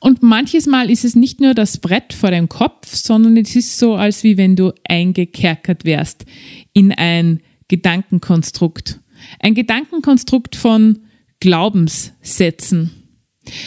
Und 0.00 0.22
manches 0.22 0.66
Mal 0.66 0.90
ist 0.90 1.04
es 1.04 1.14
nicht 1.14 1.40
nur 1.40 1.54
das 1.54 1.78
Brett 1.78 2.12
vor 2.12 2.30
dem 2.30 2.48
Kopf, 2.48 2.94
sondern 2.94 3.36
es 3.36 3.56
ist 3.56 3.78
so, 3.78 3.94
als 3.94 4.24
wie 4.24 4.36
wenn 4.36 4.56
du 4.56 4.72
eingekerkert 4.88 5.84
wärst 5.84 6.26
in 6.72 6.92
ein 6.92 7.40
Gedankenkonstrukt. 7.68 9.00
Ein 9.40 9.54
Gedankenkonstrukt 9.54 10.56
von 10.56 11.00
Glaubenssätzen. 11.40 12.90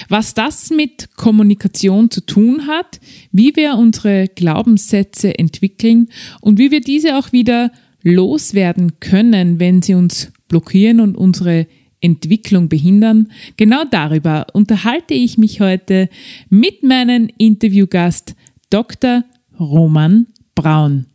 Was 0.10 0.34
das 0.34 0.70
mit 0.71 1.15
Kommunikation 1.15 2.12
zu 2.12 2.22
tun 2.22 2.68
hat, 2.68 3.00
wie 3.32 3.56
wir 3.56 3.76
unsere 3.76 4.28
Glaubenssätze 4.28 5.38
entwickeln 5.38 6.10
und 6.42 6.60
wie 6.60 6.72
wir 6.72 6.82
diese 6.82 7.18
auch 7.18 7.32
wieder 7.32 7.72
loswerden 8.04 9.00
können, 9.00 9.60
wenn 9.60 9.82
sie 9.82 9.94
uns 9.94 10.32
blockieren 10.48 11.00
und 11.00 11.16
unsere 11.16 11.68
Entwicklung 12.02 12.70
behindern. 12.70 13.32
Genau 13.58 13.84
darüber 13.90 14.47
unterhalte 14.54 15.13
ich 15.13 15.38
mich 15.38 15.62
heute 15.62 16.09
mit 16.50 16.84
meinem 16.84 17.30
Interviewgast 17.38 18.36
Dr. 18.70 19.23
Roman 19.60 20.28
Braun. 20.56 21.06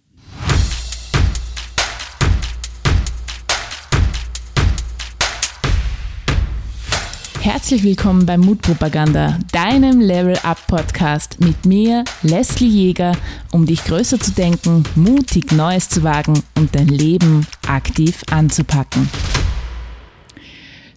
Herzlich 7.45 7.83
willkommen 7.83 8.25
bei 8.25 8.39
Mutpropaganda, 8.39 9.39
deinem 9.53 10.01
Level 10.01 10.35
Up 10.45 10.67
Podcast 10.67 11.41
mit 11.41 11.67
mir, 11.67 12.03
Leslie 12.23 12.69
Jäger, 12.69 13.13
um 13.53 13.67
dich 13.67 13.85
größer 13.85 14.19
zu 14.19 14.33
denken, 14.33 14.83
mutig 14.95 15.53
Neues 15.53 15.91
zu 15.91 16.03
wagen 16.03 16.43
und 16.57 16.75
dein 16.75 16.89
Leben 16.89 17.47
aktiv 17.67 18.23
anzupacken. 18.31 19.11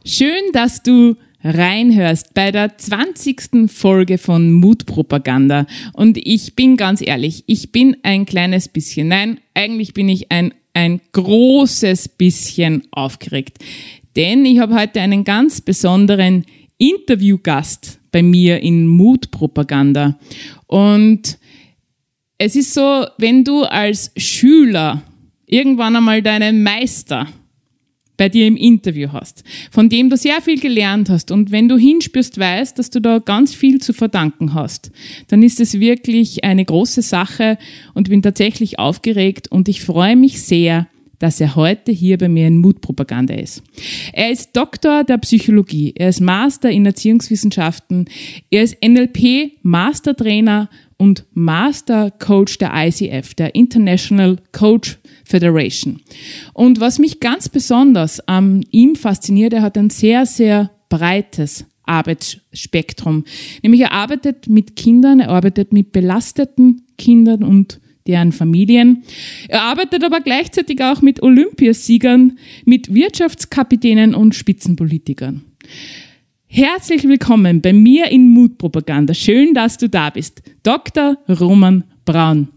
Schön, 0.09 0.53
dass 0.53 0.83
du 0.83 1.17
reinhörst 1.43 2.33
bei 2.33 2.53
der 2.53 2.77
20. 2.77 3.69
Folge 3.69 4.17
von 4.17 4.53
Mutpropaganda. 4.53 5.67
Und 5.91 6.17
ich 6.17 6.55
bin 6.55 6.77
ganz 6.77 7.05
ehrlich, 7.05 7.43
ich 7.45 7.73
bin 7.73 7.97
ein 8.03 8.25
kleines 8.25 8.69
bisschen, 8.69 9.09
nein, 9.09 9.41
eigentlich 9.53 9.93
bin 9.93 10.07
ich 10.07 10.31
ein, 10.31 10.53
ein 10.73 11.01
großes 11.11 12.07
bisschen 12.07 12.83
aufgeregt. 12.91 13.57
Denn 14.15 14.45
ich 14.45 14.59
habe 14.59 14.75
heute 14.75 15.01
einen 15.01 15.25
ganz 15.25 15.59
besonderen 15.59 16.45
Interviewgast 16.77 17.99
bei 18.13 18.23
mir 18.23 18.61
in 18.61 18.87
Mutpropaganda. 18.87 20.17
Und 20.67 21.37
es 22.37 22.55
ist 22.55 22.73
so, 22.73 23.07
wenn 23.17 23.43
du 23.43 23.63
als 23.63 24.13
Schüler 24.15 25.03
irgendwann 25.47 25.97
einmal 25.97 26.21
deinen 26.21 26.63
Meister 26.63 27.27
bei 28.17 28.29
dir 28.29 28.47
im 28.47 28.57
Interview 28.57 29.09
hast, 29.13 29.43
von 29.71 29.89
dem 29.89 30.09
du 30.09 30.17
sehr 30.17 30.41
viel 30.41 30.59
gelernt 30.59 31.09
hast. 31.09 31.31
Und 31.31 31.51
wenn 31.51 31.69
du 31.69 31.77
hinspürst, 31.77 32.39
weißt, 32.39 32.77
dass 32.77 32.89
du 32.89 32.99
da 32.99 33.19
ganz 33.19 33.53
viel 33.53 33.79
zu 33.79 33.93
verdanken 33.93 34.53
hast, 34.53 34.91
dann 35.27 35.43
ist 35.43 35.59
es 35.59 35.79
wirklich 35.79 36.43
eine 36.43 36.65
große 36.65 37.03
Sache 37.03 37.57
und 37.93 38.09
bin 38.09 38.21
tatsächlich 38.21 38.79
aufgeregt. 38.79 39.51
Und 39.51 39.69
ich 39.69 39.81
freue 39.81 40.15
mich 40.15 40.41
sehr, 40.41 40.87
dass 41.19 41.41
er 41.41 41.55
heute 41.55 41.91
hier 41.91 42.17
bei 42.17 42.29
mir 42.29 42.47
in 42.47 42.59
Mutpropaganda 42.59 43.33
ist. 43.33 43.63
Er 44.13 44.31
ist 44.31 44.55
Doktor 44.55 45.03
der 45.03 45.17
Psychologie, 45.17 45.93
er 45.95 46.09
ist 46.09 46.21
Master 46.21 46.69
in 46.69 46.85
Erziehungswissenschaften, 46.85 48.05
er 48.51 48.63
ist 48.63 48.77
NLP 48.83 49.53
Mastertrainer 49.63 50.69
und 50.97 51.25
Master 51.33 52.11
Coach 52.11 52.57
der 52.57 52.71
ICF, 52.73 53.33
der 53.35 53.55
International 53.55 54.37
Coach 54.51 54.97
Federation. 55.27 55.99
Und 56.53 56.79
was 56.79 56.99
mich 56.99 57.19
ganz 57.19 57.49
besonders 57.49 58.25
an 58.27 58.63
ihm 58.71 58.95
fasziniert, 58.95 59.53
er 59.53 59.61
hat 59.61 59.77
ein 59.77 59.89
sehr, 59.89 60.25
sehr 60.25 60.71
breites 60.89 61.65
Arbeitsspektrum. 61.83 63.25
Nämlich 63.61 63.81
er 63.81 63.91
arbeitet 63.91 64.47
mit 64.47 64.75
Kindern, 64.75 65.19
er 65.19 65.29
arbeitet 65.29 65.73
mit 65.73 65.91
belasteten 65.91 66.83
Kindern 66.97 67.43
und 67.43 67.79
deren 68.07 68.31
Familien. 68.31 69.03
Er 69.49 69.63
arbeitet 69.63 70.03
aber 70.05 70.21
gleichzeitig 70.21 70.81
auch 70.81 71.01
mit 71.01 71.21
Olympiasiegern, 71.21 72.37
mit 72.63 72.93
Wirtschaftskapitänen 72.93 74.15
und 74.15 74.33
Spitzenpolitikern. 74.33 75.43
Herzlich 76.45 77.03
willkommen 77.03 77.61
bei 77.61 77.73
mir 77.73 78.09
in 78.09 78.29
Mutpropaganda. 78.29 79.13
Schön, 79.13 79.53
dass 79.53 79.77
du 79.77 79.89
da 79.89 80.09
bist. 80.09 80.41
Dr. 80.63 81.17
Roman 81.27 81.83
Braun. 82.05 82.47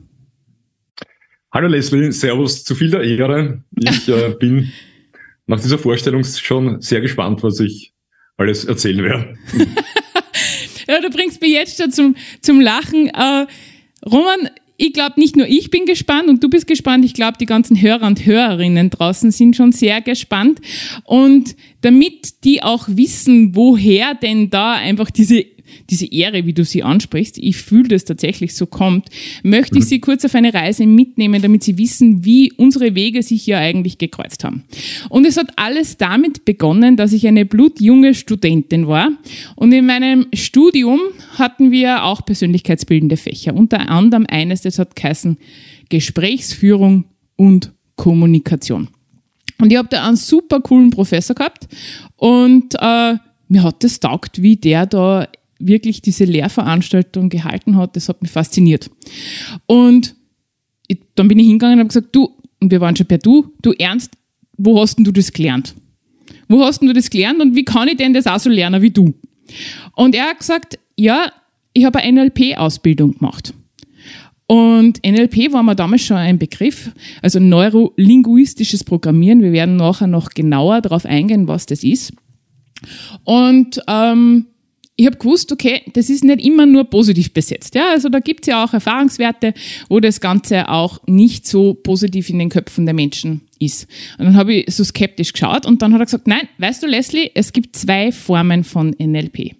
Hallo 1.52 1.66
Leslie, 1.66 2.12
Servus, 2.12 2.62
zu 2.62 2.76
viel 2.76 2.90
der 2.90 3.02
Ehre. 3.02 3.64
Ich 3.76 4.08
äh, 4.08 4.34
bin 4.38 4.70
nach 5.48 5.60
dieser 5.60 5.78
Vorstellung 5.78 6.22
schon 6.22 6.80
sehr 6.80 7.00
gespannt, 7.00 7.42
was 7.42 7.58
ich 7.58 7.92
alles 8.36 8.64
erzählen 8.66 9.02
werde. 9.02 9.36
ja, 10.88 11.00
du 11.00 11.10
bringst 11.10 11.40
mich 11.40 11.50
jetzt 11.50 11.82
schon 11.82 11.90
zum, 11.90 12.14
zum 12.40 12.60
Lachen. 12.60 13.08
Äh, 13.08 13.46
Roman, 14.06 14.48
ich 14.76 14.92
glaube, 14.92 15.18
nicht 15.18 15.34
nur 15.34 15.48
ich 15.48 15.70
bin 15.70 15.86
gespannt 15.86 16.28
und 16.28 16.44
du 16.44 16.48
bist 16.48 16.68
gespannt. 16.68 17.04
Ich 17.04 17.14
glaube, 17.14 17.36
die 17.40 17.46
ganzen 17.46 17.82
Hörer 17.82 18.06
und 18.06 18.24
Hörerinnen 18.24 18.90
draußen 18.90 19.32
sind 19.32 19.56
schon 19.56 19.72
sehr 19.72 20.00
gespannt. 20.02 20.60
Und 21.02 21.56
damit 21.80 22.44
die 22.44 22.62
auch 22.62 22.86
wissen, 22.88 23.56
woher 23.56 24.14
denn 24.14 24.50
da 24.50 24.74
einfach 24.74 25.10
diese 25.10 25.44
diese 25.88 26.06
Ehre, 26.06 26.46
wie 26.46 26.52
du 26.52 26.64
sie 26.64 26.82
ansprichst, 26.82 27.38
ich 27.38 27.56
fühle, 27.56 27.88
dass 27.88 28.04
tatsächlich 28.04 28.54
so 28.54 28.66
kommt, 28.66 29.08
möchte 29.42 29.78
ich 29.78 29.84
mhm. 29.84 29.88
Sie 29.88 30.00
kurz 30.00 30.24
auf 30.24 30.34
eine 30.34 30.52
Reise 30.54 30.86
mitnehmen, 30.86 31.42
damit 31.42 31.64
Sie 31.64 31.78
wissen, 31.78 32.24
wie 32.24 32.52
unsere 32.52 32.94
Wege 32.94 33.22
sich 33.22 33.46
ja 33.46 33.58
eigentlich 33.58 33.98
gekreuzt 33.98 34.44
haben. 34.44 34.64
Und 35.08 35.26
es 35.26 35.36
hat 35.36 35.52
alles 35.56 35.96
damit 35.96 36.44
begonnen, 36.44 36.96
dass 36.96 37.12
ich 37.12 37.26
eine 37.26 37.44
blutjunge 37.44 38.14
Studentin 38.14 38.86
war. 38.86 39.10
Und 39.56 39.72
in 39.72 39.86
meinem 39.86 40.26
Studium 40.34 41.00
hatten 41.38 41.70
wir 41.70 42.04
auch 42.04 42.24
persönlichkeitsbildende 42.24 43.16
Fächer. 43.16 43.54
Unter 43.54 43.88
anderem 43.88 44.26
eines, 44.28 44.62
das 44.62 44.78
hat 44.78 44.96
geheißen 44.96 45.38
Gesprächsführung 45.88 47.04
und 47.36 47.72
Kommunikation. 47.96 48.88
Und 49.60 49.70
ich 49.70 49.76
habe 49.76 49.88
da 49.88 50.06
einen 50.06 50.16
super 50.16 50.60
coolen 50.60 50.90
Professor 50.90 51.36
gehabt 51.36 51.68
und 52.16 52.74
äh, 52.80 53.16
mir 53.48 53.62
hat 53.62 53.84
das 53.84 54.00
taugt, 54.00 54.40
wie 54.40 54.56
der 54.56 54.86
da 54.86 55.28
wirklich 55.60 56.02
diese 56.02 56.24
Lehrveranstaltung 56.24 57.28
gehalten 57.28 57.76
hat, 57.76 57.96
das 57.96 58.08
hat 58.08 58.22
mich 58.22 58.30
fasziniert. 58.30 58.90
Und 59.66 60.16
ich, 60.88 60.98
dann 61.14 61.28
bin 61.28 61.38
ich 61.38 61.46
hingegangen 61.46 61.74
und 61.74 61.80
habe 61.80 61.88
gesagt, 61.88 62.14
du, 62.16 62.30
und 62.60 62.70
wir 62.70 62.80
waren 62.80 62.96
schon 62.96 63.06
per 63.06 63.18
Du, 63.18 63.52
du 63.62 63.72
Ernst, 63.72 64.12
wo 64.56 64.80
hast 64.80 64.96
denn 64.96 65.04
du 65.04 65.12
das 65.12 65.32
gelernt? 65.32 65.74
Wo 66.48 66.62
hast 66.64 66.80
denn 66.80 66.88
du 66.88 66.94
das 66.94 67.10
gelernt 67.10 67.40
und 67.40 67.54
wie 67.54 67.64
kann 67.64 67.88
ich 67.88 67.96
denn 67.96 68.12
das 68.12 68.26
auch 68.26 68.40
so 68.40 68.50
lernen 68.50 68.82
wie 68.82 68.90
du? 68.90 69.14
Und 69.94 70.14
er 70.14 70.30
hat 70.30 70.38
gesagt, 70.38 70.78
ja, 70.96 71.32
ich 71.72 71.84
habe 71.84 72.00
eine 72.00 72.24
NLP-Ausbildung 72.24 73.18
gemacht. 73.18 73.54
Und 74.46 75.00
NLP 75.06 75.52
war 75.52 75.62
mir 75.62 75.76
damals 75.76 76.02
schon 76.02 76.16
ein 76.16 76.38
Begriff, 76.38 76.90
also 77.22 77.38
neurolinguistisches 77.38 78.82
Programmieren. 78.82 79.42
Wir 79.42 79.52
werden 79.52 79.76
nachher 79.76 80.08
noch 80.08 80.30
genauer 80.30 80.80
darauf 80.80 81.06
eingehen, 81.06 81.46
was 81.46 81.66
das 81.66 81.84
ist. 81.84 82.12
Und 83.22 83.80
ähm, 83.86 84.46
ich 85.00 85.06
habe 85.06 85.16
gewusst, 85.16 85.50
okay, 85.50 85.80
das 85.94 86.10
ist 86.10 86.24
nicht 86.24 86.44
immer 86.44 86.66
nur 86.66 86.84
positiv 86.84 87.32
besetzt. 87.32 87.74
Ja, 87.74 87.88
also 87.92 88.10
da 88.10 88.18
gibt 88.18 88.42
es 88.42 88.48
ja 88.48 88.62
auch 88.62 88.74
Erfahrungswerte, 88.74 89.54
wo 89.88 89.98
das 89.98 90.20
Ganze 90.20 90.68
auch 90.68 91.00
nicht 91.06 91.46
so 91.46 91.72
positiv 91.72 92.28
in 92.28 92.38
den 92.38 92.50
Köpfen 92.50 92.84
der 92.84 92.92
Menschen 92.92 93.40
ist. 93.58 93.88
Und 94.18 94.26
dann 94.26 94.36
habe 94.36 94.52
ich 94.52 94.74
so 94.74 94.84
skeptisch 94.84 95.32
geschaut 95.32 95.64
und 95.64 95.80
dann 95.80 95.94
hat 95.94 96.02
er 96.02 96.04
gesagt, 96.04 96.26
nein, 96.26 96.46
weißt 96.58 96.82
du, 96.82 96.86
Leslie, 96.86 97.30
es 97.34 97.54
gibt 97.54 97.76
zwei 97.76 98.12
Formen 98.12 98.62
von 98.62 98.94
NLP. 98.98 99.52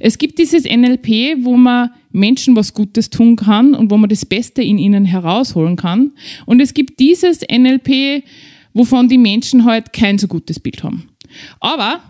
Es 0.00 0.18
gibt 0.18 0.40
dieses 0.40 0.64
NLP, 0.64 1.44
wo 1.44 1.56
man 1.56 1.90
Menschen 2.10 2.56
was 2.56 2.74
Gutes 2.74 3.10
tun 3.10 3.36
kann 3.36 3.74
und 3.74 3.92
wo 3.92 3.96
man 3.96 4.10
das 4.10 4.26
Beste 4.26 4.60
in 4.60 4.78
ihnen 4.78 5.04
herausholen 5.04 5.76
kann. 5.76 6.10
Und 6.46 6.58
es 6.58 6.74
gibt 6.74 6.98
dieses 6.98 7.42
NLP, 7.42 8.24
wovon 8.74 9.08
die 9.08 9.18
Menschen 9.18 9.64
halt 9.64 9.92
kein 9.92 10.18
so 10.18 10.26
gutes 10.26 10.58
Bild 10.58 10.82
haben. 10.82 11.10
Aber 11.60 12.00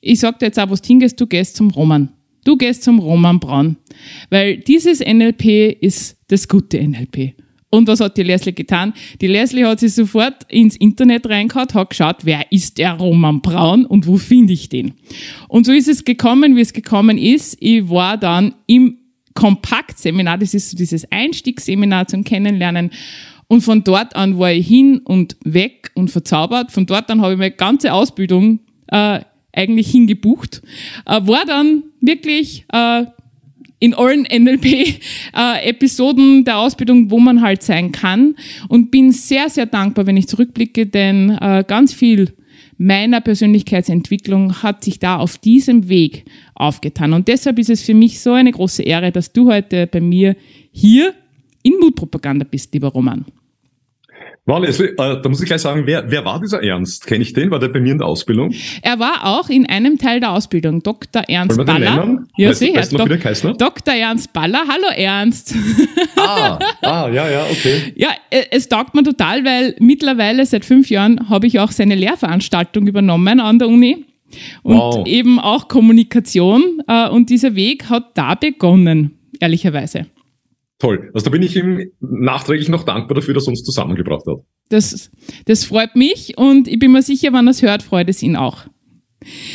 ich 0.00 0.20
sag 0.20 0.38
dir 0.38 0.46
jetzt 0.46 0.58
auch, 0.58 0.70
wo 0.70 0.74
du 0.74 0.80
hingehst, 0.84 1.20
du 1.20 1.26
gehst 1.26 1.56
zum 1.56 1.70
Roman. 1.70 2.10
Du 2.44 2.56
gehst 2.56 2.82
zum 2.82 2.98
Roman 2.98 3.40
Braun. 3.40 3.76
Weil 4.30 4.58
dieses 4.58 5.00
NLP 5.00 5.76
ist 5.80 6.16
das 6.28 6.48
gute 6.48 6.82
NLP. 6.82 7.34
Und 7.70 7.86
was 7.86 8.00
hat 8.00 8.16
die 8.16 8.22
Leslie 8.22 8.52
getan? 8.52 8.94
Die 9.20 9.26
Leslie 9.26 9.64
hat 9.64 9.80
sich 9.80 9.92
sofort 9.92 10.50
ins 10.50 10.76
Internet 10.76 11.28
reingehauen, 11.28 11.68
hat 11.74 11.90
geschaut, 11.90 12.16
wer 12.22 12.50
ist 12.50 12.78
der 12.78 12.94
Roman 12.94 13.42
Braun 13.42 13.84
und 13.84 14.06
wo 14.06 14.16
finde 14.16 14.54
ich 14.54 14.70
den? 14.70 14.94
Und 15.48 15.66
so 15.66 15.72
ist 15.72 15.88
es 15.88 16.04
gekommen, 16.04 16.56
wie 16.56 16.62
es 16.62 16.72
gekommen 16.72 17.18
ist. 17.18 17.58
Ich 17.60 17.88
war 17.90 18.16
dann 18.16 18.54
im 18.66 18.96
Kompaktseminar, 19.34 20.38
das 20.38 20.54
ist 20.54 20.70
so 20.70 20.76
dieses 20.76 21.10
Einstiegsseminar 21.12 22.08
zum 22.08 22.24
Kennenlernen. 22.24 22.90
Und 23.48 23.60
von 23.60 23.84
dort 23.84 24.16
an 24.16 24.38
war 24.38 24.52
ich 24.52 24.66
hin 24.66 24.98
und 25.04 25.36
weg 25.44 25.90
und 25.94 26.10
verzaubert. 26.10 26.72
Von 26.72 26.86
dort 26.86 27.10
an 27.10 27.20
habe 27.20 27.34
ich 27.34 27.38
meine 27.38 27.50
ganze 27.50 27.92
Ausbildung 27.92 28.60
äh, 28.88 29.20
eigentlich 29.52 29.90
hingebucht. 29.90 30.62
Äh, 31.06 31.20
war 31.26 31.44
dann 31.46 31.84
wirklich 32.00 32.64
äh, 32.72 33.04
in 33.80 33.94
allen 33.94 34.24
NLP-Episoden 34.24 36.40
äh, 36.40 36.44
der 36.44 36.58
Ausbildung, 36.58 37.10
wo 37.10 37.18
man 37.18 37.40
halt 37.42 37.62
sein 37.62 37.92
kann 37.92 38.34
und 38.68 38.90
bin 38.90 39.12
sehr, 39.12 39.48
sehr 39.48 39.66
dankbar, 39.66 40.06
wenn 40.06 40.16
ich 40.16 40.26
zurückblicke, 40.28 40.86
denn 40.86 41.30
äh, 41.30 41.64
ganz 41.66 41.94
viel 41.94 42.34
meiner 42.78 43.20
Persönlichkeitsentwicklung 43.20 44.62
hat 44.62 44.84
sich 44.84 45.00
da 45.00 45.16
auf 45.16 45.38
diesem 45.38 45.88
Weg 45.88 46.24
aufgetan. 46.54 47.12
Und 47.12 47.28
deshalb 47.28 47.58
ist 47.58 47.70
es 47.70 47.82
für 47.82 47.94
mich 47.94 48.20
so 48.20 48.32
eine 48.32 48.52
große 48.52 48.84
Ehre, 48.84 49.10
dass 49.10 49.32
du 49.32 49.50
heute 49.50 49.88
bei 49.88 50.00
mir 50.00 50.36
hier 50.70 51.12
in 51.62 51.74
Mutpropaganda 51.80 52.46
bist, 52.48 52.72
lieber 52.72 52.88
Roman. 52.88 53.24
Leslie, 54.56 54.86
äh, 54.86 55.20
da 55.20 55.28
muss 55.28 55.42
ich 55.42 55.46
gleich 55.46 55.60
sagen, 55.60 55.82
wer, 55.84 56.10
wer 56.10 56.24
war 56.24 56.40
dieser 56.40 56.62
Ernst? 56.62 57.06
Kenne 57.06 57.20
ich 57.20 57.34
den? 57.34 57.50
War 57.50 57.58
der 57.58 57.68
bei 57.68 57.80
mir 57.80 57.92
in 57.92 57.98
der 57.98 58.06
Ausbildung? 58.06 58.54
Er 58.80 58.98
war 58.98 59.26
auch 59.26 59.50
in 59.50 59.66
einem 59.66 59.98
Teil 59.98 60.20
der 60.20 60.32
Ausbildung. 60.32 60.82
Dr. 60.82 61.22
Ernst 61.28 61.62
Baller. 61.66 62.24
Ja, 62.38 62.48
weißt, 62.48 62.58
sicher. 62.58 62.78
Weißt 62.78 62.92
du 62.92 62.96
noch, 62.96 63.56
Dok 63.58 63.84
Dr. 63.84 63.94
Ernst 63.94 64.32
Baller. 64.32 64.62
Hallo 64.66 64.88
Ernst. 64.96 65.54
Ah, 66.16 66.58
ah, 66.82 67.10
ja, 67.10 67.28
ja, 67.28 67.44
okay. 67.50 67.92
Ja, 67.94 68.08
äh, 68.30 68.44
es 68.50 68.70
taugt 68.70 68.94
mir 68.94 69.02
total, 69.02 69.44
weil 69.44 69.76
mittlerweile 69.80 70.46
seit 70.46 70.64
fünf 70.64 70.88
Jahren 70.88 71.28
habe 71.28 71.46
ich 71.46 71.60
auch 71.60 71.70
seine 71.70 71.94
Lehrveranstaltung 71.94 72.86
übernommen 72.86 73.40
an 73.40 73.58
der 73.58 73.68
Uni. 73.68 74.06
Und 74.62 74.76
wow. 74.76 75.06
eben 75.06 75.38
auch 75.38 75.68
Kommunikation. 75.68 76.82
Äh, 76.86 77.10
und 77.10 77.28
dieser 77.28 77.54
Weg 77.54 77.90
hat 77.90 78.16
da 78.16 78.34
begonnen, 78.34 79.18
ehrlicherweise. 79.40 80.06
Toll. 80.78 81.10
Also 81.12 81.24
da 81.24 81.30
bin 81.30 81.42
ich 81.42 81.56
ihm 81.56 81.90
nachträglich 82.00 82.68
noch 82.68 82.84
dankbar 82.84 83.16
dafür, 83.16 83.34
dass 83.34 83.46
er 83.46 83.50
uns 83.50 83.64
zusammengebracht 83.64 84.24
hat. 84.26 84.38
Das, 84.68 85.10
das 85.46 85.64
freut 85.64 85.96
mich 85.96 86.38
und 86.38 86.68
ich 86.68 86.78
bin 86.78 86.92
mir 86.92 87.02
sicher, 87.02 87.32
wenn 87.32 87.48
er 87.48 87.50
es 87.50 87.62
hört, 87.62 87.82
freut 87.82 88.08
es 88.08 88.22
ihn 88.22 88.36
auch. 88.36 88.66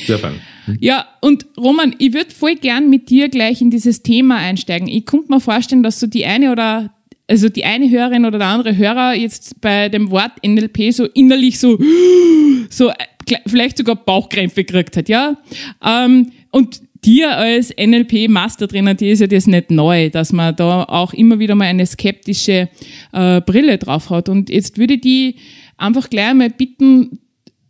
Sehr 0.06 0.20
fein. 0.20 0.42
Ja, 0.80 1.08
und 1.22 1.46
Roman, 1.58 1.96
ich 2.00 2.14
würde 2.14 2.32
voll 2.32 2.56
gern 2.56 2.90
mit 2.90 3.10
dir 3.10 3.30
gleich 3.30 3.62
in 3.62 3.70
dieses 3.70 4.04
Thema 4.04 4.38
einsteigen. 4.38 4.88
Ich 4.88 5.06
könnte 5.06 5.32
mir 5.32 5.40
vorstellen, 5.40 5.84
dass 5.84 6.00
so 6.00 6.08
die 6.08 6.26
eine 6.26 6.52
oder 6.52 6.94
also 7.28 7.48
die 7.48 7.64
eine 7.64 7.90
Hörerin 7.90 8.26
oder 8.26 8.38
der 8.38 8.48
andere 8.48 8.76
Hörer 8.76 9.14
jetzt 9.14 9.62
bei 9.62 9.88
dem 9.88 10.12
Wort 10.12 10.32
NLP 10.46 10.92
so 10.92 11.06
innerlich 11.06 11.60
so, 11.60 11.80
so 12.70 12.90
äh, 12.90 13.38
vielleicht 13.48 13.78
sogar 13.78 13.96
Bauchkrämpfe 13.96 14.66
gekriegt 14.66 14.98
hat, 14.98 15.10
ja. 15.10 15.38
Ähm, 15.84 16.32
und 16.52 16.82
dir 17.06 17.38
als 17.38 17.74
NLP-Mastertrainer, 17.78 18.96
dir 18.96 19.14
ist 19.14 19.20
ja 19.20 19.28
das 19.28 19.48
nicht 19.48 19.72
neu, 19.72 20.10
dass 20.10 20.34
man 20.34 20.56
da 20.56 20.84
auch 20.84 21.14
immer 21.14 21.40
wieder 21.40 21.56
mal 21.56 21.66
eine 21.66 21.86
skeptische 21.86 22.70
äh, 23.12 23.42
Brille 23.42 23.78
drauf 23.78 24.10
hat. 24.10 24.30
Und 24.30 24.50
jetzt 24.50 24.78
würde 24.78 24.96
ich 24.96 25.02
die 25.02 25.36
einfach 25.78 26.10
gleich 26.10 26.30
einmal 26.30 26.50
bitten, 26.50 27.20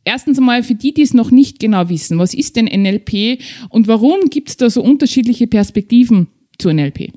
erstens 0.05 0.37
einmal 0.37 0.63
für 0.63 0.75
die, 0.75 0.93
die 0.93 1.01
es 1.01 1.13
noch 1.13 1.31
nicht 1.31 1.59
genau 1.59 1.89
wissen, 1.89 2.19
was 2.19 2.33
ist 2.33 2.55
denn 2.55 2.65
NLP 2.65 3.39
und 3.69 3.87
warum 3.87 4.29
gibt 4.29 4.49
es 4.49 4.57
da 4.57 4.69
so 4.69 4.81
unterschiedliche 4.81 5.47
Perspektiven 5.47 6.27
zu 6.57 6.71
NLP? 6.71 7.13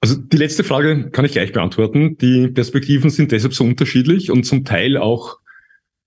Also 0.00 0.16
die 0.16 0.36
letzte 0.36 0.64
Frage 0.64 1.10
kann 1.10 1.26
ich 1.26 1.32
gleich 1.32 1.52
beantworten. 1.52 2.16
Die 2.18 2.48
Perspektiven 2.48 3.10
sind 3.10 3.32
deshalb 3.32 3.52
so 3.52 3.64
unterschiedlich 3.64 4.30
und 4.30 4.44
zum 4.44 4.64
Teil 4.64 4.96
auch 4.96 5.38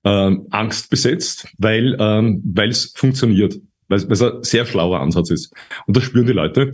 ähm, 0.03 0.47
Angst 0.49 0.89
besetzt, 0.89 1.47
weil 1.59 1.95
ähm, 1.99 2.41
weil 2.43 2.69
es 2.69 2.93
funktioniert 2.95 3.59
weil 3.87 3.97
es 3.97 4.21
ein 4.21 4.43
sehr 4.43 4.65
schlauer 4.65 4.99
Ansatz 4.99 5.29
ist. 5.29 5.53
Und 5.87 5.97
das 5.97 6.03
spüren 6.03 6.27
die 6.27 6.33
Leute. 6.33 6.71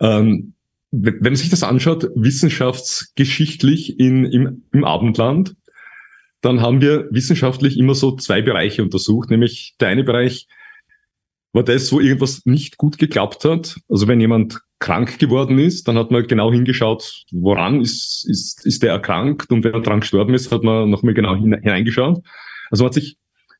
Ähm, 0.00 0.54
wenn 0.90 1.18
man 1.20 1.36
sich 1.36 1.50
das 1.50 1.62
anschaut, 1.62 2.08
wissenschaftsgeschichtlich 2.14 3.98
in, 3.98 4.24
im, 4.24 4.64
im 4.72 4.84
Abendland, 4.84 5.54
dann 6.40 6.60
haben 6.60 6.80
wir 6.80 7.08
wissenschaftlich 7.10 7.76
immer 7.76 7.94
so 7.94 8.14
zwei 8.16 8.40
Bereiche 8.42 8.82
untersucht, 8.82 9.30
nämlich 9.30 9.74
der 9.80 9.88
eine 9.88 10.04
Bereich 10.04 10.46
war 11.52 11.64
das, 11.64 11.90
wo 11.90 12.00
irgendwas 12.00 12.42
nicht 12.44 12.76
gut 12.76 12.98
geklappt 12.98 13.44
hat. 13.44 13.76
Also 13.88 14.06
wenn 14.06 14.20
jemand 14.20 14.60
krank 14.78 15.18
geworden 15.18 15.58
ist, 15.58 15.88
dann 15.88 15.96
hat 15.96 16.10
man 16.10 16.26
genau 16.26 16.52
hingeschaut, 16.52 17.24
woran 17.32 17.80
ist, 17.80 18.26
ist, 18.28 18.64
ist 18.66 18.82
der 18.82 18.92
erkrankt 18.92 19.50
und 19.50 19.64
wenn 19.64 19.72
er 19.72 19.80
dran 19.80 20.00
gestorben 20.00 20.34
ist, 20.34 20.52
hat 20.52 20.62
man 20.62 20.90
nochmal 20.90 21.14
genau 21.14 21.34
hineingeschaut. 21.34 22.22
Also 22.70 22.84
man 22.84 22.88
hat 22.90 22.94
sich 22.94 23.16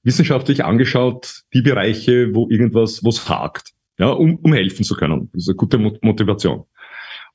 wissenschaftlich 0.06 0.64
angeschaut, 0.64 1.43
die 1.53 1.62
Bereiche, 1.62 2.32
wo 2.32 2.49
irgendwas, 2.49 3.03
was 3.05 3.29
hakt, 3.29 3.73
ja, 3.99 4.08
um, 4.08 4.37
um 4.37 4.53
helfen 4.53 4.85
zu 4.85 4.94
können. 4.94 5.29
Das 5.32 5.43
ist 5.43 5.49
eine 5.49 5.56
gute 5.56 5.79
Motivation. 5.79 6.64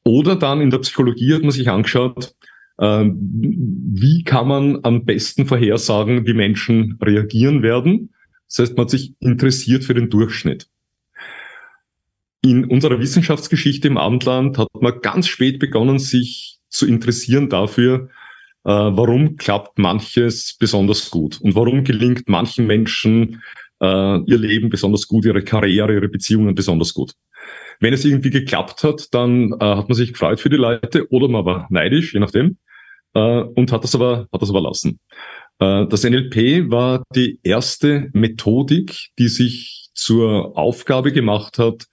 Oder 0.06 0.38
dann 0.38 0.62
in 0.62 0.70
der 0.70 0.80
Psychologie 0.80 1.34
hat 1.34 1.42
man 1.42 1.52
sich 1.52 1.70
angeschaut, 1.70 2.34
äh, 2.78 3.06
wie 3.06 4.24
kann 4.24 4.48
man 4.48 4.80
am 4.84 5.04
besten 5.04 5.46
vorhersagen, 5.46 6.26
wie 6.26 6.34
Menschen 6.34 6.98
reagieren 7.02 7.62
werden. 7.62 8.14
Das 8.48 8.60
heißt, 8.60 8.78
man 8.78 8.86
hat 8.86 8.92
sich 8.92 9.14
interessiert 9.20 9.84
für 9.84 9.94
den 9.94 10.10
Durchschnitt. 10.10 10.68
In 12.42 12.66
unserer 12.66 13.00
Wissenschaftsgeschichte 13.00 13.90
im 13.90 13.98
Abendland 13.98 14.58
hat 14.58 14.70
man 14.80 15.02
ganz 15.02 15.28
spät 15.28 15.60
begonnen, 15.60 16.00
sich 16.00 16.58
zu 16.70 16.88
interessieren 16.88 17.50
dafür, 17.50 18.10
warum 18.64 19.38
klappt 19.38 19.80
manches 19.80 20.56
besonders 20.60 21.10
gut 21.10 21.42
und 21.42 21.56
warum 21.56 21.84
gelingt 21.84 22.30
manchen 22.30 22.68
Menschen 22.68 23.42
äh, 23.82 24.20
ihr 24.26 24.38
Leben 24.38 24.70
besonders 24.70 25.08
gut, 25.08 25.26
ihre 25.26 25.44
Karriere, 25.44 25.94
ihre 25.94 26.08
Beziehungen 26.08 26.56
besonders 26.56 26.94
gut. 26.94 27.14
Wenn 27.80 27.94
es 27.94 28.06
irgendwie 28.06 28.30
geklappt 28.30 28.84
hat, 28.84 29.14
dann 29.14 29.54
äh, 29.54 29.76
hat 29.76 29.90
man 29.90 29.96
sich 29.96 30.14
gefreut 30.14 30.40
für 30.40 30.50
die 30.50 30.58
Leute 30.58 31.12
oder 31.12 31.28
man 31.28 31.46
war 31.46 31.68
neidisch, 31.72 32.14
je 32.14 32.20
nachdem, 32.20 32.58
äh, 33.16 33.42
und 33.42 33.72
hat 33.72 33.84
das 33.84 33.96
aber, 33.96 34.28
hat 34.32 34.42
das 34.42 34.52
aber 34.52 34.62
lassen. 34.62 35.00
Äh, 35.60 35.88
das 35.88 36.04
NLP 36.04 36.70
war 36.70 37.04
die 37.16 37.40
erste 37.42 38.10
Methodik, 38.14 39.10
die 39.18 39.28
sich 39.28 39.90
zur 39.96 40.58
Aufgabe 40.58 41.12
gemacht 41.12 41.58
hat, 41.58 41.86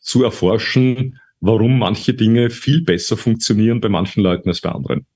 zu 0.00 0.24
erforschen, 0.24 1.20
warum 1.40 1.78
manche 1.78 2.14
Dinge 2.14 2.50
viel 2.50 2.82
besser 2.82 3.16
funktionieren 3.16 3.80
bei 3.80 3.88
manchen 3.88 4.22
Leuten 4.22 4.48
als 4.48 4.60
bei 4.60 4.70
anderen. 4.70 5.06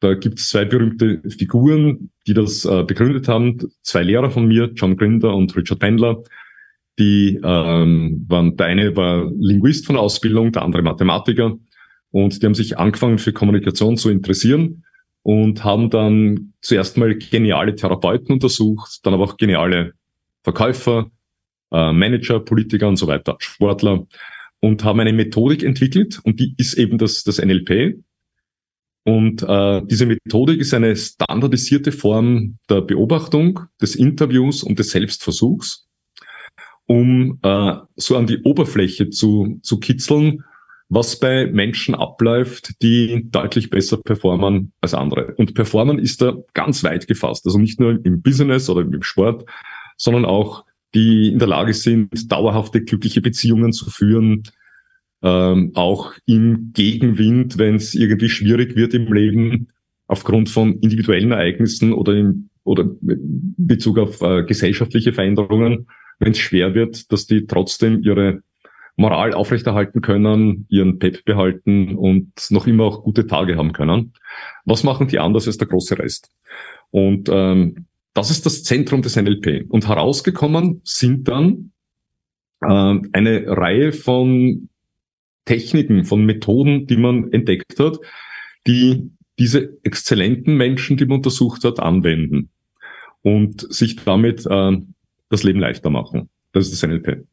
Da 0.00 0.14
gibt 0.14 0.38
es 0.38 0.48
zwei 0.48 0.64
berühmte 0.64 1.20
Figuren, 1.28 2.10
die 2.26 2.34
das 2.34 2.64
äh, 2.64 2.84
begründet 2.84 3.26
haben. 3.28 3.58
Zwei 3.82 4.02
Lehrer 4.02 4.30
von 4.30 4.46
mir, 4.46 4.70
John 4.74 4.96
Grinder 4.96 5.34
und 5.34 5.56
Richard 5.56 5.80
Pendler. 5.80 6.22
Die 6.98 7.40
ähm, 7.42 8.24
waren, 8.28 8.56
der 8.56 8.66
eine 8.66 8.96
war 8.96 9.30
Linguist 9.38 9.86
von 9.86 9.96
Ausbildung, 9.96 10.52
der 10.52 10.62
andere 10.62 10.82
Mathematiker. 10.82 11.56
Und 12.10 12.42
die 12.42 12.46
haben 12.46 12.54
sich 12.54 12.78
angefangen 12.78 13.18
für 13.18 13.32
Kommunikation 13.32 13.96
zu 13.96 14.10
interessieren 14.10 14.84
und 15.22 15.64
haben 15.64 15.90
dann 15.90 16.54
zuerst 16.60 16.96
mal 16.96 17.14
geniale 17.16 17.74
Therapeuten 17.74 18.32
untersucht, 18.32 19.00
dann 19.04 19.14
aber 19.14 19.24
auch 19.24 19.36
geniale 19.36 19.92
Verkäufer, 20.42 21.10
äh, 21.70 21.92
Manager, 21.92 22.40
Politiker 22.40 22.88
und 22.88 22.96
so 22.96 23.06
weiter, 23.06 23.36
Sportler 23.38 24.06
und 24.60 24.84
haben 24.84 25.00
eine 25.00 25.12
Methodik 25.12 25.62
entwickelt 25.62 26.20
und 26.24 26.40
die 26.40 26.54
ist 26.56 26.74
eben 26.74 26.98
das, 26.98 27.24
das 27.24 27.38
NLP. 27.38 27.98
Und 29.04 29.42
äh, 29.42 29.82
diese 29.86 30.06
Methodik 30.06 30.60
ist 30.60 30.74
eine 30.74 30.94
standardisierte 30.94 31.92
Form 31.92 32.58
der 32.68 32.82
Beobachtung, 32.82 33.60
des 33.80 33.94
Interviews 33.96 34.62
und 34.62 34.78
des 34.78 34.90
Selbstversuchs, 34.90 35.88
um 36.86 37.38
äh, 37.42 37.74
so 37.96 38.16
an 38.16 38.26
die 38.26 38.42
Oberfläche 38.42 39.08
zu, 39.10 39.60
zu 39.62 39.78
kitzeln, 39.78 40.44
was 40.90 41.18
bei 41.18 41.46
Menschen 41.46 41.94
abläuft, 41.94 42.82
die 42.82 43.26
deutlich 43.30 43.70
besser 43.70 43.98
performen 43.98 44.72
als 44.80 44.94
andere. 44.94 45.34
Und 45.36 45.54
performen 45.54 45.98
ist 45.98 46.22
da 46.22 46.34
ganz 46.54 46.82
weit 46.82 47.06
gefasst. 47.06 47.44
Also 47.46 47.58
nicht 47.58 47.78
nur 47.78 48.04
im 48.04 48.22
Business 48.22 48.70
oder 48.70 48.80
im 48.80 49.02
Sport, 49.02 49.44
sondern 49.96 50.24
auch 50.24 50.64
die 50.94 51.28
in 51.28 51.38
der 51.38 51.48
Lage 51.48 51.74
sind, 51.74 52.32
dauerhafte 52.32 52.82
glückliche 52.82 53.20
Beziehungen 53.20 53.72
zu 53.72 53.90
führen, 53.90 54.44
ähm, 55.22 55.72
auch 55.74 56.12
im 56.26 56.72
Gegenwind, 56.72 57.58
wenn 57.58 57.76
es 57.76 57.94
irgendwie 57.94 58.28
schwierig 58.28 58.76
wird 58.76 58.94
im 58.94 59.12
Leben, 59.12 59.68
aufgrund 60.06 60.48
von 60.48 60.78
individuellen 60.80 61.32
Ereignissen 61.32 61.92
oder 61.92 62.14
in, 62.14 62.50
oder 62.64 62.84
Bezug 63.00 63.98
auf 63.98 64.22
äh, 64.22 64.44
gesellschaftliche 64.44 65.12
Veränderungen, 65.12 65.86
wenn 66.18 66.32
es 66.32 66.38
schwer 66.38 66.74
wird, 66.74 67.12
dass 67.12 67.26
die 67.26 67.46
trotzdem 67.46 68.02
ihre 68.02 68.42
Moral 68.96 69.32
aufrechterhalten 69.32 70.00
können, 70.00 70.66
ihren 70.68 70.98
Pep 70.98 71.24
behalten 71.24 71.96
und 71.96 72.32
noch 72.50 72.66
immer 72.66 72.84
auch 72.84 73.04
gute 73.04 73.26
Tage 73.26 73.56
haben 73.56 73.72
können. 73.72 74.12
Was 74.64 74.82
machen 74.82 75.06
die 75.06 75.20
anders 75.20 75.46
als 75.46 75.56
der 75.56 75.68
große 75.68 75.98
Rest? 75.98 76.32
Und 76.90 77.28
ähm, 77.30 77.86
das 78.12 78.30
ist 78.30 78.44
das 78.44 78.64
Zentrum 78.64 79.02
des 79.02 79.14
NLP. 79.14 79.66
Und 79.68 79.86
herausgekommen 79.86 80.80
sind 80.82 81.28
dann 81.28 81.70
äh, 82.60 82.98
eine 83.12 83.44
Reihe 83.46 83.92
von 83.92 84.68
Techniken, 85.48 86.04
von 86.04 86.26
Methoden, 86.26 86.86
die 86.86 86.98
man 86.98 87.32
entdeckt 87.32 87.80
hat, 87.80 87.98
die 88.66 89.10
diese 89.38 89.78
exzellenten 89.82 90.58
Menschen, 90.58 90.98
die 90.98 91.06
man 91.06 91.18
untersucht 91.18 91.64
hat, 91.64 91.80
anwenden 91.80 92.50
und 93.22 93.66
sich 93.72 93.96
damit 93.96 94.44
äh, 94.46 94.76
das 95.30 95.44
Leben 95.44 95.58
leichter 95.58 95.88
machen. 95.88 96.28
Das 96.52 96.66
ist 96.68 96.82
das 96.82 96.88
NLP. 96.88 97.24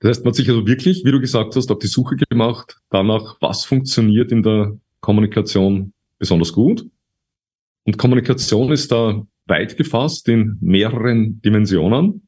Das 0.00 0.08
heißt, 0.08 0.24
man 0.24 0.32
hat 0.32 0.34
sich 0.34 0.48
also 0.48 0.66
wirklich, 0.66 1.04
wie 1.04 1.12
du 1.12 1.20
gesagt 1.20 1.54
hast, 1.54 1.70
auf 1.70 1.78
die 1.78 1.86
Suche 1.86 2.16
gemacht, 2.16 2.78
danach, 2.90 3.36
was 3.40 3.64
funktioniert 3.64 4.32
in 4.32 4.42
der 4.42 4.76
Kommunikation 5.00 5.92
besonders 6.18 6.52
gut. 6.52 6.84
Und 7.84 7.98
Kommunikation 7.98 8.72
ist 8.72 8.90
da 8.90 9.24
weit 9.46 9.76
gefasst 9.76 10.28
in 10.28 10.58
mehreren 10.60 11.40
Dimensionen. 11.40 12.26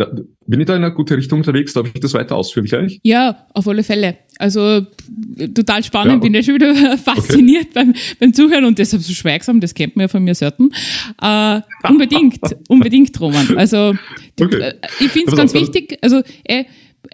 Da, 0.00 0.10
bin 0.46 0.60
ich 0.60 0.66
da 0.66 0.74
in 0.74 0.82
eine 0.82 0.94
gute 0.94 1.14
Richtung 1.14 1.40
unterwegs? 1.40 1.74
Darf 1.74 1.86
ich 1.92 2.00
das 2.00 2.14
weiter 2.14 2.34
ausführen 2.34 2.64
gleich? 2.64 3.00
Ja, 3.02 3.46
auf 3.52 3.68
alle 3.68 3.82
Fälle. 3.82 4.16
Also 4.38 4.86
total 5.54 5.84
spannend, 5.84 6.14
ja. 6.14 6.20
bin 6.20 6.32
ja 6.32 6.42
schon 6.42 6.54
wieder 6.54 6.74
fasziniert 6.96 7.66
okay. 7.66 7.70
beim, 7.74 7.94
beim 8.18 8.32
Zuhören 8.32 8.64
und 8.64 8.78
deshalb 8.78 9.02
so 9.02 9.12
schweigsam, 9.12 9.60
das 9.60 9.74
kennt 9.74 9.96
man 9.96 10.04
ja 10.04 10.08
von 10.08 10.24
mir 10.24 10.34
selten. 10.34 10.70
Äh, 11.20 11.60
unbedingt, 11.86 12.40
unbedingt, 12.68 13.20
Roman. 13.20 13.58
Also 13.58 13.94
okay. 14.40 14.56
Äh, 14.56 14.74
ich 15.00 15.08
finde 15.10 15.32
es 15.32 15.36
ganz 15.36 15.52
wichtig, 15.52 15.98
also 16.00 16.22
äh, 16.44 16.64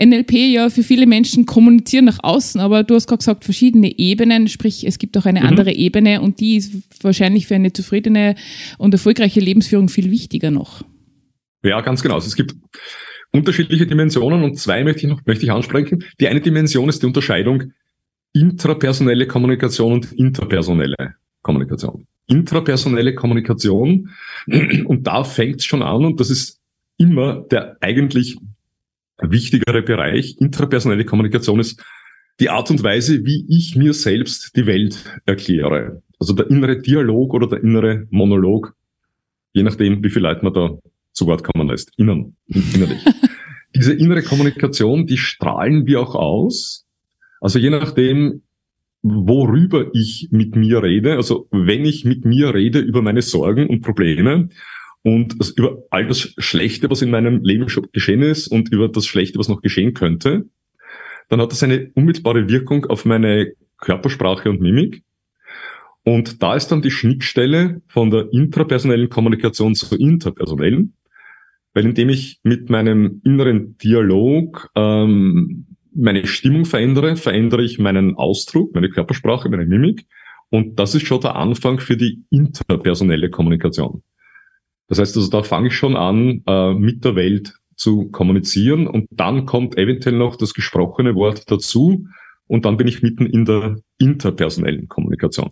NLP 0.01 0.33
ja 0.35 0.71
für 0.71 0.85
viele 0.85 1.09
Menschen 1.09 1.45
kommunizieren 1.45 2.05
nach 2.05 2.23
außen, 2.23 2.61
aber 2.61 2.85
du 2.85 2.95
hast 2.95 3.09
gerade 3.09 3.19
gesagt, 3.19 3.43
verschiedene 3.43 3.99
Ebenen, 3.99 4.47
sprich 4.47 4.87
es 4.87 4.99
gibt 4.99 5.19
auch 5.19 5.27
eine 5.27 5.41
mhm. 5.41 5.47
andere 5.47 5.73
Ebene 5.73 6.21
und 6.21 6.39
die 6.39 6.55
ist 6.55 6.73
wahrscheinlich 7.03 7.49
für 7.49 7.57
eine 7.57 7.73
zufriedene 7.73 8.37
und 8.79 8.95
erfolgreiche 8.95 9.41
Lebensführung 9.41 9.89
viel 9.89 10.13
wichtiger 10.13 10.53
noch. 10.53 10.85
Ja, 11.67 11.81
ganz 11.81 12.03
genau. 12.03 12.15
Also 12.15 12.29
es 12.29 12.37
gibt 12.37 12.55
unterschiedliche 13.33 13.87
Dimensionen 13.87 14.43
und 14.45 14.59
zwei 14.59 14.85
möchte 14.85 15.03
ich 15.03 15.09
noch 15.09 15.21
möchte 15.27 15.45
ich 15.45 15.53
ansprechen. 15.53 16.05
Die 16.21 16.29
eine 16.29 16.41
Dimension 16.41 16.89
ist 16.89 17.03
die 17.03 17.07
Unterscheidung 17.07 17.73
intrapersonelle 18.33 19.27
Kommunikation 19.27 19.93
und 19.93 20.13
interpersonelle 20.13 21.15
Kommunikation. 21.43 22.07
Intrapersonelle 22.27 23.15
Kommunikation, 23.15 24.11
und 24.85 25.07
da 25.07 25.25
fängt 25.25 25.61
es 25.61 25.65
schon 25.65 25.83
an, 25.83 26.05
und 26.05 26.21
das 26.21 26.31
ist 26.31 26.61
immer 26.99 27.47
der 27.51 27.77
eigentlich 27.81 28.37
wichtigere 29.19 29.83
Bereich. 29.83 30.37
Intrapersonelle 30.39 31.05
Kommunikation 31.05 31.61
ist 31.61 31.83
die 32.41 32.51
Art 32.51 32.71
und 32.71 32.83
Weise, 32.83 33.25
wie 33.25 33.47
ich 33.49 33.77
mir 33.77 33.95
selbst 33.95 34.55
die 34.57 34.67
Welt 34.67 35.05
erkläre. 35.25 36.03
Also 36.19 36.35
der 36.35 36.51
innere 36.51 36.79
Dialog 36.81 37.33
oder 37.33 37.47
der 37.47 37.63
innere 37.63 38.07
Monolog, 38.11 38.75
je 39.55 39.63
nachdem, 39.63 40.03
wie 40.05 40.11
viel 40.11 40.23
Leute 40.23 40.45
man 40.45 40.53
da 40.53 40.77
zu 41.17 41.27
Wort 41.27 41.43
kommen 41.43 41.69
lässt, 41.69 41.91
innen, 41.97 42.37
innerlich. 42.47 43.05
Diese 43.75 43.93
innere 43.93 44.23
Kommunikation, 44.23 45.07
die 45.07 45.19
strahlen 45.19 45.87
wir 45.87 46.01
auch 46.01 46.15
aus. 46.15 46.87
Also 47.41 47.59
je 47.59 47.71
nachdem, 47.71 48.43
worüber 49.03 49.91
ich 49.95 50.29
mit 50.31 50.57
mir 50.57 50.83
rede, 50.83 51.17
also 51.17 51.49
wenn 51.51 51.85
ich 51.85 52.05
mit 52.05 52.25
mir 52.25 52.55
rede 52.55 52.79
über 52.79 53.03
meine 53.03 53.23
Sorgen 53.23 53.69
und 53.69 53.81
Probleme 53.83 54.49
und 55.03 55.37
über 55.57 55.79
all 55.91 56.07
das 56.07 56.35
Schlechte, 56.39 56.91
was 56.91 57.03
in 57.03 57.11
meinem 57.11 57.43
Leben 57.43 57.69
schon 57.69 57.89
geschehen 57.93 58.23
ist 58.23 58.49
und 58.49 58.73
über 58.73 58.89
das 58.89 59.07
Schlechte, 59.07 59.39
was 59.39 59.49
noch 59.49 59.63
geschehen 59.63 59.95
könnte, 59.95 60.47
dann 61.29 61.41
hat 61.41 61.53
das 61.53 61.63
eine 61.63 61.91
unmittelbare 61.95 62.49
Wirkung 62.49 62.87
auf 62.87 63.05
meine 63.05 63.53
Körpersprache 63.79 64.51
und 64.51 64.61
Mimik. 64.61 65.03
Und 66.05 66.43
da 66.43 66.55
ist 66.55 66.69
dann 66.69 66.83
die 66.83 66.91
Schnittstelle 66.91 67.83
von 67.89 68.11
der 68.11 68.33
intrapersonellen 68.33 69.09
Kommunikation 69.09 69.75
zur 69.75 69.99
interpersonellen. 69.99 70.95
Weil 71.77 71.85
indem 71.85 72.09
ich 72.09 72.41
mit 72.43 72.71
meinem 72.71 73.21
inneren 73.23 73.77
Dialog 73.77 74.71
ähm, 74.75 75.67
meine 75.95 76.27
Stimmung 76.27 76.65
verändere, 76.65 77.17
verändere 77.17 77.63
ich 77.63 77.79
meinen 77.79 78.15
Ausdruck, 78.17 78.75
meine 78.75 78.89
Körpersprache, 78.89 79.51
meine 79.51 79.67
Mimik. 79.67 80.07
Und 80.49 80.79
das 80.79 80.95
ist 80.95 81.07
schon 81.07 81.21
der 81.21 81.37
Anfang 81.37 81.79
für 81.79 81.99
die 81.99 82.25
interpersonelle 82.31 83.29
Kommunikation. 83.29 84.03
Das 84.89 84.99
heißt 84.99 85.19
also, 85.19 85.29
da 85.29 85.43
fange 85.43 85.69
ich 85.69 85.75
schon 85.75 85.97
an, 85.97 86.43
äh, 86.47 86.73
mit 86.73 87.05
der 87.05 87.15
Welt 87.15 87.53
zu 87.77 88.11
kommunizieren 88.11 88.87
und 88.87 89.07
dann 89.11 89.45
kommt 89.45 89.77
eventuell 89.77 90.17
noch 90.17 90.37
das 90.37 90.55
gesprochene 90.55 91.15
Wort 91.15 91.51
dazu 91.51 92.07
und 92.47 92.65
dann 92.65 92.79
bin 92.79 92.89
ich 92.89 93.03
mitten 93.03 93.27
in 93.27 93.45
der 93.45 93.77
interpersonellen 93.99 94.89
Kommunikation. 94.89 95.51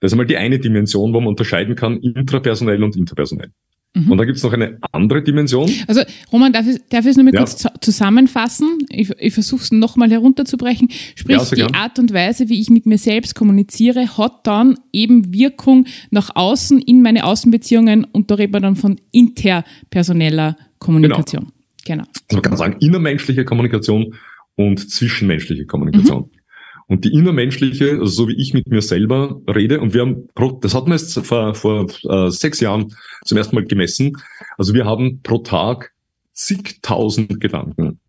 Das 0.00 0.08
ist 0.08 0.14
einmal 0.14 0.26
die 0.26 0.36
eine 0.36 0.58
Dimension, 0.58 1.14
wo 1.14 1.20
man 1.20 1.28
unterscheiden 1.28 1.76
kann, 1.76 1.98
intrapersonell 1.98 2.82
und 2.82 2.96
interpersonell. 2.96 3.52
Mhm. 3.94 4.10
Und 4.10 4.18
da 4.18 4.24
gibt's 4.24 4.42
noch 4.42 4.52
eine 4.54 4.78
andere 4.90 5.22
Dimension. 5.22 5.70
Also 5.86 6.02
Roman, 6.32 6.52
darf 6.52 6.66
ich, 6.66 6.78
darf 6.88 7.04
ich 7.04 7.10
es 7.10 7.16
nochmal 7.16 7.34
ja. 7.34 7.40
kurz 7.40 7.66
zusammenfassen? 7.80 8.78
Ich, 8.88 9.10
ich 9.18 9.34
versuche 9.34 9.62
es 9.62 9.70
nochmal 9.70 10.10
herunterzubrechen. 10.10 10.88
Sprich, 11.14 11.36
ja, 11.36 11.68
die. 11.68 11.74
Art 11.74 11.98
und 11.98 12.12
Weise, 12.12 12.48
wie 12.48 12.60
ich 12.60 12.70
mit 12.70 12.86
mir 12.86 12.96
selbst 12.96 13.34
kommuniziere, 13.34 14.16
hat 14.16 14.46
dann 14.46 14.78
eben 14.92 15.34
Wirkung 15.34 15.86
nach 16.10 16.34
außen 16.34 16.80
in 16.80 17.02
meine 17.02 17.24
Außenbeziehungen 17.24 18.04
und 18.04 18.30
da 18.30 18.36
reden 18.36 18.54
wir 18.54 18.60
dann 18.60 18.76
von 18.76 18.98
interpersoneller 19.10 20.56
Kommunikation. 20.78 21.52
Genau. 21.84 22.04
genau. 22.04 22.08
Also 22.28 22.36
man 22.36 22.42
kann 22.42 22.56
sagen, 22.56 22.76
innermenschliche 22.80 23.44
Kommunikation 23.44 24.14
und 24.56 24.90
zwischenmenschliche 24.90 25.66
Kommunikation. 25.66 26.30
Mhm. 26.32 26.41
Und 26.86 27.04
die 27.04 27.12
innermenschliche, 27.12 27.92
also 27.92 28.06
so 28.06 28.28
wie 28.28 28.34
ich 28.34 28.54
mit 28.54 28.68
mir 28.68 28.82
selber 28.82 29.40
rede, 29.46 29.80
und 29.80 29.94
wir 29.94 30.02
haben, 30.02 30.28
pro, 30.34 30.52
das 30.52 30.74
hatten 30.74 30.88
wir 30.88 30.96
jetzt 30.96 31.18
vor, 31.18 31.54
vor 31.54 31.86
äh, 32.08 32.30
sechs 32.30 32.60
Jahren 32.60 32.94
zum 33.24 33.38
ersten 33.38 33.56
Mal 33.56 33.64
gemessen, 33.64 34.16
also 34.58 34.74
wir 34.74 34.84
haben 34.84 35.20
pro 35.22 35.38
Tag 35.38 35.92
zigtausend 36.32 37.40
Gedanken. 37.40 38.00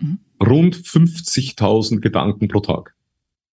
Mhm. 0.00 0.18
Rund 0.44 0.76
50.000 0.76 2.00
Gedanken 2.00 2.48
pro 2.48 2.60
Tag. 2.60 2.94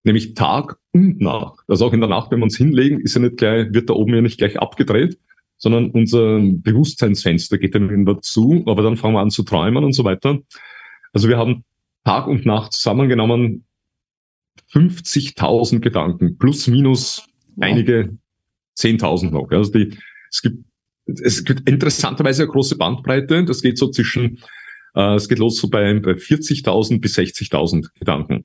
Nämlich 0.03 0.35
Tag 0.35 0.77
und 0.91 1.19
Nacht. 1.19 1.59
Also 1.67 1.87
auch 1.87 1.93
in 1.93 1.99
der 1.99 2.09
Nacht, 2.09 2.31
wenn 2.31 2.39
wir 2.39 2.43
uns 2.43 2.57
hinlegen, 2.57 2.99
ist 2.99 3.15
ja 3.15 3.21
nicht 3.21 3.37
gleich, 3.37 3.73
wird 3.73 3.89
da 3.89 3.93
oben 3.93 4.13
ja 4.13 4.21
nicht 4.21 4.37
gleich 4.37 4.59
abgedreht, 4.59 5.17
sondern 5.57 5.89
unser 5.89 6.39
Bewusstseinsfenster 6.39 7.57
geht 7.57 7.73
dann 7.73 7.89
wieder 7.89 8.21
zu, 8.21 8.63
aber 8.67 8.83
dann 8.83 8.97
fangen 8.97 9.15
wir 9.15 9.21
an 9.21 9.31
zu 9.31 9.43
träumen 9.43 9.83
und 9.83 9.93
so 9.93 10.03
weiter. 10.03 10.39
Also 11.13 11.27
wir 11.27 11.37
haben 11.37 11.63
Tag 12.03 12.27
und 12.27 12.45
Nacht 12.45 12.73
zusammengenommen 12.73 13.65
50.000 14.71 15.79
Gedanken, 15.79 16.37
plus 16.37 16.67
minus 16.67 17.25
wow. 17.55 17.65
einige 17.65 18.17
10.000 18.77 19.31
noch. 19.31 19.49
Also 19.51 19.71
die, 19.71 19.97
es 20.29 20.41
gibt, 20.41 20.65
es 21.05 21.43
gibt 21.43 21.69
interessanterweise 21.69 22.43
eine 22.43 22.51
große 22.51 22.77
Bandbreite. 22.77 23.45
Das 23.45 23.61
geht 23.61 23.77
so 23.77 23.89
zwischen, 23.89 24.39
äh, 24.95 25.15
es 25.15 25.29
geht 25.29 25.39
los 25.39 25.57
so 25.57 25.69
bei, 25.69 25.93
bei 25.99 26.11
40.000 26.11 26.99
bis 26.99 27.17
60.000 27.17 27.87
Gedanken. 27.97 28.43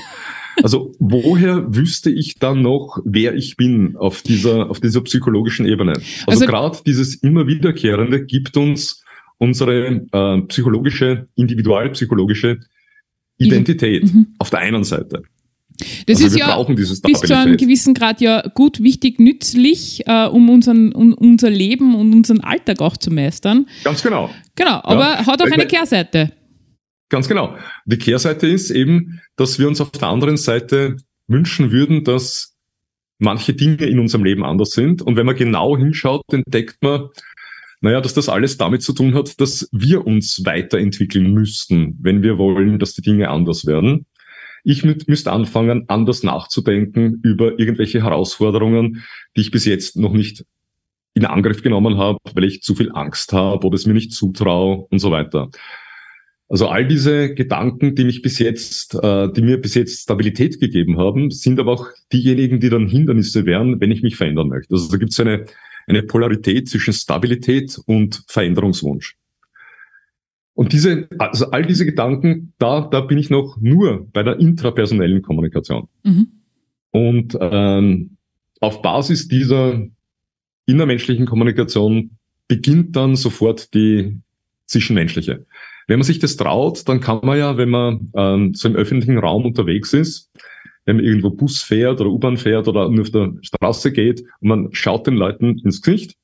Also 0.63 0.93
woher 0.99 1.67
wüsste 1.69 2.11
ich 2.11 2.37
dann 2.39 2.63
noch, 2.63 2.99
wer 3.05 3.35
ich 3.35 3.57
bin 3.57 3.95
auf 3.95 4.23
dieser, 4.23 4.71
auf 4.71 4.81
dieser 4.81 5.03
psychologischen 5.03 5.67
Ebene? 5.67 5.93
Also, 5.93 6.25
also 6.27 6.47
gerade 6.47 6.79
dieses 6.87 7.23
immer 7.23 7.47
wiederkehrende 7.47 8.25
gibt 8.25 8.57
uns 8.57 9.05
unsere 9.39 10.07
äh, 10.13 10.43
psychologische, 10.49 11.29
individualpsychologische 11.35 12.61
Identität 13.39 14.05
mhm. 14.13 14.35
auf 14.39 14.51
der 14.51 14.61
einen 14.61 14.85
Seite. 14.85 15.23
Das 16.07 16.23
also 16.23 16.27
ist 16.27 16.39
ja 16.39 16.63
bis 17.03 17.21
zu 17.21 17.37
einem 17.37 17.57
gewissen 17.57 17.93
Grad 17.93 18.21
ja 18.23 18.43
gut, 18.55 18.83
wichtig, 18.83 19.19
nützlich, 19.19 20.07
äh, 20.07 20.27
um, 20.27 20.49
unseren, 20.49 20.93
um 20.93 21.13
unser 21.13 21.51
Leben 21.51 21.95
und 21.95 22.15
unseren 22.15 22.41
Alltag 22.41 22.81
auch 22.81 22.97
zu 22.97 23.11
meistern. 23.11 23.67
Ganz 23.85 24.03
genau. 24.03 24.31
Genau, 24.55 24.81
aber 24.83 25.01
ja. 25.01 25.27
hat 25.27 25.43
auch 25.43 25.51
eine 25.51 25.67
Kehrseite. 25.67 26.33
Ganz 27.09 27.29
genau. 27.29 27.57
Die 27.85 27.99
Kehrseite 27.99 28.47
ist 28.47 28.71
eben, 28.71 29.21
dass 29.37 29.59
wir 29.59 29.69
uns 29.69 29.81
auf 29.81 29.91
der 29.91 30.09
anderen 30.09 30.39
Seite 30.39 30.97
wünschen 31.29 31.71
würden, 31.71 32.05
dass 32.05 32.57
manche 33.19 33.55
Dinge 33.55 33.87
in 33.87 33.99
unserem 33.99 34.25
Leben 34.25 34.45
anders 34.45 34.71
sind. 34.71 35.03
Und 35.03 35.17
wenn 35.17 35.27
man 35.27 35.37
genau 35.37 35.77
hinschaut, 35.77 36.23
entdeckt 36.33 36.83
man, 36.83 37.09
naja, 37.81 38.01
dass 38.01 38.15
das 38.15 38.29
alles 38.29 38.57
damit 38.57 38.83
zu 38.83 38.93
tun 38.93 39.15
hat, 39.15 39.41
dass 39.41 39.69
wir 39.73 40.07
uns 40.07 40.45
weiterentwickeln 40.45 41.33
müssten, 41.33 41.97
wenn 42.01 42.23
wir 42.23 42.39
wollen, 42.39 42.79
dass 42.79 42.95
die 42.95 43.03
Dinge 43.03 43.29
anders 43.29 43.67
werden. 43.67 44.07
Ich 44.65 44.83
müsste 44.85 45.31
anfangen, 45.31 45.85
anders 45.89 46.23
nachzudenken 46.25 47.21
über 47.23 47.59
irgendwelche 47.59 48.03
Herausforderungen, 48.03 49.05
die 49.37 49.43
ich 49.43 49.53
bis 49.53 49.65
jetzt 49.65 49.97
noch 49.97 50.13
nicht 50.13 50.45
in 51.15 51.25
Angriff 51.25 51.63
genommen 51.63 51.99
habe, 51.99 52.19
weil 52.35 52.45
ich 52.45 52.63
zu 52.63 52.75
viel 52.75 52.91
Angst 52.93 53.33
habe 53.33 53.67
oder 53.67 53.77
es 53.77 53.87
mir 53.87 53.95
nicht 53.95 54.13
zutraue 54.13 54.87
und 54.91 54.99
so 54.99 55.11
weiter. 55.11 55.51
Also 56.49 56.69
all 56.69 56.87
diese 56.87 57.35
Gedanken, 57.35 57.95
die 57.95 58.05
mich 58.05 58.23
bis 58.23 58.39
jetzt, 58.39 58.95
äh, 58.95 59.33
die 59.33 59.43
mir 59.43 59.61
bis 59.61 59.75
jetzt 59.75 60.03
Stabilität 60.03 60.61
gegeben 60.61 60.99
haben, 60.99 61.31
sind 61.31 61.59
aber 61.59 61.73
auch 61.73 61.89
diejenigen, 62.13 62.61
die 62.61 62.69
dann 62.69 62.87
Hindernisse 62.87 63.47
wären, 63.47 63.81
wenn 63.81 63.91
ich 63.91 64.03
mich 64.03 64.17
verändern 64.17 64.49
möchte. 64.49 64.75
Also 64.75 64.91
da 64.91 64.97
gibt 64.97 65.13
es 65.13 65.19
eine, 65.19 65.47
eine 65.87 66.03
Polarität 66.03 66.69
zwischen 66.69 66.93
Stabilität 66.93 67.79
und 67.87 68.25
Veränderungswunsch. 68.29 69.17
Und 70.55 70.73
diese, 70.73 71.09
also 71.19 71.51
all 71.51 71.67
diese 71.67 71.85
Gedanken, 71.85 72.55
da, 72.59 72.81
da 72.81 73.03
bin 73.03 73.19
ich 73.19 73.29
noch 73.29 73.59
nur 73.61 74.09
bei 74.13 74.23
der 74.23 74.41
intrapersonellen 74.41 75.21
Kommunikation. 75.23 75.89
Mhm. 76.03 76.29
Und 76.91 77.37
ähm, 77.41 78.17
auf 78.61 78.81
Basis 78.81 79.29
dieser 79.29 79.87
innermenschlichen 80.65 81.27
Kommunikation 81.27 82.13
beginnt 82.49 82.97
dann 82.97 83.17
sofort 83.17 83.75
die 83.75 84.19
zwischenmenschliche. 84.65 85.47
Wenn 85.87 85.99
man 85.99 86.07
sich 86.07 86.19
das 86.19 86.37
traut, 86.37 86.89
dann 86.89 87.01
kann 87.01 87.21
man 87.23 87.39
ja, 87.39 87.57
wenn 87.59 87.69
man 87.69 88.11
ähm, 88.15 88.55
so 88.55 88.69
im 88.69 88.77
öffentlichen 88.77 89.19
Raum 89.19 89.45
unterwegs 89.45 89.93
ist, 89.93 90.31
wenn 90.87 90.97
man 90.97 91.05
irgendwo 91.05 91.31
Bus 91.31 91.63
fährt 91.63 92.01
oder 92.01 92.11
U-Bahn 92.11 92.37
fährt 92.37 92.69
oder 92.69 92.89
nur 92.89 93.03
auf 93.03 93.11
der 93.11 93.35
Straße 93.43 93.93
geht 93.93 94.23
und 94.41 94.49
man 94.49 94.69
schaut 94.73 95.07
den 95.07 95.17
Leuten 95.17 95.59
ins 95.59 95.83
Gesicht, 95.83 96.15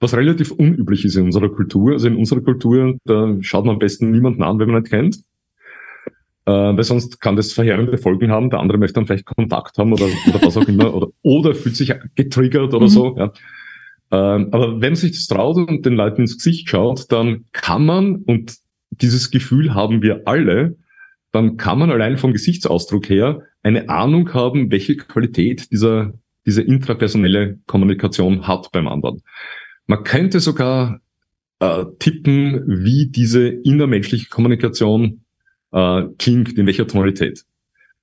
was 0.00 0.16
relativ 0.16 0.50
unüblich 0.50 1.04
ist 1.04 1.16
in 1.16 1.26
unserer 1.26 1.50
Kultur. 1.50 1.92
Also 1.92 2.08
in 2.08 2.16
unserer 2.16 2.40
Kultur, 2.40 2.98
da 3.04 3.36
schaut 3.40 3.66
man 3.66 3.74
am 3.74 3.78
besten 3.78 4.10
niemanden 4.10 4.42
an, 4.42 4.58
wenn 4.58 4.70
man 4.70 4.82
nicht 4.82 4.90
kennt. 4.90 5.18
Äh, 6.44 6.50
weil 6.50 6.82
sonst 6.82 7.20
kann 7.20 7.36
das 7.36 7.52
verheerende 7.52 7.96
Folgen 7.98 8.32
haben. 8.32 8.50
Der 8.50 8.58
andere 8.58 8.78
möchte 8.78 8.94
dann 8.94 9.06
vielleicht 9.06 9.26
Kontakt 9.26 9.78
haben 9.78 9.92
oder, 9.92 10.06
oder 10.06 10.42
was 10.42 10.56
auch 10.56 10.66
immer. 10.66 10.92
Oder, 10.92 11.08
oder 11.22 11.54
fühlt 11.54 11.76
sich 11.76 11.94
getriggert 12.16 12.74
oder 12.74 12.86
mhm. 12.86 12.88
so. 12.88 13.16
Ja. 13.16 13.32
Ähm, 14.10 14.48
aber 14.50 14.72
wenn 14.80 14.92
man 14.92 14.96
sich 14.96 15.12
das 15.12 15.26
traut 15.26 15.56
und 15.56 15.86
den 15.86 15.94
Leuten 15.94 16.22
ins 16.22 16.36
Gesicht 16.36 16.68
schaut, 16.68 17.12
dann 17.12 17.44
kann 17.52 17.84
man, 17.84 18.16
und 18.16 18.56
dieses 18.90 19.30
Gefühl 19.30 19.74
haben 19.74 20.02
wir 20.02 20.22
alle, 20.26 20.76
dann 21.32 21.56
kann 21.56 21.78
man 21.78 21.90
allein 21.90 22.18
vom 22.18 22.32
Gesichtsausdruck 22.32 23.08
her 23.08 23.42
eine 23.62 23.88
Ahnung 23.88 24.32
haben, 24.34 24.70
welche 24.70 24.96
Qualität 24.96 25.70
dieser, 25.72 26.12
diese 26.46 26.62
intrapersonelle 26.62 27.58
Kommunikation 27.66 28.46
hat 28.46 28.70
beim 28.72 28.86
anderen. 28.86 29.22
Man 29.86 30.04
könnte 30.04 30.40
sogar 30.40 31.00
äh, 31.58 31.84
tippen, 31.98 32.62
wie 32.66 33.08
diese 33.10 33.48
innermenschliche 33.48 34.28
Kommunikation 34.28 35.24
äh, 35.72 36.02
klingt, 36.18 36.58
in 36.58 36.66
welcher 36.66 36.86
Tonalität. 36.86 37.44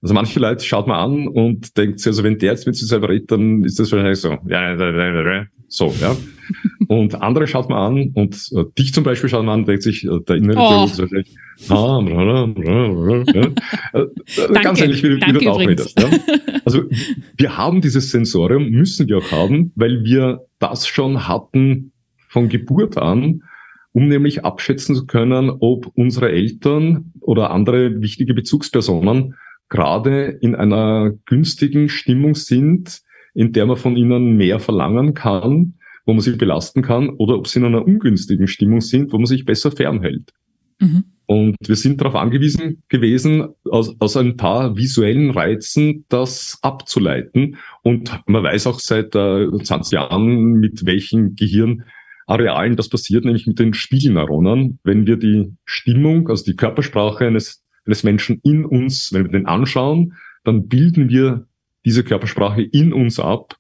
Also 0.02 0.14
manche 0.14 0.40
Leute 0.40 0.64
schaut 0.64 0.88
man 0.88 0.98
an 0.98 1.28
und 1.28 1.78
denkt 1.78 2.00
sich, 2.00 2.08
also 2.08 2.24
wenn 2.24 2.40
der 2.40 2.54
jetzt 2.54 2.66
mit 2.66 2.76
sich 2.76 2.88
selber 2.88 3.10
redet, 3.10 3.32
dann 3.32 3.64
ist 3.64 3.80
das 3.80 3.92
wahrscheinlich 3.92 4.20
so, 4.20 4.38
ja, 4.48 4.76
so, 5.70 5.94
ja. 6.02 6.16
Und 6.88 7.22
andere 7.22 7.46
schaut 7.46 7.70
man 7.70 7.78
an 7.78 8.12
und 8.16 8.50
äh, 8.56 8.66
dich 8.78 8.94
zum 8.94 9.04
Beispiel 9.04 9.30
schaut 9.30 9.46
man 9.46 9.60
an, 9.60 9.66
denkt 9.66 9.84
sich, 9.84 10.04
äh, 10.04 10.20
der 10.28 10.38
innere 10.38 10.58
oh. 10.58 10.86
ist 10.86 10.98
wahrscheinlich, 10.98 11.36
ah, 11.70 12.02
bla, 12.02 12.46
bla, 12.48 12.88
bla, 12.88 13.34
ja. 13.34 13.48
äh, 13.94 14.08
danke, 14.36 14.62
ganz 14.62 14.82
ehrlich, 14.82 15.04
wie, 15.04 15.10
wie 15.18 15.34
du 15.34 15.50
auch 15.52 15.60
redest. 15.60 16.00
Ja? 16.00 16.10
Also 16.66 16.84
wir 17.38 17.58
haben 17.58 17.82
dieses 17.82 18.10
Sensorium, 18.10 18.70
müssen 18.70 19.08
wir 19.08 19.20
auch 19.20 19.32
haben, 19.32 19.72
weil 19.76 20.04
wir 20.04 20.46
das 20.58 20.88
schon 20.88 21.28
hatten 21.28 21.92
von 22.28 22.50
Geburt 22.50 22.98
an, 22.98 23.44
um 23.92 24.08
nämlich 24.08 24.44
abschätzen 24.44 24.96
zu 24.96 25.06
können, 25.06 25.52
ob 25.60 25.92
unsere 25.96 26.32
Eltern 26.32 27.14
oder 27.22 27.52
andere 27.52 28.02
wichtige 28.02 28.34
Bezugspersonen 28.34 29.36
gerade 29.70 30.38
in 30.42 30.56
einer 30.56 31.12
günstigen 31.26 31.90
Stimmung 31.90 32.34
sind, 32.34 33.02
in 33.34 33.54
der 33.54 33.66
man 33.66 33.78
von 33.78 33.96
ihnen 33.96 34.38
mehr 34.38 34.60
verlangen 34.60 35.14
kann, 35.14 35.76
wo 36.06 36.14
man 36.14 36.22
sich 36.22 36.38
belasten 36.38 36.82
kann, 36.82 37.10
oder 37.10 37.36
ob 37.36 37.48
sie 37.48 37.60
in 37.60 37.66
einer 37.66 37.86
ungünstigen 37.86 38.48
Stimmung 38.48 38.82
sind, 38.82 39.12
wo 39.12 39.18
man 39.18 39.26
sich 39.26 39.46
besser 39.46 39.72
fernhält. 39.72 40.32
Mhm. 40.80 41.04
Und 41.26 41.56
wir 41.68 41.76
sind 41.76 42.02
darauf 42.02 42.16
angewiesen 42.16 42.82
gewesen, 42.90 43.50
aus, 43.70 43.96
aus 44.00 44.18
ein 44.18 44.36
paar 44.36 44.76
visuellen 44.76 45.30
Reizen 45.30 46.06
das 46.10 46.58
abzuleiten. 46.64 47.58
Und 47.84 48.20
man 48.26 48.44
weiß 48.44 48.66
auch 48.66 48.80
seit 48.80 49.14
äh, 49.16 49.48
20 49.48 49.92
Jahren, 49.92 50.54
mit 50.54 50.88
welchen 50.88 51.36
Gehirnarealen 51.36 52.76
das 52.76 52.90
passiert, 52.90 53.26
nämlich 53.26 53.46
mit 53.46 53.60
den 53.60 53.76
Spiegelneuronen. 53.76 54.80
Wenn 54.84 55.06
wir 55.06 55.18
die 55.18 55.54
Stimmung, 55.66 56.30
also 56.30 56.44
die 56.46 56.56
Körpersprache 56.56 57.28
eines 57.28 57.64
eines 57.90 58.04
Menschen 58.04 58.40
in 58.44 58.66
uns, 58.66 59.12
wenn 59.14 59.24
wir 59.24 59.32
den 59.32 59.48
anschauen, 59.48 60.14
dann 60.44 60.68
bilden 60.68 61.10
wir 61.10 61.48
diese 61.90 62.04
Körpersprache 62.04 62.62
in 62.62 62.94
uns 62.94 63.20
ab 63.20 63.58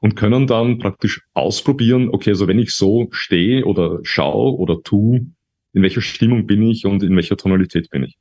und 0.00 0.16
können 0.16 0.48
dann 0.48 0.78
praktisch 0.78 1.22
ausprobieren, 1.34 2.08
okay, 2.10 2.30
also 2.30 2.48
wenn 2.48 2.58
ich 2.58 2.74
so 2.74 3.06
stehe 3.12 3.64
oder 3.64 4.00
schaue 4.02 4.58
oder 4.58 4.82
tu, 4.82 5.26
in 5.72 5.82
welcher 5.82 6.00
Stimmung 6.00 6.48
bin 6.48 6.68
ich 6.68 6.84
und 6.84 7.04
in 7.04 7.14
welcher 7.14 7.36
Tonalität 7.36 7.88
bin 7.90 8.02
ich. 8.02 8.18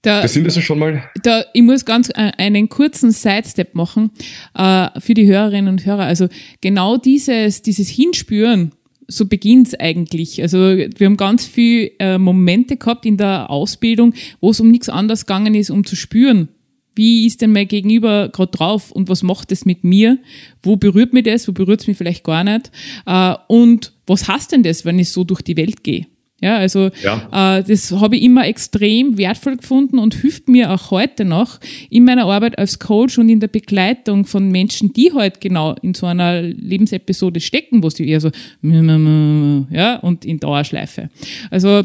Da, 0.00 0.22
das 0.22 0.32
sind 0.32 0.46
also 0.46 0.62
schon 0.62 0.78
mal. 0.78 1.10
Da, 1.22 1.44
ich 1.52 1.60
muss 1.60 1.84
ganz 1.84 2.08
äh, 2.08 2.32
einen 2.38 2.70
kurzen 2.70 3.10
Sidestep 3.10 3.74
machen 3.74 4.12
äh, 4.54 4.98
für 4.98 5.12
die 5.12 5.26
Hörerinnen 5.26 5.68
und 5.68 5.84
Hörer. 5.84 6.04
Also 6.04 6.28
genau 6.62 6.96
dieses, 6.96 7.60
dieses 7.60 7.90
Hinspüren, 7.90 8.72
so 9.08 9.26
beginnt's 9.26 9.74
eigentlich. 9.74 10.40
Also 10.40 10.58
wir 10.58 11.06
haben 11.06 11.18
ganz 11.18 11.44
viele 11.44 11.90
äh, 11.98 12.16
Momente 12.16 12.78
gehabt 12.78 13.04
in 13.04 13.18
der 13.18 13.50
Ausbildung, 13.50 14.14
wo 14.40 14.52
es 14.52 14.60
um 14.60 14.70
nichts 14.70 14.88
anderes 14.88 15.26
gegangen 15.26 15.54
ist, 15.54 15.68
um 15.68 15.84
zu 15.84 15.96
spüren, 15.96 16.48
wie 16.96 17.26
ist 17.26 17.42
denn 17.42 17.52
mein 17.52 17.68
Gegenüber 17.68 18.30
gerade 18.30 18.50
drauf 18.50 18.90
und 18.90 19.08
was 19.08 19.22
macht 19.22 19.52
es 19.52 19.64
mit 19.64 19.84
mir? 19.84 20.18
Wo 20.62 20.76
berührt 20.76 21.12
mich 21.12 21.24
das? 21.24 21.46
Wo 21.46 21.52
berührt 21.52 21.80
es 21.80 21.86
mich 21.86 21.96
vielleicht 21.96 22.24
gar 22.24 22.42
nicht? 22.42 22.72
Äh, 23.06 23.34
und 23.48 23.92
was 24.06 24.26
heißt 24.26 24.52
denn 24.52 24.62
das, 24.62 24.84
wenn 24.84 24.98
ich 24.98 25.10
so 25.10 25.22
durch 25.22 25.42
die 25.42 25.56
Welt 25.56 25.84
gehe? 25.84 26.06
Ja, 26.40 26.58
also 26.58 26.90
ja. 27.02 27.58
Äh, 27.58 27.64
das 27.64 27.92
habe 27.92 28.16
ich 28.16 28.22
immer 28.22 28.46
extrem 28.46 29.16
wertvoll 29.16 29.56
gefunden 29.56 29.98
und 29.98 30.14
hilft 30.14 30.48
mir 30.48 30.70
auch 30.70 30.90
heute 30.90 31.24
noch 31.24 31.58
in 31.88 32.04
meiner 32.04 32.26
Arbeit 32.26 32.58
als 32.58 32.78
Coach 32.78 33.18
und 33.18 33.30
in 33.30 33.40
der 33.40 33.48
Begleitung 33.48 34.26
von 34.26 34.50
Menschen, 34.50 34.92
die 34.92 35.12
halt 35.14 35.40
genau 35.40 35.74
in 35.80 35.94
so 35.94 36.06
einer 36.06 36.42
Lebensepisode 36.42 37.40
stecken, 37.40 37.82
wo 37.82 37.88
sie 37.88 38.06
eher 38.06 38.20
so 38.20 38.30
ja 38.62 39.96
und 40.00 40.24
in 40.26 40.38
Dauerschleife. 40.38 41.08
Also 41.50 41.84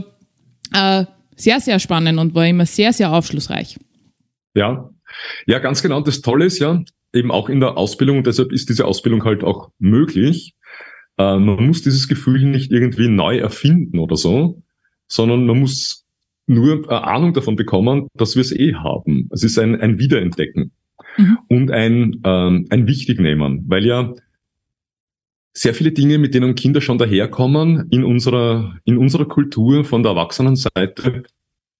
äh, 0.73 1.05
sehr, 1.35 1.59
sehr 1.59 1.79
spannend 1.79 2.19
und 2.19 2.35
war 2.35 2.45
immer 2.45 2.65
sehr, 2.65 2.91
sehr 2.91 3.13
aufschlussreich. 3.13 3.77
Ja, 4.53 4.90
ja, 5.45 5.59
ganz 5.59 5.81
genau. 5.81 6.01
Das 6.01 6.21
Tolle 6.21 6.45
ist 6.45 6.59
ja 6.59 6.81
eben 7.13 7.31
auch 7.31 7.49
in 7.49 7.59
der 7.59 7.77
Ausbildung 7.77 8.19
und 8.19 8.27
deshalb 8.27 8.51
ist 8.51 8.69
diese 8.69 8.85
Ausbildung 8.85 9.23
halt 9.25 9.43
auch 9.43 9.71
möglich 9.79 10.55
äh, 11.21 11.37
man 11.37 11.65
muss 11.65 11.81
dieses 11.81 12.07
Gefühl 12.07 12.43
nicht 12.43 12.71
irgendwie 12.71 13.07
neu 13.07 13.37
erfinden 13.37 13.99
oder 13.99 14.15
so, 14.15 14.61
sondern 15.07 15.45
man 15.45 15.59
muss 15.59 16.05
nur 16.47 16.89
eine 16.89 17.03
Ahnung 17.03 17.33
davon 17.33 17.55
bekommen, 17.55 18.07
dass 18.13 18.35
wir 18.35 18.41
es 18.41 18.51
eh 18.51 18.73
haben. 18.73 19.29
Es 19.31 19.43
ist 19.43 19.57
ein, 19.59 19.79
ein 19.79 19.99
Wiederentdecken 19.99 20.71
mhm. 21.17 21.37
und 21.47 21.71
ein, 21.71 22.21
ähm, 22.23 22.67
ein 22.69 22.87
Wichtignehmen, 22.87 23.65
weil 23.67 23.85
ja 23.85 24.13
sehr 25.53 25.73
viele 25.73 25.91
Dinge, 25.91 26.17
mit 26.17 26.33
denen 26.33 26.55
Kinder 26.55 26.81
schon 26.81 26.97
daherkommen, 26.97 27.87
in 27.91 28.03
unserer, 28.03 28.77
in 28.85 28.97
unserer 28.97 29.25
Kultur 29.25 29.83
von 29.83 30.01
der 30.01 30.13
Erwachsenenseite 30.13 31.23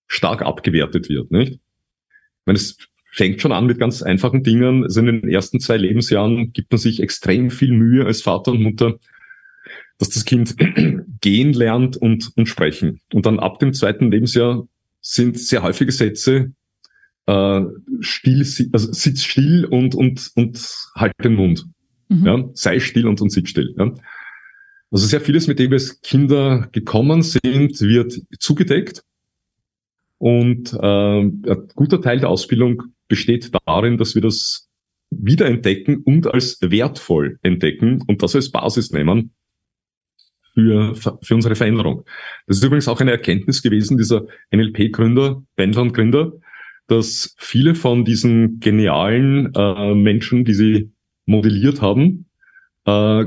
stark 0.07 0.41
abgewertet 0.41 1.07
wird, 1.07 1.31
nicht? 1.31 1.53
Ich 1.53 2.45
meine, 2.45 2.57
es 2.57 2.77
fängt 3.11 3.41
schon 3.41 3.51
an 3.51 3.65
mit 3.65 3.79
ganz 3.79 4.01
einfachen 4.01 4.43
Dingen. 4.43 4.83
Also 4.83 5.01
in 5.01 5.07
den 5.07 5.29
ersten 5.29 5.59
zwei 5.59 5.77
Lebensjahren 5.77 6.53
gibt 6.53 6.71
man 6.71 6.79
sich 6.79 7.01
extrem 7.01 7.51
viel 7.51 7.73
Mühe 7.73 8.05
als 8.05 8.21
Vater 8.21 8.51
und 8.51 8.63
Mutter, 8.63 8.97
dass 9.97 10.09
das 10.09 10.25
Kind 10.25 10.55
gehen 11.21 11.53
lernt 11.53 11.97
und, 11.97 12.31
und 12.35 12.47
sprechen. 12.47 13.01
Und 13.13 13.25
dann 13.25 13.39
ab 13.39 13.59
dem 13.59 13.73
zweiten 13.73 14.11
Lebensjahr 14.11 14.67
sind 15.01 15.37
sehr 15.37 15.61
häufige 15.61 15.91
Sätze 15.91 16.53
äh, 17.25 17.61
still, 17.99 18.45
also 18.71 18.93
sitz 18.93 19.23
still 19.23 19.65
und, 19.65 19.93
und, 19.93 20.31
und 20.35 20.59
halt 20.95 21.13
den 21.23 21.35
Mund. 21.35 21.65
Mhm. 22.09 22.25
Ja, 22.25 22.49
sei 22.53 22.79
still 22.79 23.07
und, 23.07 23.21
und 23.21 23.29
sitz 23.29 23.49
still. 23.49 23.75
Ja. 23.77 23.93
Also 24.89 25.07
sehr 25.07 25.21
vieles, 25.21 25.47
mit 25.47 25.59
dem 25.59 25.71
wir 25.71 25.75
als 25.75 26.01
Kinder 26.01 26.67
gekommen 26.71 27.21
sind, 27.21 27.79
wird 27.81 28.21
zugedeckt. 28.39 29.03
Und 30.17 30.73
äh, 30.73 31.19
ein 31.21 31.67
guter 31.73 32.01
Teil 32.01 32.19
der 32.19 32.29
Ausbildung 32.29 32.83
besteht 33.11 33.51
darin, 33.65 33.97
dass 33.97 34.15
wir 34.15 34.21
das 34.21 34.69
wiederentdecken 35.09 35.97
und 35.97 36.27
als 36.27 36.59
wertvoll 36.61 37.37
entdecken 37.43 38.01
und 38.07 38.23
das 38.23 38.35
als 38.35 38.51
Basis 38.51 38.91
nehmen 38.91 39.33
für, 40.53 40.95
für 40.95 41.35
unsere 41.35 41.55
Veränderung. 41.55 42.05
Das 42.47 42.57
ist 42.57 42.63
übrigens 42.63 42.87
auch 42.87 43.01
eine 43.01 43.11
Erkenntnis 43.11 43.61
gewesen 43.61 43.97
dieser 43.97 44.27
NLP-Gründer, 44.51 45.43
Bendler 45.57 45.81
und 45.81 45.93
Gründer, 45.93 46.31
dass 46.87 47.35
viele 47.37 47.75
von 47.75 48.05
diesen 48.05 48.61
genialen 48.61 49.53
äh, 49.53 49.93
Menschen, 49.93 50.45
die 50.45 50.53
sie 50.53 50.91
modelliert 51.25 51.81
haben, 51.81 52.27
äh, 52.85 53.25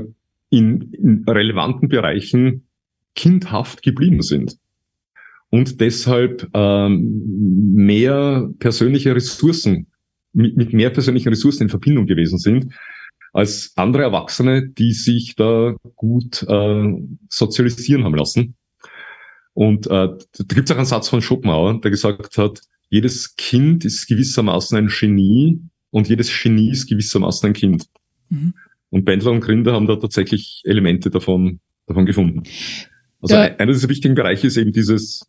in, 0.49 0.91
in 0.93 1.25
relevanten 1.27 1.89
Bereichen 1.89 2.65
kindhaft 3.13 3.83
geblieben 3.83 4.23
sind 4.23 4.57
und 5.49 5.79
deshalb 5.81 6.49
ähm, 6.53 7.21
mehr 7.73 8.49
persönliche 8.59 9.15
Ressourcen, 9.15 9.87
mit, 10.33 10.57
mit 10.57 10.73
mehr 10.73 10.89
persönlichen 10.89 11.29
Ressourcen 11.29 11.63
in 11.63 11.69
Verbindung 11.69 12.05
gewesen 12.05 12.37
sind 12.37 12.73
als 13.35 13.73
andere 13.75 14.03
Erwachsene, 14.03 14.69
die 14.69 14.93
sich 14.93 15.35
da 15.35 15.75
gut 15.95 16.43
äh, 16.47 16.93
sozialisieren 17.29 18.05
haben 18.05 18.15
lassen. 18.15 18.55
Und 19.53 19.87
äh, 19.87 19.89
da 19.89 20.55
gibt 20.55 20.69
es 20.69 20.71
auch 20.71 20.77
einen 20.77 20.85
Satz 20.85 21.09
von 21.09 21.21
Schopenhauer, 21.21 21.81
der 21.81 21.91
gesagt 21.91 22.37
hat, 22.37 22.61
jedes 22.89 23.35
Kind 23.35 23.83
ist 23.83 24.07
gewissermaßen 24.07 24.77
ein 24.77 24.87
Genie 24.87 25.59
und 25.89 26.07
jedes 26.07 26.31
Genie 26.41 26.71
ist 26.71 26.87
gewissermaßen 26.87 27.47
ein 27.47 27.53
Kind. 27.53 27.87
Mhm. 28.29 28.53
Und 28.89 29.03
Bendler 29.03 29.31
und 29.31 29.41
Grinder 29.41 29.73
haben 29.73 29.87
da 29.87 29.97
tatsächlich 29.97 30.61
Elemente 30.63 31.09
davon, 31.09 31.59
davon 31.87 32.05
gefunden. 32.05 32.43
Also 33.21 33.35
ja. 33.35 33.41
einer 33.57 33.73
dieser 33.73 33.89
wichtigen 33.89 34.15
Bereiche 34.15 34.47
ist 34.47 34.55
eben 34.55 34.71
dieses, 34.71 35.25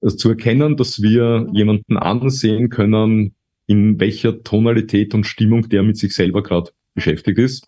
zu 0.00 0.28
erkennen, 0.28 0.76
dass 0.76 1.02
wir 1.02 1.48
jemanden 1.52 1.96
ansehen 1.96 2.68
können, 2.68 3.34
in 3.66 3.98
welcher 3.98 4.42
Tonalität 4.42 5.14
und 5.14 5.24
Stimmung 5.24 5.68
der 5.68 5.82
mit 5.82 5.96
sich 5.96 6.14
selber 6.14 6.42
gerade 6.42 6.70
beschäftigt 6.94 7.38
ist. 7.38 7.66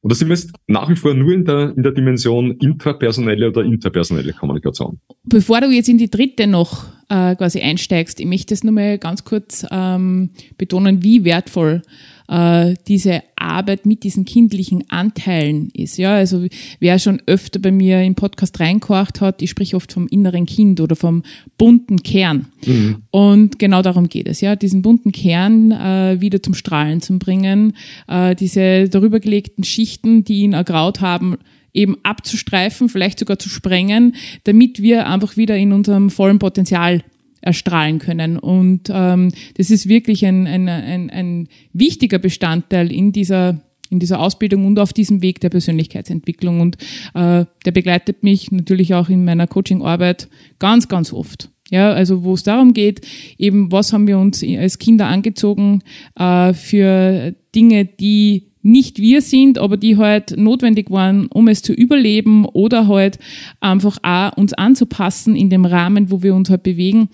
Und 0.00 0.12
das 0.12 0.18
sind 0.18 0.28
wir 0.28 0.36
jetzt 0.36 0.52
nach 0.66 0.88
wie 0.88 0.96
vor 0.96 1.14
nur 1.14 1.32
in 1.32 1.44
der, 1.44 1.74
in 1.76 1.82
der 1.82 1.92
Dimension 1.92 2.52
intrapersonelle 2.58 3.48
oder 3.48 3.62
interpersonelle 3.64 4.32
Kommunikation. 4.34 5.00
Bevor 5.24 5.60
du 5.60 5.68
jetzt 5.68 5.88
in 5.88 5.98
die 5.98 6.10
dritte 6.10 6.46
noch 6.46 6.95
äh, 7.08 7.36
quasi 7.36 7.60
einsteigst, 7.60 8.20
ich 8.20 8.26
möchte 8.26 8.54
es 8.54 8.64
nur 8.64 8.72
mal 8.72 8.98
ganz 8.98 9.24
kurz 9.24 9.64
ähm, 9.70 10.30
betonen, 10.58 11.02
wie 11.02 11.24
wertvoll 11.24 11.82
äh, 12.28 12.74
diese 12.88 13.22
Arbeit 13.36 13.86
mit 13.86 14.02
diesen 14.02 14.24
kindlichen 14.24 14.84
Anteilen 14.90 15.68
ist. 15.72 15.98
Ja, 15.98 16.16
also 16.16 16.46
wer 16.80 16.98
schon 16.98 17.22
öfter 17.26 17.60
bei 17.60 17.70
mir 17.70 18.02
im 18.02 18.14
Podcast 18.14 18.58
reinkocht 18.58 19.20
hat, 19.20 19.42
ich 19.42 19.50
spreche 19.50 19.76
oft 19.76 19.92
vom 19.92 20.08
inneren 20.08 20.46
Kind 20.46 20.80
oder 20.80 20.96
vom 20.96 21.22
bunten 21.58 22.02
Kern. 22.02 22.46
Mhm. 22.64 23.02
Und 23.10 23.58
genau 23.58 23.82
darum 23.82 24.08
geht 24.08 24.28
es, 24.28 24.40
ja, 24.40 24.56
diesen 24.56 24.82
bunten 24.82 25.12
Kern 25.12 25.70
äh, 25.70 26.20
wieder 26.20 26.42
zum 26.42 26.54
Strahlen 26.54 27.00
zu 27.00 27.18
bringen, 27.18 27.74
äh, 28.08 28.34
diese 28.34 28.88
darüber 28.88 29.20
gelegten 29.20 29.64
Schichten, 29.64 30.24
die 30.24 30.40
ihn 30.40 30.54
ergraut 30.54 31.00
haben, 31.00 31.36
eben 31.76 31.96
abzustreifen, 32.02 32.88
vielleicht 32.88 33.18
sogar 33.18 33.38
zu 33.38 33.48
sprengen, 33.48 34.16
damit 34.44 34.82
wir 34.82 35.06
einfach 35.06 35.36
wieder 35.36 35.56
in 35.56 35.72
unserem 35.72 36.10
vollen 36.10 36.38
Potenzial 36.38 37.02
erstrahlen 37.40 37.98
können. 37.98 38.38
Und 38.38 38.90
ähm, 38.90 39.30
das 39.56 39.70
ist 39.70 39.88
wirklich 39.88 40.24
ein, 40.26 40.46
ein, 40.46 40.68
ein, 40.68 41.10
ein 41.10 41.48
wichtiger 41.72 42.18
Bestandteil 42.18 42.90
in 42.90 43.12
dieser 43.12 43.60
in 43.88 44.00
dieser 44.00 44.18
Ausbildung 44.18 44.66
und 44.66 44.80
auf 44.80 44.92
diesem 44.92 45.22
Weg 45.22 45.40
der 45.40 45.50
Persönlichkeitsentwicklung. 45.50 46.60
Und 46.60 46.76
äh, 47.14 47.44
der 47.64 47.70
begleitet 47.70 48.24
mich 48.24 48.50
natürlich 48.50 48.94
auch 48.94 49.08
in 49.08 49.24
meiner 49.24 49.46
Coachingarbeit 49.46 50.28
ganz, 50.58 50.88
ganz 50.88 51.12
oft. 51.12 51.50
Ja, 51.70 51.92
also 51.92 52.24
wo 52.24 52.34
es 52.34 52.42
darum 52.42 52.74
geht, 52.74 53.06
eben 53.38 53.72
was 53.72 53.92
haben 53.92 54.06
wir 54.06 54.18
uns 54.18 54.42
als 54.42 54.78
Kinder 54.78 55.06
angezogen 55.06 55.82
äh, 56.16 56.52
für 56.52 57.34
Dinge, 57.54 57.84
die 57.84 58.48
nicht 58.66 58.98
wir 58.98 59.22
sind, 59.22 59.58
aber 59.58 59.76
die 59.76 59.96
halt 59.96 60.36
notwendig 60.36 60.90
waren, 60.90 61.26
um 61.26 61.48
es 61.48 61.62
zu 61.62 61.72
überleben 61.72 62.44
oder 62.44 62.88
halt 62.88 63.18
einfach 63.60 63.98
auch 64.02 64.36
uns 64.36 64.52
anzupassen 64.52 65.36
in 65.36 65.50
dem 65.50 65.64
Rahmen, 65.64 66.10
wo 66.10 66.22
wir 66.22 66.34
uns 66.34 66.50
halt 66.50 66.62
bewegen 66.62 67.08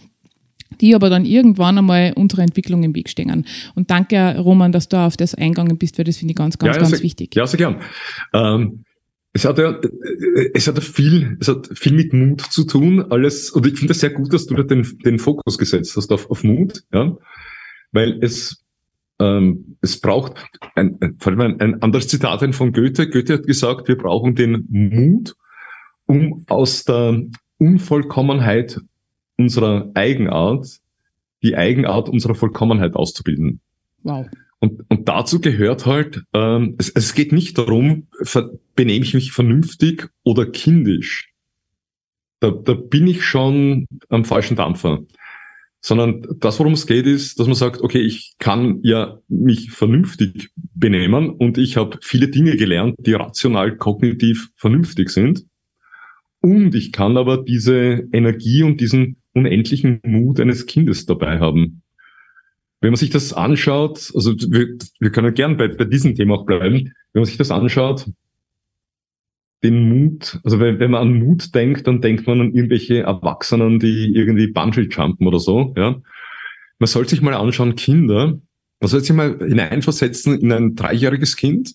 die 0.80 0.94
aber 0.94 1.10
dann 1.10 1.26
irgendwann 1.26 1.78
einmal 1.78 2.12
unserer 2.16 2.42
Entwicklung 2.42 2.82
im 2.82 2.94
Weg 2.94 3.08
stehen. 3.08 3.44
Und 3.74 3.90
danke, 3.90 4.38
Roman, 4.38 4.72
dass 4.72 4.88
du 4.88 4.96
auf 4.96 5.16
das 5.16 5.34
eingegangen 5.34 5.76
bist, 5.78 5.98
weil 5.98 6.06
das 6.06 6.16
finde 6.16 6.32
ich 6.32 6.36
ganz, 6.36 6.58
ganz, 6.58 6.74
ja, 6.74 6.80
ganz 6.80 6.90
sehr, 6.90 7.02
wichtig. 7.02 7.34
Ja, 7.36 7.46
sehr 7.46 7.58
gern. 7.58 7.76
Ähm, 8.32 8.84
es 9.32 9.44
hat 9.44 9.58
ja, 9.58 9.78
es 10.54 10.66
hat 10.66 10.82
viel, 10.82 11.36
es 11.40 11.48
hat 11.48 11.70
viel 11.74 11.92
mit 11.92 12.12
Mut 12.12 12.40
zu 12.40 12.64
tun, 12.64 13.04
alles, 13.10 13.50
und 13.50 13.66
ich 13.66 13.78
finde 13.78 13.92
es 13.92 14.00
sehr 14.00 14.10
gut, 14.10 14.32
dass 14.32 14.46
du 14.46 14.54
da 14.54 14.62
den, 14.62 14.86
den 15.04 15.18
Fokus 15.18 15.56
gesetzt 15.56 15.96
hast 15.96 16.10
auf, 16.10 16.30
auf 16.30 16.42
Mut, 16.42 16.82
ja, 16.92 17.16
weil 17.92 18.18
es, 18.22 18.61
ähm, 19.22 19.76
es 19.80 20.00
braucht, 20.00 20.34
ein, 20.74 20.98
vor 21.18 21.32
allem 21.32 21.40
ein, 21.40 21.60
ein 21.60 21.82
anderes 21.82 22.08
Zitat 22.08 22.54
von 22.54 22.72
Goethe. 22.72 23.08
Goethe 23.08 23.34
hat 23.34 23.46
gesagt, 23.46 23.88
wir 23.88 23.96
brauchen 23.96 24.34
den 24.34 24.66
Mut, 24.68 25.34
um 26.06 26.44
aus 26.48 26.84
der 26.84 27.22
Unvollkommenheit 27.58 28.80
unserer 29.36 29.90
Eigenart 29.94 30.66
die 31.42 31.56
Eigenart 31.56 32.08
unserer 32.08 32.34
Vollkommenheit 32.34 32.94
auszubilden. 32.94 33.60
Wow. 34.02 34.26
Und, 34.60 34.88
und 34.88 35.08
dazu 35.08 35.40
gehört 35.40 35.86
halt, 35.86 36.22
ähm, 36.34 36.76
es, 36.78 36.88
es 36.90 37.14
geht 37.14 37.32
nicht 37.32 37.58
darum, 37.58 38.06
benehme 38.76 39.04
ich 39.04 39.14
mich 39.14 39.32
vernünftig 39.32 40.08
oder 40.22 40.46
kindisch. 40.46 41.32
Da, 42.38 42.50
da 42.50 42.74
bin 42.74 43.06
ich 43.08 43.24
schon 43.24 43.86
am 44.08 44.24
falschen 44.24 44.56
Dampfer. 44.56 45.00
Sondern 45.84 46.24
das, 46.38 46.60
worum 46.60 46.74
es 46.74 46.86
geht, 46.86 47.06
ist, 47.06 47.40
dass 47.40 47.46
man 47.46 47.56
sagt, 47.56 47.80
okay, 47.80 48.00
ich 48.00 48.36
kann 48.38 48.78
ja 48.82 49.18
mich 49.28 49.72
vernünftig 49.72 50.50
benehmen 50.74 51.30
und 51.30 51.58
ich 51.58 51.76
habe 51.76 51.98
viele 52.02 52.28
Dinge 52.28 52.56
gelernt, 52.56 52.94
die 53.00 53.14
rational, 53.14 53.76
kognitiv 53.76 54.50
vernünftig 54.56 55.10
sind. 55.10 55.44
Und 56.40 56.74
ich 56.76 56.92
kann 56.92 57.16
aber 57.16 57.42
diese 57.42 58.08
Energie 58.12 58.62
und 58.62 58.80
diesen 58.80 59.16
unendlichen 59.34 60.00
Mut 60.04 60.38
eines 60.40 60.66
Kindes 60.66 61.04
dabei 61.06 61.40
haben. 61.40 61.82
Wenn 62.80 62.90
man 62.90 62.96
sich 62.96 63.10
das 63.10 63.32
anschaut, 63.32 64.10
also 64.14 64.34
wir, 64.34 64.76
wir 64.98 65.10
können 65.10 65.34
gern 65.34 65.56
bei, 65.56 65.68
bei 65.68 65.84
diesem 65.84 66.14
Thema 66.14 66.34
auch 66.34 66.46
bleiben, 66.46 66.92
wenn 67.12 67.20
man 67.20 67.24
sich 67.24 67.36
das 67.36 67.50
anschaut, 67.50 68.06
den 69.62 69.88
Mut, 69.88 70.40
also 70.44 70.58
wenn, 70.58 70.80
wenn 70.80 70.90
man 70.90 71.02
an 71.02 71.18
Mut 71.18 71.54
denkt, 71.54 71.86
dann 71.86 72.00
denkt 72.00 72.26
man 72.26 72.40
an 72.40 72.52
irgendwelche 72.52 73.00
Erwachsenen, 73.00 73.78
die 73.78 74.12
irgendwie 74.14 74.48
Bungee 74.48 74.88
jumpen 74.90 75.26
oder 75.26 75.38
so, 75.38 75.72
ja. 75.76 76.00
Man 76.78 76.86
sollte 76.88 77.10
sich 77.10 77.22
mal 77.22 77.34
anschauen, 77.34 77.76
Kinder, 77.76 78.40
man 78.80 78.88
sollte 78.88 79.06
sich 79.06 79.14
mal 79.14 79.38
hineinversetzen 79.38 80.40
in 80.40 80.50
ein 80.50 80.74
dreijähriges 80.74 81.36
Kind, 81.36 81.74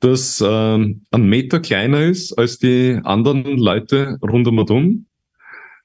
das 0.00 0.42
ähm, 0.44 1.02
einen 1.12 1.28
Meter 1.28 1.60
kleiner 1.60 2.02
ist 2.02 2.36
als 2.36 2.58
die 2.58 3.00
anderen 3.04 3.56
Leute 3.56 4.18
rund 4.20 4.48
um 4.48 4.58
und 4.58 4.70
um, 4.70 5.06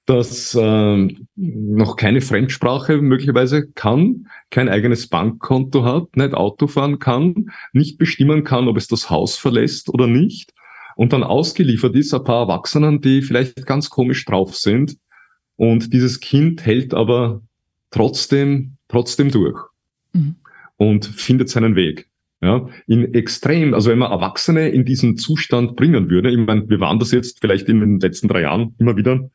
das 0.08 0.56
äh, 0.56 1.08
noch 1.36 1.96
keine 1.96 2.22
Fremdsprache 2.22 2.98
möglicherweise 2.98 3.72
kann, 3.72 4.28
kein 4.50 4.68
eigenes 4.68 5.08
Bankkonto 5.08 5.86
hat, 5.86 6.18
nicht 6.18 6.34
Auto 6.34 6.66
fahren 6.66 6.98
kann, 6.98 7.52
nicht 7.74 8.00
bestimmen 8.00 8.44
kann, 8.44 8.68
ob 8.68 8.78
es 8.78 8.88
das 8.88 9.12
Haus 9.12 9.38
verlässt 9.38 9.90
oder 9.90 10.08
nicht 10.08 10.52
und 10.96 11.14
dann 11.14 11.24
ausgeliefert 11.24 11.96
ist 11.96 12.14
ein 12.14 12.24
paar 12.24 12.42
Erwachsenen, 12.42 13.02
die 13.02 13.22
vielleicht 13.22 13.66
ganz 13.66 13.90
komisch 13.90 14.26
drauf 14.26 14.56
sind 14.56 14.98
und 15.56 15.94
dieses 15.94 16.20
Kind 16.20 16.66
hält 16.66 16.94
aber 16.94 17.42
trotzdem, 17.92 18.78
trotzdem 18.88 19.32
durch 19.32 19.60
mhm. 20.14 20.36
und 20.78 21.06
findet 21.06 21.50
seinen 21.50 21.76
Weg. 21.76 22.08
Ja, 22.44 22.68
in 22.88 23.14
extrem, 23.14 23.76
also 23.76 23.92
wenn 23.92 24.00
man 24.00 24.12
Erwachsene 24.12 24.70
in 24.70 24.84
diesen 24.84 25.16
Zustand 25.16 25.76
bringen 25.76 26.10
würde, 26.10 26.32
ich 26.32 26.38
meine, 26.38 26.68
wir 26.68 26.80
waren 26.80 26.98
das 26.98 27.12
jetzt 27.12 27.40
vielleicht 27.40 27.70
in 27.70 27.80
den 27.82 28.00
letzten 28.00 28.28
drei 28.28 28.42
Jahren 28.42 28.74
immer 28.80 28.98
wieder, 28.98 29.30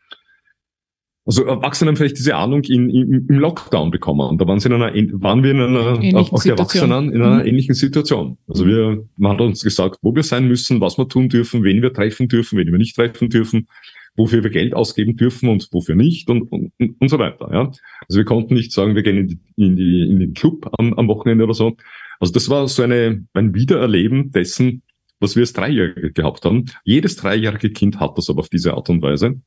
also 1.27 1.45
Erwachsene 1.45 1.89
haben 1.89 1.97
vielleicht 1.97 2.19
diese 2.19 2.37
Ahnung 2.37 2.63
in, 2.63 2.89
in, 2.89 3.27
im 3.29 3.39
Lockdown 3.41 3.91
bekommen. 3.91 4.21
Und 4.21 4.41
da 4.41 4.47
waren, 4.47 4.61
sie 4.61 4.69
in 4.69 4.75
einer, 4.75 4.93
waren 5.21 5.43
wir 5.43 5.51
in 5.51 5.61
einer, 5.61 6.19
auch, 6.21 6.33
auch 6.33 6.43
die 6.43 6.51
Erwachsenen 6.51 7.13
in 7.13 7.21
einer 7.21 7.41
mhm. 7.41 7.47
ähnlichen 7.47 7.75
Situation. 7.75 8.39
Also 8.47 8.65
wir, 8.65 9.05
man 9.17 9.33
hat 9.33 9.41
uns 9.41 9.63
gesagt, 9.63 9.99
wo 10.03 10.15
wir 10.15 10.23
sein 10.23 10.47
müssen, 10.47 10.81
was 10.81 10.99
wir 10.99 11.09
tun 11.09 11.29
dürfen, 11.29 11.65
wen 11.65 11.83
wir 11.83 11.93
treffen 11.93 12.29
dürfen, 12.29 12.57
wen 12.59 12.71
wir 12.71 12.79
nicht 12.79 12.95
treffen 12.95 13.29
dürfen, 13.29 13.67
wofür 14.15 14.45
wir 14.45 14.51
Geld 14.51 14.73
ausgeben 14.73 15.17
dürfen 15.17 15.49
und 15.49 15.69
wofür 15.73 15.97
nicht 15.97 16.31
und, 16.31 16.43
und, 16.43 16.73
und 16.79 17.09
so 17.09 17.19
weiter. 17.19 17.51
Ja. 17.53 17.73
Also 18.09 18.19
wir 18.19 18.25
konnten 18.25 18.55
nicht 18.55 18.71
sagen, 18.71 18.95
wir 18.95 19.03
gehen 19.03 19.19
in, 19.19 19.27
die, 19.27 19.39
in, 19.57 19.77
die, 19.77 20.09
in 20.09 20.21
den 20.21 20.33
Club 20.33 20.71
am, 20.79 20.95
am 20.95 21.09
Wochenende 21.09 21.43
oder 21.43 21.55
so. 21.55 21.77
Also 22.21 22.33
das 22.33 22.49
war 22.51 22.69
so 22.69 22.85
eine, 22.85 23.27
ein 23.35 23.53
Wiedererleben 23.53 24.31
dessen, 24.31 24.83
was 25.19 25.35
wir 25.35 25.43
als 25.43 25.55
Dreijährige 25.55 26.13
gehabt 26.13 26.45
haben. 26.45 26.67
Jedes 26.85 27.17
dreijährige 27.17 27.71
Kind 27.71 27.99
hat 27.99 28.17
das 28.17 28.31
aber 28.31 28.41
auf 28.41 28.49
diese 28.49 28.75
Art 28.75 28.89
und 28.91 29.03
Weise 29.03 29.41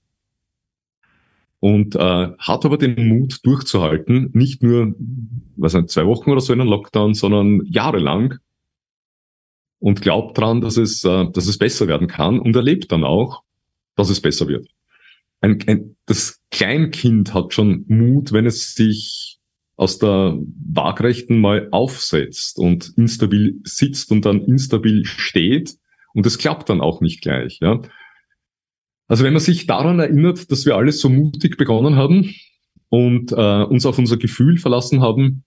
und 1.60 1.96
äh, 1.96 2.30
hat 2.38 2.66
aber 2.66 2.78
den 2.78 3.08
Mut 3.08 3.40
durchzuhalten, 3.44 4.32
nicht 4.34 4.64
nur 4.64 4.96
was 5.58 5.74
nicht, 5.74 5.90
zwei 5.90 6.06
Wochen 6.06 6.32
oder 6.32 6.42
so 6.42 6.54
in 6.54 6.62
einem 6.62 6.70
Lockdown, 6.70 7.14
sondern 7.14 7.66
jahrelang 7.66 8.36
und 9.80 10.02
glaubt 10.02 10.38
dran, 10.38 10.62
dass 10.62 10.78
es, 10.78 11.04
äh, 11.04 11.26
dass 11.32 11.48
es 11.48 11.58
besser 11.58 11.88
werden 11.88 12.08
kann 12.08 12.40
und 12.40 12.56
erlebt 12.56 12.92
dann 12.92 13.04
auch, 13.04 13.44
dass 13.96 14.10
es 14.10 14.22
besser 14.22 14.48
wird. 14.48 14.68
Ein, 15.42 15.60
ein, 15.68 15.96
das 16.06 16.42
Kleinkind 16.52 17.34
hat 17.34 17.54
schon 17.54 17.86
Mut, 17.88 18.32
wenn 18.32 18.46
es 18.46 18.76
sich 18.76 19.40
aus 19.76 19.98
der 19.98 20.38
Waagrechten 20.74 21.40
mal 21.40 21.70
aufsetzt 21.72 22.60
und 22.60 22.94
instabil 22.98 23.62
sitzt 23.64 24.12
und 24.12 24.26
dann 24.26 24.42
instabil 24.42 25.06
steht 25.06 25.78
und 26.14 26.26
es 26.26 26.38
klappt 26.38 26.70
dann 26.70 26.82
auch 26.82 27.00
nicht 27.00 27.22
gleich. 27.22 27.60
Ja? 27.62 27.82
Also 29.10 29.24
wenn 29.24 29.34
man 29.34 29.42
sich 29.42 29.66
daran 29.66 30.00
erinnert, 30.00 30.52
dass 30.52 30.66
wir 30.66 30.76
alles 30.76 31.02
so 31.02 31.10
mutig 31.10 31.58
begonnen 31.58 31.96
haben 31.96 32.34
und 32.90 33.32
äh, 33.32 33.64
uns 33.64 33.86
auf 33.86 33.98
unser 33.98 34.18
Gefühl 34.18 34.58
verlassen 34.58 35.02
haben, 35.02 35.44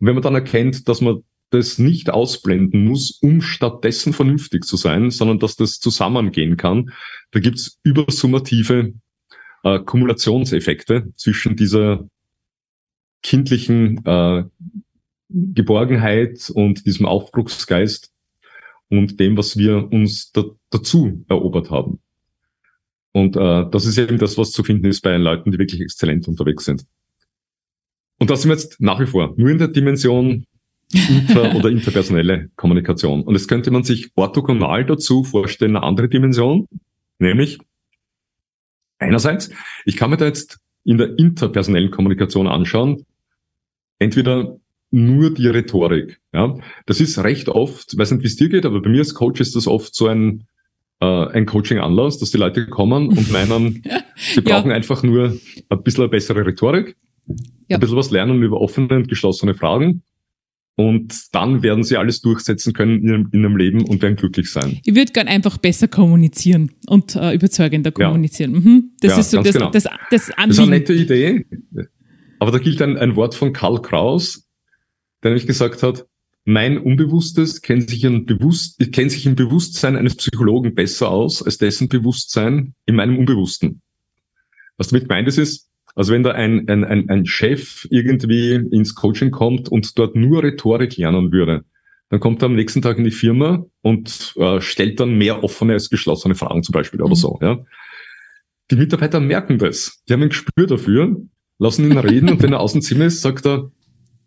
wenn 0.00 0.14
man 0.14 0.22
dann 0.22 0.34
erkennt, 0.34 0.88
dass 0.88 1.02
man 1.02 1.22
das 1.50 1.78
nicht 1.78 2.10
ausblenden 2.10 2.86
muss, 2.86 3.18
um 3.22 3.42
stattdessen 3.42 4.14
vernünftig 4.14 4.64
zu 4.64 4.76
sein, 4.76 5.10
sondern 5.10 5.38
dass 5.38 5.56
das 5.56 5.78
zusammengehen 5.78 6.56
kann, 6.56 6.90
da 7.30 7.40
gibt's 7.40 7.78
übersummative 7.82 8.94
äh, 9.62 9.78
Kumulationseffekte 9.80 11.12
zwischen 11.16 11.54
dieser 11.54 12.08
kindlichen 13.22 14.04
äh, 14.06 14.44
Geborgenheit 15.28 16.50
und 16.50 16.86
diesem 16.86 17.04
Aufbruchsgeist 17.04 18.10
und 18.88 19.20
dem, 19.20 19.36
was 19.36 19.58
wir 19.58 19.92
uns 19.92 20.32
da, 20.32 20.44
dazu 20.70 21.24
erobert 21.28 21.70
haben. 21.70 22.00
Und 23.16 23.34
äh, 23.34 23.64
das 23.70 23.86
ist 23.86 23.96
eben 23.96 24.18
das, 24.18 24.36
was 24.36 24.52
zu 24.52 24.62
finden 24.62 24.84
ist 24.88 25.00
bei 25.00 25.16
Leuten, 25.16 25.50
die 25.50 25.58
wirklich 25.58 25.80
exzellent 25.80 26.28
unterwegs 26.28 26.66
sind. 26.66 26.84
Und 28.18 28.28
das 28.28 28.42
sind 28.42 28.50
wir 28.50 28.56
jetzt 28.56 28.78
nach 28.78 29.00
wie 29.00 29.06
vor 29.06 29.32
nur 29.38 29.48
in 29.48 29.56
der 29.56 29.68
Dimension 29.68 30.44
inter- 30.92 31.54
oder 31.56 31.70
interpersonelle 31.70 32.50
Kommunikation. 32.56 33.22
Und 33.22 33.34
es 33.34 33.48
könnte 33.48 33.70
man 33.70 33.84
sich 33.84 34.10
orthogonal 34.16 34.84
dazu 34.84 35.24
vorstellen, 35.24 35.76
eine 35.76 35.86
andere 35.86 36.10
Dimension, 36.10 36.68
nämlich 37.18 37.58
einerseits, 38.98 39.48
ich 39.86 39.96
kann 39.96 40.10
mir 40.10 40.18
da 40.18 40.26
jetzt 40.26 40.58
in 40.84 40.98
der 40.98 41.18
interpersonellen 41.18 41.90
Kommunikation 41.90 42.46
anschauen, 42.46 43.06
entweder 43.98 44.58
nur 44.90 45.32
die 45.32 45.48
Rhetorik. 45.48 46.20
Ja, 46.34 46.58
das 46.84 47.00
ist 47.00 47.16
recht 47.24 47.48
oft, 47.48 47.96
weiß 47.96 48.10
nicht, 48.10 48.24
wie 48.24 48.26
es 48.26 48.36
dir 48.36 48.50
geht, 48.50 48.66
aber 48.66 48.82
bei 48.82 48.90
mir 48.90 48.98
als 48.98 49.14
Coach 49.14 49.40
ist 49.40 49.56
das 49.56 49.66
oft 49.66 49.94
so 49.94 50.06
ein 50.06 50.46
äh, 51.00 51.26
ein 51.28 51.46
Coaching-Anlass, 51.46 52.18
dass 52.18 52.30
die 52.30 52.38
Leute 52.38 52.66
kommen 52.66 53.08
und 53.08 53.30
meinen, 53.30 53.82
sie 54.16 54.40
brauchen 54.40 54.70
ja. 54.70 54.76
einfach 54.76 55.02
nur 55.02 55.36
ein 55.68 55.82
bisschen 55.82 56.04
eine 56.04 56.10
bessere 56.10 56.46
Rhetorik, 56.46 56.96
ja. 57.68 57.76
ein 57.76 57.80
bisschen 57.80 57.96
was 57.96 58.10
lernen 58.10 58.42
über 58.42 58.60
offene 58.60 58.96
und 58.96 59.08
geschlossene 59.08 59.54
Fragen 59.54 60.02
und 60.76 61.14
dann 61.32 61.62
werden 61.62 61.82
sie 61.82 61.96
alles 61.96 62.20
durchsetzen 62.20 62.74
können 62.74 63.00
in 63.00 63.08
ihrem, 63.08 63.28
in 63.32 63.42
ihrem 63.42 63.56
Leben 63.56 63.84
und 63.84 64.02
werden 64.02 64.16
glücklich 64.16 64.52
sein. 64.52 64.78
Ich 64.84 64.94
würde 64.94 65.10
gern 65.10 65.26
einfach 65.26 65.56
besser 65.56 65.88
kommunizieren 65.88 66.70
und 66.86 67.16
äh, 67.16 67.32
überzeugender 67.32 67.92
kommunizieren. 67.92 68.54
Ja. 68.54 68.60
Mhm. 68.60 68.90
Das 69.00 69.18
ist 69.18 69.30
so 69.30 69.42
das, 69.42 69.54
genau. 69.54 69.70
das, 69.70 69.84
das, 69.84 69.92
das 70.10 70.26
Das 70.36 70.48
ist 70.50 70.58
eine 70.58 70.70
nette 70.70 70.92
Idee. 70.92 71.46
Aber 72.38 72.50
da 72.50 72.58
gilt 72.58 72.82
ein, 72.82 72.98
ein 72.98 73.16
Wort 73.16 73.34
von 73.34 73.54
Karl 73.54 73.80
Kraus, 73.80 74.46
der 75.22 75.30
nämlich 75.30 75.46
gesagt 75.46 75.82
hat, 75.82 76.06
mein 76.46 76.78
Unbewusstes 76.78 77.60
kennt 77.60 77.90
sich, 77.90 78.06
ein 78.06 78.24
Bewusst, 78.24 78.78
kennt 78.92 79.10
sich 79.10 79.26
im 79.26 79.34
Bewusstsein 79.34 79.96
eines 79.96 80.14
Psychologen 80.14 80.76
besser 80.76 81.10
aus 81.10 81.42
als 81.42 81.58
dessen 81.58 81.88
Bewusstsein 81.88 82.74
in 82.86 82.94
meinem 82.94 83.18
Unbewussten. 83.18 83.82
Was 84.76 84.88
damit 84.88 85.08
gemeint 85.08 85.26
ist, 85.26 85.38
ist, 85.38 85.68
also 85.96 86.12
wenn 86.12 86.22
da 86.22 86.32
ein, 86.32 86.68
ein, 86.68 86.84
ein, 86.84 87.10
ein 87.10 87.26
Chef 87.26 87.88
irgendwie 87.90 88.54
ins 88.54 88.94
Coaching 88.94 89.32
kommt 89.32 89.68
und 89.68 89.98
dort 89.98 90.14
nur 90.14 90.44
Rhetorik 90.44 90.96
lernen 90.96 91.32
würde, 91.32 91.64
dann 92.10 92.20
kommt 92.20 92.42
er 92.42 92.46
am 92.46 92.54
nächsten 92.54 92.80
Tag 92.80 92.98
in 92.98 93.04
die 93.04 93.10
Firma 93.10 93.66
und 93.82 94.34
äh, 94.36 94.60
stellt 94.60 95.00
dann 95.00 95.18
mehr 95.18 95.42
offene 95.42 95.72
als 95.72 95.90
geschlossene 95.90 96.36
Fragen 96.36 96.62
zum 96.62 96.74
Beispiel 96.74 97.00
mhm. 97.00 97.06
oder 97.06 97.16
so. 97.16 97.40
Ja. 97.42 97.58
Die 98.70 98.76
Mitarbeiter 98.76 99.18
merken 99.18 99.58
das. 99.58 100.04
Die 100.08 100.12
haben 100.12 100.22
ein 100.22 100.28
Gespür 100.28 100.68
dafür, 100.68 101.16
lassen 101.58 101.90
ihn 101.90 101.98
reden 101.98 102.28
und 102.28 102.40
wenn 102.40 102.52
er 102.52 102.60
aus 102.60 102.72
dem 102.72 102.82
Zimmer 102.82 103.06
ist, 103.06 103.22
sagt 103.22 103.46
er, 103.46 103.72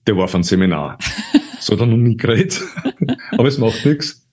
der 0.05 0.17
war 0.17 0.27
von 0.27 0.43
Seminar. 0.43 0.97
So 1.60 1.74
hat 1.74 1.82
er 1.82 1.86
noch 1.88 1.98
nie 1.98 2.17
geredet. 2.17 2.62
Aber 3.32 3.48
es 3.48 3.58
macht 3.58 3.86
nichts. 3.86 4.28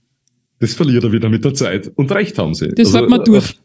Das 0.59 0.75
verliert 0.75 1.05
er 1.05 1.13
wieder 1.13 1.29
mit 1.29 1.45
der 1.45 1.55
Zeit. 1.55 1.91
Und 1.97 2.11
recht 2.13 2.39
haben 2.39 2.55
sie. 2.55 2.69
Das 2.69 2.89
also, 2.89 3.01
hat 3.01 3.11
man 3.11 3.25
durch. 3.25 3.59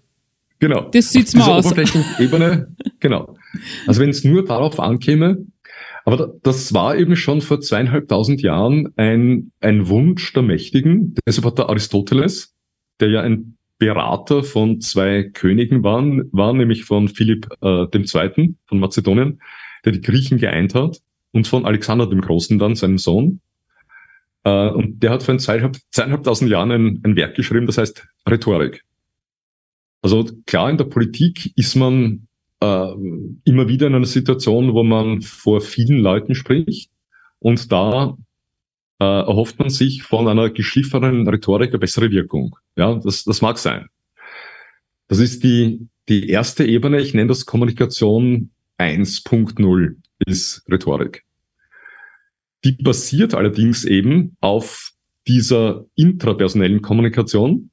Genau. 0.59 0.89
Das 0.91 1.11
sieht's 1.11 1.33
mal 1.33 1.49
aus. 1.49 1.71
Ebene, 2.19 2.75
genau. 2.99 3.35
Also 3.87 4.01
wenn 4.01 4.09
es 4.09 4.23
nur 4.23 4.45
darauf 4.45 4.79
ankäme, 4.79 5.45
aber 6.05 6.33
das 6.43 6.73
war 6.73 6.95
eben 6.95 7.15
schon 7.15 7.41
vor 7.41 7.61
zweieinhalbtausend 7.61 8.41
Jahren 8.41 8.93
ein, 8.95 9.51
ein 9.59 9.87
Wunsch 9.87 10.33
der 10.33 10.43
Mächtigen. 10.43 11.15
Deshalb 11.25 11.45
hat 11.45 11.57
der 11.57 11.69
Aristoteles, 11.69 12.55
der 12.99 13.09
ja 13.09 13.21
ein 13.21 13.57
Berater 13.77 14.43
von 14.43 14.79
zwei 14.79 15.23
Königen 15.23 15.83
war, 15.83 16.03
war 16.31 16.53
nämlich 16.53 16.85
von 16.85 17.07
Philipp 17.07 17.47
äh, 17.61 17.85
II. 17.91 18.55
von 18.65 18.79
Mazedonien, 18.79 19.41
der 19.85 19.93
die 19.93 20.01
Griechen 20.01 20.37
geeint 20.37 20.75
hat, 20.75 20.99
und 21.31 21.47
von 21.47 21.65
Alexander 21.65 22.07
dem 22.07 22.21
Großen 22.21 22.59
dann, 22.59 22.75
seinem 22.75 22.97
Sohn. 22.97 23.41
Äh, 24.43 24.69
und 24.69 25.01
der 25.01 25.11
hat 25.11 25.23
vor 25.23 25.37
zweieinhalbtausend 25.37 26.49
Jahren 26.49 26.71
ein, 26.71 27.01
ein 27.03 27.15
Werk 27.15 27.35
geschrieben, 27.35 27.67
das 27.67 27.77
heißt 27.77 28.07
Rhetorik. 28.29 28.83
Also 30.01 30.25
klar, 30.47 30.69
in 30.69 30.77
der 30.77 30.85
Politik 30.85 31.53
ist 31.55 31.75
man 31.75 32.27
äh, 32.59 32.91
immer 33.43 33.67
wieder 33.67 33.87
in 33.87 33.95
einer 33.95 34.05
Situation, 34.05 34.73
wo 34.73 34.83
man 34.83 35.21
vor 35.21 35.61
vielen 35.61 35.99
Leuten 35.99 36.33
spricht 36.33 36.91
und 37.39 37.71
da 37.71 38.17
äh, 38.99 39.03
erhofft 39.03 39.59
man 39.59 39.69
sich 39.69 40.03
von 40.03 40.27
einer 40.27 40.49
geschliffenen 40.49 41.27
Rhetorik 41.27 41.69
eine 41.69 41.79
bessere 41.79 42.11
Wirkung. 42.11 42.55
Ja, 42.75 42.95
das, 42.95 43.23
das 43.23 43.41
mag 43.41 43.57
sein. 43.57 43.87
Das 45.07 45.19
ist 45.19 45.43
die, 45.43 45.87
die 46.07 46.29
erste 46.29 46.65
Ebene, 46.65 47.01
ich 47.01 47.13
nenne 47.13 47.27
das 47.27 47.45
Kommunikation 47.45 48.51
1.0 48.79 49.95
ist 50.25 50.63
Rhetorik. 50.69 51.23
Die 52.63 52.73
basiert 52.73 53.33
allerdings 53.33 53.85
eben 53.85 54.37
auf 54.39 54.91
dieser 55.27 55.85
intrapersonellen 55.95 56.81
Kommunikation, 56.81 57.71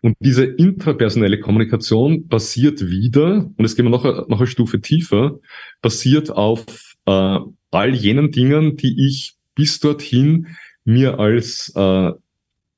und 0.00 0.16
diese 0.20 0.44
intrapersonelle 0.44 1.40
Kommunikation 1.40 2.28
basiert 2.28 2.88
wieder, 2.88 3.50
und 3.56 3.64
es 3.64 3.74
gehen 3.74 3.84
wir 3.86 3.90
noch, 3.90 4.04
noch 4.28 4.38
eine 4.38 4.46
Stufe 4.46 4.80
tiefer, 4.80 5.40
basiert 5.82 6.30
auf 6.30 6.94
äh, 7.06 7.38
all 7.70 7.94
jenen 7.94 8.30
Dingen, 8.30 8.76
die 8.76 9.06
ich 9.06 9.34
bis 9.54 9.80
dorthin 9.80 10.48
mir 10.84 11.18
als 11.18 11.72
äh, 11.74 12.12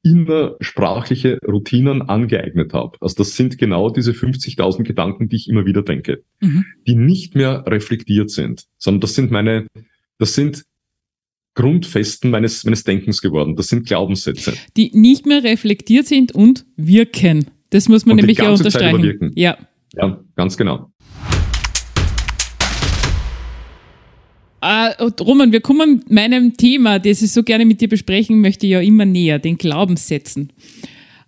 innersprachliche 0.03 1.39
Routinen 1.47 2.01
angeeignet 2.01 2.73
habe. 2.73 2.97
Also 3.03 3.17
das 3.17 3.37
sind 3.37 3.59
genau 3.59 3.91
diese 3.91 4.13
50.000 4.13 4.85
Gedanken, 4.85 5.29
die 5.29 5.37
ich 5.37 5.49
immer 5.49 5.67
wieder 5.67 5.83
denke, 5.83 6.25
mhm. 6.41 6.65
die 6.87 6.95
nicht 6.95 7.35
mehr 7.35 7.65
reflektiert 7.67 8.31
sind, 8.31 8.65
sondern 8.79 9.03
das 9.03 9.15
sind 9.15 9.31
meine, 9.31 9.67
das 10.19 10.35
sind 10.35 10.65
Grundfesten 11.55 12.31
meines, 12.31 12.65
meines 12.65 12.85
Denkens 12.85 13.21
geworden. 13.21 13.57
Das 13.57 13.69
sind 13.69 13.87
Glaubenssätze. 13.87 14.55
Die 14.77 14.91
nicht 14.95 15.27
mehr 15.27 15.43
reflektiert 15.43 16.07
sind 16.07 16.33
und 16.33 16.65
wirken. 16.77 17.47
Das 17.71 17.89
muss 17.89 18.07
man 18.07 18.13
und 18.13 18.17
nämlich 18.19 18.39
ja 18.39 18.51
unterstreichen. 18.51 19.33
Ja. 19.35 19.59
ja, 19.95 20.21
ganz 20.37 20.57
genau. 20.57 20.91
Uh, 24.63 25.11
Roman, 25.21 25.53
wir 25.53 25.63
kommen 25.63 26.05
meinem 26.09 26.55
Thema, 26.55 26.99
das 26.99 27.23
ich 27.23 27.33
so 27.33 27.43
gerne 27.43 27.65
mit 27.65 27.81
dir 27.81 27.89
besprechen 27.89 28.43
möchte, 28.43 28.67
ja 28.67 28.81
immer 28.81 29.07
näher, 29.07 29.39
den 29.39 29.57
Glaubenssätzen. 29.57 30.53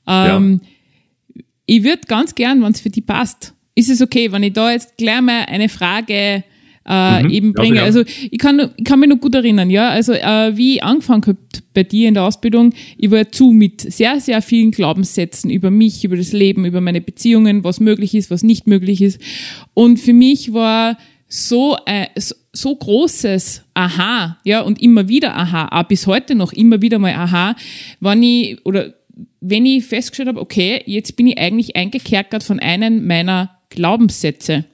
Ähm, 0.06 0.60
ja. 0.62 1.42
Ich 1.64 1.82
würde 1.82 2.02
ganz 2.06 2.34
gern, 2.34 2.62
wenn 2.62 2.72
es 2.72 2.80
für 2.82 2.90
dich 2.90 3.06
passt, 3.06 3.54
ist 3.74 3.88
es 3.88 4.02
okay, 4.02 4.30
wenn 4.32 4.42
ich 4.42 4.52
da 4.52 4.70
jetzt 4.70 4.98
gleich 4.98 5.22
mal 5.22 5.46
eine 5.46 5.70
Frage 5.70 6.44
äh, 6.86 7.22
mhm. 7.22 7.30
eben 7.30 7.52
bringe. 7.52 7.76
Ja, 7.76 7.84
also 7.84 8.02
ich 8.02 8.38
kann, 8.38 8.70
ich 8.76 8.84
kann 8.84 9.00
mich 9.00 9.08
noch 9.08 9.20
gut 9.20 9.34
erinnern, 9.34 9.70
ja. 9.70 9.88
Also 9.88 10.12
äh, 10.12 10.56
wie 10.56 10.76
ich 10.76 10.84
angefangen 10.84 11.22
habe 11.26 11.38
bei 11.74 11.84
dir 11.84 12.08
in 12.08 12.14
der 12.14 12.24
Ausbildung, 12.24 12.72
ich 12.96 13.10
war 13.10 13.30
zu 13.30 13.52
mit 13.52 13.80
sehr, 13.80 14.20
sehr 14.20 14.42
vielen 14.42 14.70
Glaubenssätzen 14.70 15.50
über 15.50 15.70
mich, 15.70 16.04
über 16.04 16.16
das 16.16 16.32
Leben, 16.32 16.64
über 16.64 16.80
meine 16.80 17.00
Beziehungen, 17.00 17.64
was 17.64 17.80
möglich 17.80 18.14
ist, 18.14 18.30
was 18.30 18.42
nicht 18.42 18.66
möglich 18.66 19.00
ist. 19.00 19.20
Und 19.74 19.98
für 19.98 20.12
mich 20.12 20.52
war 20.52 20.98
so, 21.28 21.76
äh, 21.86 22.06
so, 22.18 22.34
so 22.52 22.76
großes 22.76 23.62
Aha, 23.74 24.38
ja, 24.44 24.60
und 24.60 24.82
immer 24.82 25.08
wieder 25.08 25.34
Aha, 25.34 25.68
auch 25.70 25.88
bis 25.88 26.06
heute 26.06 26.34
noch 26.34 26.52
immer 26.52 26.82
wieder 26.82 26.98
mal 26.98 27.14
Aha, 27.14 27.56
wenn 28.00 28.22
ich, 28.22 28.64
oder 28.66 28.92
wenn 29.40 29.66
ich 29.66 29.84
festgestellt 29.84 30.28
habe, 30.28 30.40
okay, 30.40 30.82
jetzt 30.86 31.16
bin 31.16 31.26
ich 31.26 31.38
eigentlich 31.38 31.76
eingekerkert 31.76 32.42
von 32.42 32.60
einem 32.60 33.06
meiner 33.06 33.58
Glaubenssätze 33.70 34.66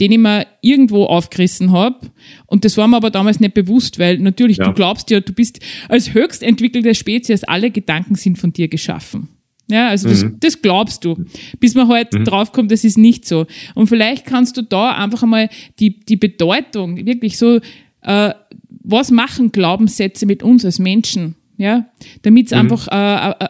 den 0.00 0.12
ich 0.12 0.18
mir 0.18 0.46
irgendwo 0.62 1.04
aufgerissen 1.04 1.72
habe. 1.72 2.10
Und 2.46 2.64
das 2.64 2.76
war 2.76 2.88
mir 2.88 2.96
aber 2.96 3.10
damals 3.10 3.38
nicht 3.38 3.54
bewusst, 3.54 3.98
weil 3.98 4.18
natürlich, 4.18 4.56
ja. 4.56 4.64
du 4.64 4.72
glaubst 4.72 5.10
ja, 5.10 5.20
du 5.20 5.32
bist 5.32 5.60
als 5.88 6.14
höchst 6.14 6.42
entwickelte 6.42 6.94
Spezies, 6.94 7.44
alle 7.44 7.70
Gedanken 7.70 8.14
sind 8.14 8.38
von 8.38 8.52
dir 8.52 8.68
geschaffen. 8.68 9.28
Ja, 9.68 9.88
also 9.88 10.08
das, 10.08 10.24
mhm. 10.24 10.36
das 10.40 10.62
glaubst 10.62 11.04
du, 11.04 11.24
bis 11.60 11.74
man 11.74 11.86
halt 11.88 12.12
mhm. 12.12 12.24
draufkommt, 12.24 12.72
das 12.72 12.82
ist 12.82 12.98
nicht 12.98 13.26
so. 13.26 13.46
Und 13.74 13.86
vielleicht 13.86 14.26
kannst 14.26 14.56
du 14.56 14.62
da 14.62 14.96
einfach 14.96 15.22
einmal 15.22 15.48
die, 15.78 16.00
die 16.00 16.16
Bedeutung, 16.16 17.06
wirklich 17.06 17.38
so, 17.38 17.60
äh, 18.02 18.34
was 18.82 19.10
machen 19.10 19.52
Glaubenssätze 19.52 20.26
mit 20.26 20.42
uns 20.42 20.64
als 20.64 20.78
Menschen? 20.78 21.36
Ja, 21.56 21.90
damit 22.22 22.46
es 22.46 22.52
mhm. 22.52 22.58
einfach 22.58 22.88
äh, 22.88 23.44
äh, 23.44 23.48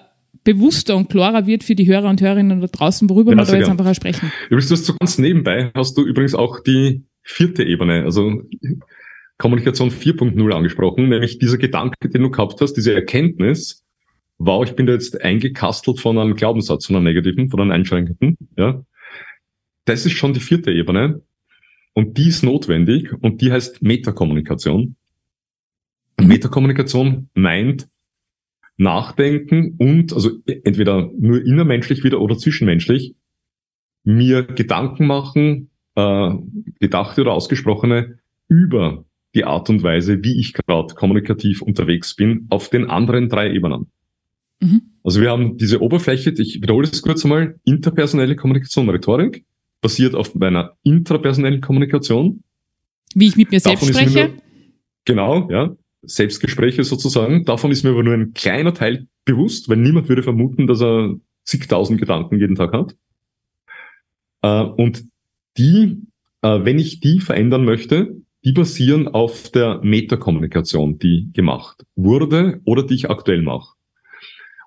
bewusster 0.54 0.96
und 0.96 1.08
klarer 1.08 1.46
wird 1.46 1.64
für 1.64 1.74
die 1.74 1.86
Hörer 1.86 2.08
und 2.08 2.20
Hörerinnen 2.20 2.60
da 2.60 2.66
draußen, 2.66 3.08
worüber 3.08 3.32
ja, 3.32 3.38
wir 3.38 3.44
da 3.44 3.52
jetzt 3.54 3.66
gern. 3.66 3.78
einfach 3.78 3.94
sprechen. 3.94 4.32
Übrigens, 4.46 4.68
du 4.68 4.74
hast 4.74 4.86
so 4.86 4.94
ganz 4.98 5.18
nebenbei, 5.18 5.70
hast 5.74 5.96
du 5.96 6.04
übrigens 6.04 6.34
auch 6.34 6.60
die 6.60 7.04
vierte 7.22 7.64
Ebene, 7.64 8.04
also 8.04 8.42
Kommunikation 9.38 9.90
4.0 9.90 10.52
angesprochen, 10.52 11.08
nämlich 11.08 11.38
dieser 11.38 11.58
Gedanke, 11.58 12.08
den 12.08 12.22
du 12.22 12.30
gehabt 12.30 12.60
hast, 12.60 12.74
diese 12.74 12.94
Erkenntnis, 12.94 13.84
wow, 14.38 14.64
ich 14.64 14.74
bin 14.74 14.86
da 14.86 14.92
jetzt 14.92 15.20
eingekastelt 15.20 16.00
von 16.00 16.18
einem 16.18 16.34
Glaubenssatz, 16.34 16.86
von 16.86 16.96
einem 16.96 17.06
negativen, 17.06 17.50
von 17.50 17.60
einem 17.60 17.70
einschränkenden, 17.70 18.36
ja. 18.56 18.84
das 19.84 20.06
ist 20.06 20.12
schon 20.12 20.34
die 20.34 20.40
vierte 20.40 20.70
Ebene 20.70 21.22
und 21.94 22.18
die 22.18 22.28
ist 22.28 22.42
notwendig 22.42 23.12
und 23.20 23.40
die 23.40 23.52
heißt 23.52 23.82
Metakommunikation. 23.82 24.96
Metakommunikation 26.20 27.30
meint 27.34 27.88
Nachdenken 28.80 29.74
und, 29.78 30.12
also 30.12 30.30
entweder 30.46 31.10
nur 31.18 31.44
innermenschlich 31.44 32.02
wieder 32.02 32.20
oder 32.20 32.38
zwischenmenschlich, 32.38 33.14
mir 34.04 34.42
Gedanken 34.42 35.06
machen, 35.06 35.70
äh, 35.96 36.30
gedachte 36.80 37.20
oder 37.20 37.32
ausgesprochene, 37.32 38.18
über 38.48 39.04
die 39.34 39.44
Art 39.44 39.68
und 39.68 39.82
Weise, 39.82 40.24
wie 40.24 40.40
ich 40.40 40.54
gerade 40.54 40.94
kommunikativ 40.94 41.60
unterwegs 41.62 42.16
bin, 42.16 42.46
auf 42.48 42.70
den 42.70 42.88
anderen 42.88 43.28
drei 43.28 43.52
Ebenen. 43.52 43.86
Mhm. 44.60 44.82
Also 45.04 45.20
wir 45.20 45.30
haben 45.30 45.58
diese 45.58 45.82
Oberfläche, 45.82 46.30
ich 46.38 46.62
wiederhole 46.62 46.88
es 46.88 47.02
kurz 47.02 47.24
einmal, 47.24 47.60
interpersonelle 47.64 48.34
Kommunikation, 48.34 48.88
Rhetorik, 48.88 49.44
basiert 49.82 50.14
auf 50.14 50.34
meiner 50.34 50.76
intrapersonellen 50.82 51.60
Kommunikation. 51.60 52.42
Wie 53.14 53.28
ich 53.28 53.36
mit 53.36 53.50
mir 53.50 53.60
selbst 53.60 53.82
Davon 53.82 53.94
spreche? 53.94 54.28
Mir, 54.28 54.42
genau, 55.04 55.50
ja. 55.50 55.76
Selbstgespräche 56.02 56.84
sozusagen. 56.84 57.44
Davon 57.44 57.70
ist 57.70 57.84
mir 57.84 57.90
aber 57.90 58.02
nur 58.02 58.14
ein 58.14 58.32
kleiner 58.32 58.74
Teil 58.74 59.06
bewusst, 59.24 59.68
weil 59.68 59.76
niemand 59.76 60.08
würde 60.08 60.22
vermuten, 60.22 60.66
dass 60.66 60.80
er 60.80 61.16
zigtausend 61.44 62.00
Gedanken 62.00 62.38
jeden 62.38 62.54
Tag 62.56 62.72
hat. 62.72 62.96
Äh, 64.42 64.62
und 64.62 65.04
die, 65.58 66.02
äh, 66.42 66.64
wenn 66.64 66.78
ich 66.78 67.00
die 67.00 67.20
verändern 67.20 67.64
möchte, 67.64 68.16
die 68.44 68.52
basieren 68.52 69.08
auf 69.08 69.50
der 69.50 69.80
Metakommunikation, 69.82 70.98
die 70.98 71.30
gemacht 71.32 71.84
wurde 71.94 72.60
oder 72.64 72.82
die 72.82 72.94
ich 72.94 73.10
aktuell 73.10 73.42
mache. 73.42 73.74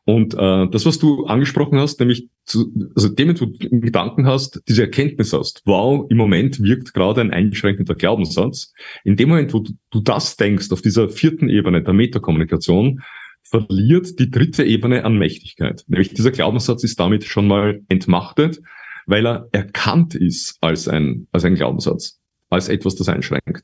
Und 0.05 0.33
äh, 0.33 0.67
das, 0.69 0.85
was 0.85 0.99
du 0.99 1.25
angesprochen 1.25 1.79
hast, 1.79 1.99
nämlich 1.99 2.27
zu, 2.45 2.73
also 2.93 3.07
dem, 3.07 3.33
du 3.35 3.53
im 3.59 3.79
Gedanken 3.79 4.25
hast, 4.27 4.61
diese 4.67 4.81
Erkenntnis 4.81 5.31
hast, 5.31 5.61
wow, 5.65 6.05
im 6.09 6.17
Moment 6.17 6.61
wirkt 6.61 6.93
gerade 6.93 7.21
ein 7.21 7.31
einschränkender 7.31 7.95
Glaubenssatz. 7.95 8.73
In 9.05 9.15
dem 9.15 9.29
Moment, 9.29 9.53
wo 9.53 9.59
du, 9.59 9.71
du 9.91 10.01
das 10.01 10.35
denkst, 10.35 10.71
auf 10.71 10.81
dieser 10.81 11.07
vierten 11.07 11.47
Ebene 11.47 11.81
der 11.81 11.93
Metakommunikation, 11.93 13.01
verliert 13.43 14.19
die 14.19 14.29
dritte 14.29 14.65
Ebene 14.65 15.05
an 15.05 15.17
Mächtigkeit. 15.17 15.83
Nämlich 15.87 16.13
dieser 16.13 16.31
Glaubenssatz 16.31 16.83
ist 16.83 16.99
damit 16.99 17.23
schon 17.23 17.47
mal 17.47 17.81
entmachtet, 17.87 18.59
weil 19.05 19.25
er 19.25 19.47
erkannt 19.51 20.15
ist 20.15 20.57
als 20.61 20.87
ein, 20.87 21.27
als 21.31 21.45
ein 21.45 21.55
Glaubenssatz, 21.55 22.19
als 22.49 22.67
etwas, 22.67 22.95
das 22.95 23.09
einschränkt. 23.09 23.63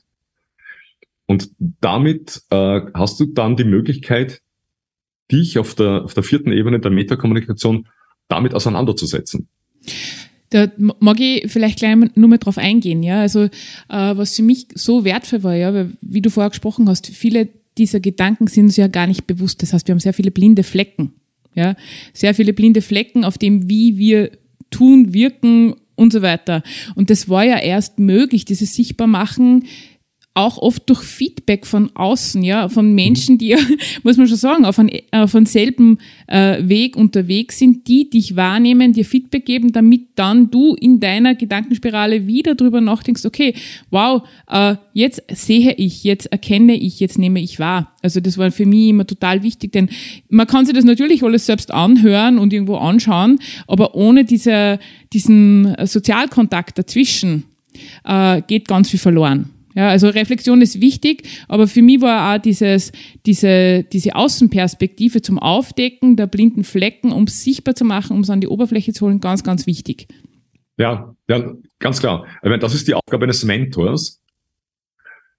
Und 1.25 1.49
damit 1.59 2.41
äh, 2.49 2.81
hast 2.93 3.19
du 3.19 3.25
dann 3.27 3.55
die 3.55 3.63
Möglichkeit, 3.63 4.41
dich 5.31 5.59
auf 5.59 5.75
der, 5.75 6.03
auf 6.03 6.13
der 6.13 6.23
vierten 6.23 6.51
Ebene 6.51 6.79
der 6.79 6.91
Metakommunikation 6.91 7.87
damit 8.27 8.53
auseinanderzusetzen. 8.53 9.47
Da 10.49 10.71
mag 10.77 11.19
ich 11.19 11.51
vielleicht 11.51 11.79
gleich 11.79 11.95
nur 12.15 12.29
mal 12.29 12.37
drauf 12.37 12.57
eingehen, 12.57 13.03
ja. 13.03 13.21
Also, 13.21 13.43
äh, 13.43 13.49
was 13.89 14.35
für 14.35 14.41
mich 14.41 14.67
so 14.73 15.03
wertvoll 15.03 15.43
war, 15.43 15.55
ja, 15.55 15.73
weil, 15.73 15.91
wie 16.01 16.21
du 16.21 16.29
vorher 16.29 16.49
gesprochen 16.49 16.89
hast, 16.89 17.07
viele 17.07 17.49
dieser 17.77 17.99
Gedanken 17.99 18.47
sind 18.47 18.65
uns 18.65 18.77
ja 18.77 18.87
gar 18.87 19.07
nicht 19.07 19.27
bewusst. 19.27 19.61
Das 19.61 19.73
heißt, 19.73 19.87
wir 19.87 19.93
haben 19.93 19.99
sehr 19.99 20.13
viele 20.13 20.31
blinde 20.31 20.63
Flecken, 20.63 21.13
ja. 21.53 21.75
Sehr 22.13 22.33
viele 22.33 22.53
blinde 22.53 22.81
Flecken 22.81 23.23
auf 23.23 23.37
dem, 23.37 23.69
wie 23.69 23.97
wir 23.97 24.31
tun, 24.71 25.13
wirken 25.13 25.75
und 25.95 26.13
so 26.13 26.21
weiter. 26.21 26.63
Und 26.95 27.09
das 27.09 27.29
war 27.29 27.45
ja 27.45 27.59
erst 27.59 27.99
möglich, 27.99 28.45
dieses 28.45 28.73
Sichtbarmachen 28.73 29.65
auch 30.35 30.57
oft 30.57 30.87
durch 30.89 31.01
Feedback 31.01 31.65
von 31.65 31.89
außen, 31.95 32.43
ja, 32.43 32.69
von 32.69 32.93
Menschen, 32.93 33.37
die 33.37 33.55
muss 34.03 34.17
man 34.17 34.27
schon 34.27 34.37
sagen, 34.37 34.63
auf, 34.63 34.79
einem, 34.79 34.91
auf 35.11 35.35
einem 35.35 35.45
selben 35.45 35.97
äh, 36.27 36.67
Weg 36.67 36.95
unterwegs 36.95 37.59
sind, 37.59 37.87
die 37.87 38.09
dich 38.09 38.35
wahrnehmen, 38.35 38.93
dir 38.93 39.05
Feedback 39.05 39.45
geben, 39.45 39.71
damit 39.73 40.01
dann 40.15 40.49
du 40.49 40.75
in 40.75 40.99
deiner 40.99 41.35
Gedankenspirale 41.35 42.27
wieder 42.27 42.55
drüber 42.55 42.79
nachdenkst, 42.79 43.25
okay, 43.25 43.53
wow, 43.89 44.21
äh, 44.49 44.75
jetzt 44.93 45.23
sehe 45.31 45.73
ich, 45.73 46.03
jetzt 46.03 46.27
erkenne 46.27 46.75
ich, 46.75 46.99
jetzt 46.99 47.17
nehme 47.17 47.41
ich 47.41 47.59
wahr. 47.59 47.93
Also 48.01 48.21
das 48.21 48.37
war 48.37 48.51
für 48.51 48.65
mich 48.65 48.89
immer 48.89 49.07
total 49.07 49.43
wichtig, 49.43 49.73
denn 49.73 49.89
man 50.29 50.47
kann 50.47 50.65
sich 50.65 50.75
das 50.75 50.85
natürlich 50.85 51.23
alles 51.23 51.47
selbst 51.47 51.71
anhören 51.71 52.37
und 52.37 52.53
irgendwo 52.53 52.77
anschauen, 52.77 53.39
aber 53.67 53.95
ohne 53.95 54.23
diese, 54.23 54.79
diesen 55.11 55.75
Sozialkontakt 55.85 56.77
dazwischen 56.77 57.43
äh, 58.05 58.41
geht 58.43 58.67
ganz 58.67 58.89
viel 58.89 58.99
verloren. 58.99 59.49
Ja, 59.75 59.89
also 59.89 60.09
Reflexion 60.09 60.61
ist 60.61 60.81
wichtig, 60.81 61.27
aber 61.47 61.67
für 61.67 61.81
mich 61.81 62.01
war 62.01 62.35
auch 62.35 62.41
dieses, 62.41 62.91
diese, 63.25 63.83
diese 63.83 64.15
Außenperspektive 64.15 65.21
zum 65.21 65.37
Aufdecken 65.37 66.15
der 66.15 66.27
blinden 66.27 66.63
Flecken, 66.63 67.11
um 67.11 67.25
es 67.25 67.43
sichtbar 67.43 67.75
zu 67.75 67.85
machen, 67.85 68.15
um 68.15 68.21
es 68.21 68.29
an 68.29 68.41
die 68.41 68.47
Oberfläche 68.47 68.93
zu 68.93 69.05
holen, 69.05 69.19
ganz, 69.19 69.43
ganz 69.43 69.67
wichtig. 69.67 70.07
Ja, 70.77 71.13
ja, 71.27 71.53
ganz 71.77 71.99
klar. 71.99 72.25
Ich 72.37 72.49
meine, 72.49 72.59
das 72.59 72.73
ist 72.73 72.87
die 72.87 72.95
Aufgabe 72.95 73.25
eines 73.25 73.43
Mentors. 73.43 74.21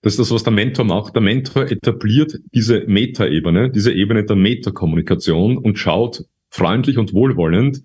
Das 0.02 0.14
ist 0.14 0.20
das, 0.20 0.30
was 0.30 0.44
der 0.44 0.52
Mentor 0.52 0.84
macht. 0.84 1.14
Der 1.14 1.22
Mentor 1.22 1.70
etabliert 1.70 2.38
diese 2.54 2.84
Metaebene, 2.86 3.70
diese 3.70 3.92
Ebene 3.92 4.24
der 4.24 4.36
Metakommunikation 4.36 5.58
und 5.58 5.78
schaut 5.78 6.24
freundlich 6.50 6.98
und 6.98 7.12
wohlwollend 7.12 7.82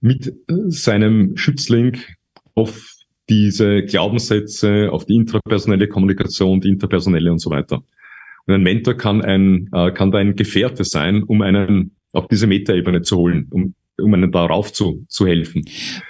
mit 0.00 0.34
seinem 0.46 1.36
Schützling 1.36 1.98
auf 2.54 2.91
diese 3.28 3.82
Glaubenssätze, 3.82 4.90
auf 4.90 5.06
die 5.06 5.14
intrapersonelle 5.14 5.88
Kommunikation, 5.88 6.60
die 6.60 6.68
interpersonelle 6.68 7.30
und 7.30 7.38
so 7.38 7.50
weiter. 7.50 7.82
Und 8.46 8.54
ein 8.54 8.62
Mentor 8.62 8.94
kann 8.94 9.22
ein, 9.22 9.68
äh, 9.72 9.92
kann 9.92 10.10
da 10.10 10.18
ein 10.18 10.36
Gefährte 10.36 10.84
sein, 10.84 11.22
um 11.22 11.42
einen 11.42 11.96
auf 12.12 12.26
diese 12.28 12.46
Metaebene 12.46 13.02
zu 13.02 13.16
holen, 13.16 13.46
um 13.50 13.74
um 14.00 14.14
einen 14.14 14.32
darauf 14.32 14.72
zu, 14.72 15.04
zu 15.08 15.26
helfen. 15.26 15.64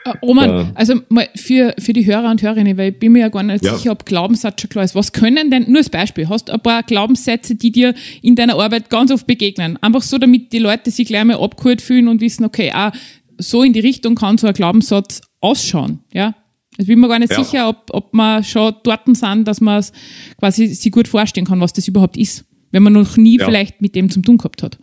Äh, 0.05 0.11
Roman, 0.23 0.51
äh, 0.51 0.65
also 0.75 1.01
mal 1.09 1.29
für, 1.35 1.75
für 1.79 1.93
die 1.93 2.07
Hörer 2.07 2.31
und 2.31 2.43
Hörerinnen, 2.43 2.77
weil 2.77 2.93
ich 2.93 2.99
bin 2.99 3.13
mir 3.13 3.21
ja 3.21 3.29
gar 3.29 3.43
nicht 3.43 3.65
ja. 3.65 3.77
sicher, 3.77 3.93
ob 3.93 4.07
Glaubenssatz 4.07 4.61
schon 4.61 4.71
klar 4.71 4.85
ist. 4.85 4.95
Was 4.95 5.13
können 5.13 5.51
denn, 5.51 5.65
nur 5.69 5.79
als 5.79 5.91
Beispiel, 5.91 6.29
hast 6.29 6.49
du 6.49 6.53
ein 6.53 6.61
paar 6.61 6.83
Glaubenssätze, 6.83 7.55
die 7.55 7.73
dir 7.73 7.95
in 8.23 8.35
deiner 8.35 8.55
Arbeit 8.55 8.91
ganz 8.91 9.11
oft 9.11 9.27
begegnen? 9.27 9.79
Einfach 9.83 10.03
so, 10.03 10.19
damit 10.19 10.53
die 10.53 10.59
Leute 10.59 10.91
sich 10.91 11.09
gleich 11.09 11.25
mal 11.25 11.37
abgeholt 11.37 11.83
fühlen 11.83 12.09
und 12.09 12.21
wissen, 12.21 12.45
okay, 12.45 12.71
ah, 12.73 12.93
so 13.39 13.63
in 13.63 13.73
die 13.73 13.81
Richtung 13.81 14.15
kann 14.15 14.39
so 14.39 14.47
ein 14.47 14.55
Glaubenssatz 14.55 15.23
ausschauen, 15.41 16.01
ja? 16.13 16.35
Ich 16.79 16.87
bin 16.87 17.01
mir 17.01 17.09
gar 17.09 17.19
nicht 17.19 17.33
ja. 17.33 17.43
sicher, 17.43 17.69
ob, 17.69 17.91
ob 17.91 18.13
wir 18.13 18.43
schon 18.43 18.75
dort 18.83 19.03
sind, 19.15 19.47
dass 19.47 19.61
man 19.61 19.79
es 19.79 19.93
quasi 20.39 20.69
sich 20.69 20.93
gut 20.93 21.09
vorstellen 21.09 21.47
kann, 21.47 21.61
was 21.61 21.73
das 21.73 21.87
überhaupt 21.87 22.17
ist, 22.17 22.47
wenn 22.71 22.83
man 22.83 22.95
noch 22.95 23.17
nie 23.17 23.39
ja. 23.39 23.45
vielleicht 23.45 23.83
mit 23.83 23.95
dem 23.95 24.09
zum 24.09 24.23
tun 24.23 24.39
gehabt 24.39 24.63
hat. 24.63 24.79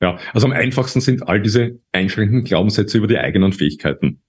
Ja, 0.00 0.18
also 0.32 0.46
am 0.46 0.52
einfachsten 0.52 1.00
sind 1.00 1.28
all 1.28 1.42
diese 1.42 1.78
einschränkenden 1.92 2.44
Glaubenssätze 2.44 2.98
über 2.98 3.06
die 3.06 3.18
eigenen 3.18 3.52
Fähigkeiten. 3.52 4.20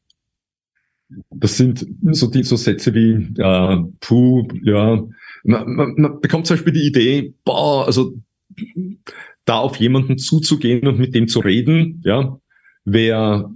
Das 1.29 1.57
sind 1.57 1.85
so, 2.11 2.29
die, 2.29 2.43
so 2.43 2.55
Sätze 2.55 2.93
wie, 2.93 3.33
äh, 3.37 3.77
puh, 3.99 4.47
ja, 4.63 5.03
man, 5.43 5.75
man, 5.75 5.93
man 5.97 6.21
bekommt 6.21 6.47
zum 6.47 6.55
Beispiel 6.55 6.73
die 6.73 6.87
Idee, 6.87 7.33
boah, 7.43 7.85
also 7.85 8.13
da 9.45 9.59
auf 9.59 9.77
jemanden 9.77 10.17
zuzugehen 10.17 10.87
und 10.87 10.99
mit 10.99 11.15
dem 11.15 11.27
zu 11.27 11.39
reden, 11.39 12.01
ja, 12.05 12.37
wäre 12.85 13.51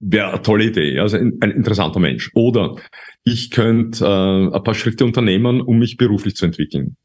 Wäre 0.00 0.30
eine 0.32 0.42
tolle 0.42 0.66
Idee, 0.66 1.00
also 1.00 1.16
ein, 1.16 1.38
ein 1.40 1.50
interessanter 1.50 1.98
Mensch. 1.98 2.30
Oder 2.34 2.76
ich 3.24 3.50
könnte 3.50 4.04
äh, 4.04 4.56
ein 4.56 4.62
paar 4.62 4.74
Schritte 4.74 5.04
unternehmen, 5.04 5.60
um 5.60 5.78
mich 5.78 5.96
beruflich 5.96 6.36
zu 6.36 6.46
entwickeln. 6.46 6.96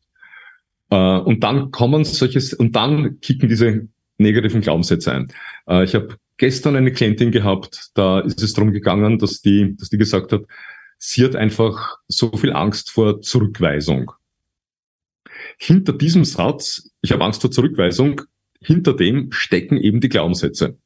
Äh, 0.92 1.18
und 1.18 1.44
dann 1.44 1.72
kommen 1.72 2.04
solches, 2.04 2.54
und 2.54 2.76
dann 2.76 3.20
kicken 3.20 3.50
diese 3.50 3.88
negativen 4.18 4.62
Glaubenssätze 4.62 5.12
ein. 5.12 5.28
Äh, 5.68 5.86
ich 5.86 5.96
habe 5.96 6.18
gestern 6.38 6.76
eine 6.76 6.92
Klientin 6.92 7.32
gehabt, 7.32 7.90
da 7.96 8.20
ist 8.20 8.42
es 8.44 8.54
darum 8.54 8.72
gegangen, 8.72 9.18
dass 9.18 9.42
die, 9.42 9.76
dass 9.76 9.90
die 9.90 9.98
gesagt 9.98 10.32
hat, 10.32 10.44
sie 10.98 11.24
hat 11.26 11.36
einfach 11.36 11.98
so 12.08 12.32
viel 12.38 12.54
Angst 12.54 12.92
vor 12.92 13.22
Zurückweisung. 13.22 14.12
Hinter 15.58 15.94
diesem 15.94 16.26
Satz, 16.26 16.92
ich 17.02 17.12
habe 17.12 17.24
Angst 17.24 17.42
vor 17.42 17.52
Zurückweisung, 17.52 18.22
hinter 18.62 18.94
dem 18.94 19.32
stecken 19.32 19.78
eben 19.78 20.00
die 20.00 20.10
Glaubenssätze. 20.10 20.78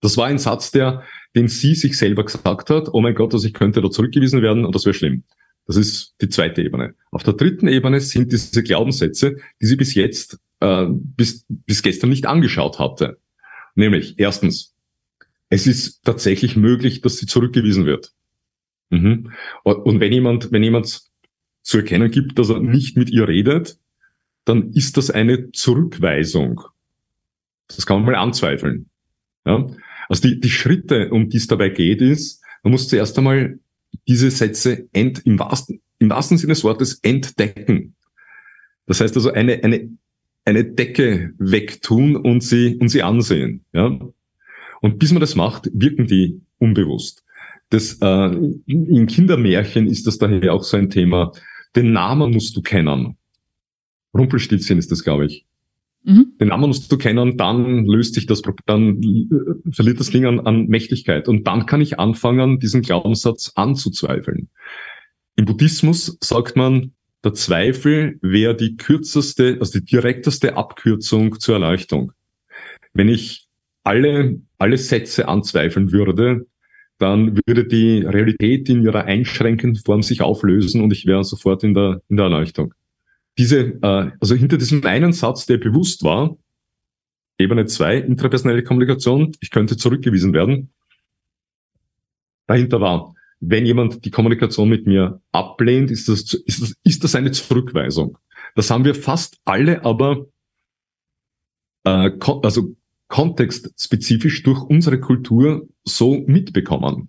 Das 0.00 0.16
war 0.16 0.26
ein 0.26 0.38
Satz, 0.38 0.70
der, 0.70 1.02
den 1.34 1.48
sie 1.48 1.74
sich 1.74 1.96
selber 1.96 2.24
gesagt 2.24 2.70
hat, 2.70 2.88
oh 2.92 3.00
mein 3.00 3.14
Gott, 3.14 3.34
also 3.34 3.46
ich 3.46 3.54
könnte 3.54 3.82
da 3.82 3.90
zurückgewiesen 3.90 4.42
werden 4.42 4.64
und 4.64 4.74
das 4.74 4.84
wäre 4.84 4.94
schlimm. 4.94 5.24
Das 5.66 5.76
ist 5.76 6.14
die 6.20 6.28
zweite 6.28 6.62
Ebene. 6.62 6.94
Auf 7.10 7.22
der 7.22 7.34
dritten 7.34 7.68
Ebene 7.68 8.00
sind 8.00 8.32
diese 8.32 8.62
Glaubenssätze, 8.62 9.36
die 9.60 9.66
sie 9.66 9.76
bis 9.76 9.94
jetzt, 9.94 10.38
äh, 10.60 10.86
bis, 10.88 11.44
bis 11.48 11.82
gestern 11.82 12.10
nicht 12.10 12.26
angeschaut 12.26 12.78
hatte. 12.78 13.18
Nämlich, 13.74 14.14
erstens, 14.18 14.74
es 15.48 15.66
ist 15.66 16.04
tatsächlich 16.04 16.56
möglich, 16.56 17.02
dass 17.02 17.18
sie 17.18 17.26
zurückgewiesen 17.26 17.86
wird. 17.86 18.12
Mhm. 18.90 19.32
Und 19.62 20.00
wenn 20.00 20.12
jemand, 20.12 20.50
wenn 20.50 20.62
jemand 20.62 21.02
zu 21.62 21.78
erkennen 21.78 22.10
gibt, 22.10 22.38
dass 22.38 22.48
er 22.48 22.60
nicht 22.60 22.96
mit 22.96 23.10
ihr 23.10 23.28
redet, 23.28 23.78
dann 24.44 24.72
ist 24.72 24.96
das 24.96 25.10
eine 25.10 25.52
Zurückweisung. 25.52 26.62
Das 27.68 27.86
kann 27.86 27.98
man 28.02 28.12
mal 28.12 28.18
anzweifeln. 28.18 28.90
Ja? 29.44 29.66
Also 30.10 30.28
die, 30.28 30.40
die 30.40 30.50
Schritte, 30.50 31.08
um 31.10 31.28
die 31.28 31.36
es 31.36 31.46
dabei 31.46 31.68
geht, 31.68 32.02
ist, 32.02 32.42
man 32.64 32.72
muss 32.72 32.88
zuerst 32.88 33.16
einmal 33.16 33.60
diese 34.08 34.28
Sätze 34.32 34.88
ent, 34.92 35.24
im, 35.24 35.38
wahrsten, 35.38 35.80
im 36.00 36.10
wahrsten 36.10 36.36
Sinne 36.36 36.52
des 36.52 36.64
Wortes 36.64 36.98
entdecken. 37.02 37.94
Das 38.86 39.00
heißt 39.00 39.14
also 39.14 39.30
eine, 39.30 39.62
eine, 39.62 39.88
eine 40.44 40.64
Decke 40.64 41.32
wegtun 41.38 42.16
und 42.16 42.42
sie, 42.42 42.74
und 42.80 42.88
sie 42.88 43.04
ansehen. 43.04 43.64
Ja? 43.72 44.00
Und 44.80 44.98
bis 44.98 45.12
man 45.12 45.20
das 45.20 45.36
macht, 45.36 45.70
wirken 45.72 46.08
die 46.08 46.40
unbewusst. 46.58 47.22
Das, 47.68 47.98
äh, 48.02 48.36
in 48.66 49.06
Kindermärchen 49.06 49.86
ist 49.86 50.08
das 50.08 50.18
daher 50.18 50.52
auch 50.52 50.64
so 50.64 50.76
ein 50.76 50.90
Thema. 50.90 51.30
Den 51.76 51.92
Namen 51.92 52.32
musst 52.32 52.56
du 52.56 52.62
kennen. 52.62 53.16
Rumpelstilzchen 54.12 54.78
ist 54.78 54.90
das, 54.90 55.04
glaube 55.04 55.26
ich. 55.26 55.46
Mhm. 56.02 56.32
Den 56.40 56.48
Namen 56.48 56.68
musst 56.68 56.90
du 56.90 56.96
kennen, 56.96 57.36
dann 57.36 57.84
löst 57.84 58.14
sich 58.14 58.26
das, 58.26 58.42
dann 58.66 59.02
äh, 59.02 59.72
verliert 59.72 60.00
das 60.00 60.10
Ding 60.10 60.24
an, 60.24 60.40
an 60.40 60.66
Mächtigkeit. 60.66 61.28
Und 61.28 61.46
dann 61.46 61.66
kann 61.66 61.80
ich 61.80 61.98
anfangen, 61.98 62.58
diesen 62.58 62.82
Glaubenssatz 62.82 63.52
anzuzweifeln. 63.54 64.48
Im 65.36 65.44
Buddhismus 65.44 66.16
sagt 66.20 66.56
man, 66.56 66.92
der 67.22 67.34
Zweifel 67.34 68.18
wäre 68.22 68.56
die 68.56 68.76
kürzeste, 68.76 69.58
also 69.60 69.78
die 69.78 69.84
direkteste 69.84 70.56
Abkürzung 70.56 71.38
zur 71.38 71.54
Erleuchtung. 71.54 72.12
Wenn 72.94 73.08
ich 73.08 73.46
alle, 73.84 74.40
alle 74.58 74.78
Sätze 74.78 75.28
anzweifeln 75.28 75.92
würde, 75.92 76.46
dann 76.98 77.38
würde 77.46 77.66
die 77.66 78.00
Realität 78.02 78.68
in 78.68 78.82
ihrer 78.82 79.04
einschränkenden 79.04 79.82
Form 79.82 80.02
sich 80.02 80.22
auflösen 80.22 80.82
und 80.82 80.92
ich 80.92 81.06
wäre 81.06 81.24
sofort 81.24 81.64
in 81.64 81.74
der, 81.74 82.02
in 82.08 82.16
der 82.16 82.24
Erleuchtung. 82.24 82.74
Diese, 83.38 83.78
äh, 83.82 84.10
also 84.20 84.34
hinter 84.34 84.58
diesem 84.58 84.84
einen 84.84 85.12
Satz, 85.12 85.46
der 85.46 85.58
bewusst 85.58 86.04
war, 86.04 86.36
Ebene 87.38 87.66
2, 87.66 87.98
intrapersonelle 87.98 88.62
Kommunikation, 88.62 89.32
ich 89.40 89.50
könnte 89.50 89.76
zurückgewiesen 89.76 90.32
werden, 90.32 90.72
dahinter 92.46 92.80
war, 92.80 93.14
wenn 93.40 93.64
jemand 93.64 94.04
die 94.04 94.10
Kommunikation 94.10 94.68
mit 94.68 94.86
mir 94.86 95.22
ablehnt, 95.32 95.90
ist 95.90 96.08
das, 96.08 96.34
ist 96.34 96.60
das, 96.60 96.74
ist 96.84 97.04
das 97.04 97.14
eine 97.14 97.30
Zurückweisung. 97.30 98.18
Das 98.54 98.70
haben 98.70 98.84
wir 98.84 98.94
fast 98.94 99.38
alle 99.44 99.84
aber 99.84 100.26
äh, 101.84 102.10
also 102.42 102.76
kontextspezifisch 103.08 104.42
durch 104.42 104.62
unsere 104.62 105.00
Kultur 105.00 105.66
so 105.84 106.22
mitbekommen. 106.26 107.08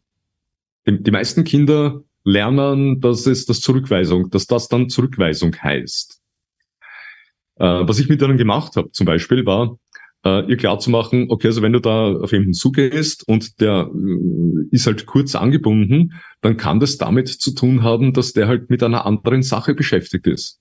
Die, 0.88 1.03
die 1.03 1.11
meisten 1.11 1.43
Kinder 1.43 2.03
lernen, 2.24 2.99
dass 2.99 3.26
es 3.26 3.45
das 3.45 3.61
Zurückweisung, 3.61 4.30
dass 4.30 4.47
das 4.47 4.67
dann 4.67 4.89
Zurückweisung 4.89 5.55
heißt. 5.55 6.22
Äh, 7.57 7.63
was 7.63 7.99
ich 7.99 8.09
mit 8.09 8.22
ihnen 8.22 8.38
gemacht 8.38 8.76
habe, 8.76 8.91
zum 8.91 9.05
Beispiel, 9.05 9.45
war, 9.45 9.78
äh, 10.24 10.49
ihr 10.49 10.57
klar 10.57 10.80
zu 10.80 10.89
machen, 10.89 11.28
okay, 11.30 11.47
also 11.47 11.61
wenn 11.61 11.74
du 11.74 11.80
da 11.80 12.13
auf 12.13 12.32
jemanden 12.32 12.53
zugehst 12.53 13.28
und 13.28 13.59
der 13.59 13.89
äh, 13.93 14.67
ist 14.72 14.88
halt 14.88 15.05
kurz 15.05 15.36
angebunden, 15.36 16.13
dann 16.41 16.57
kann 16.57 16.80
das 16.80 16.97
damit 16.97 17.28
zu 17.28 17.53
tun 17.53 17.84
haben, 17.84 18.13
dass 18.13 18.34
der 18.34 18.47
halt 18.47 18.69
mit 18.69 18.84
einer 18.84 19.05
anderen 19.05 19.41
Sache 19.41 19.74
beschäftigt 19.74 20.28
ist. 20.28 20.59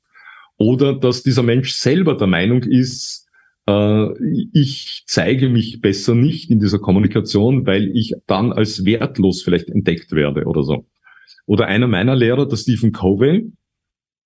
Oder 0.57 0.95
dass 0.95 1.23
dieser 1.23 1.43
Mensch 1.43 1.73
selber 1.73 2.17
der 2.17 2.27
Meinung 2.27 2.63
ist, 2.63 3.29
äh, 3.67 4.07
ich 4.53 5.05
zeige 5.07 5.49
mich 5.49 5.81
besser 5.81 6.15
nicht 6.15 6.51
in 6.51 6.61
dieser 6.61 6.79
Kommunikation, 6.79 7.67
weil 7.67 7.91
ich 7.95 8.15
dann 8.27 8.53
als 8.53 8.85
wertlos 8.85 9.43
vielleicht 9.43 9.69
entdeckt 9.69 10.13
werde 10.13 10.45
oder 10.45 10.63
so. 10.63 10.87
Oder 11.47 11.67
einer 11.67 11.89
meiner 11.89 12.17
Lehrer, 12.17 12.47
der 12.47 12.57
Stephen 12.57 12.93
Covey, 12.93 13.53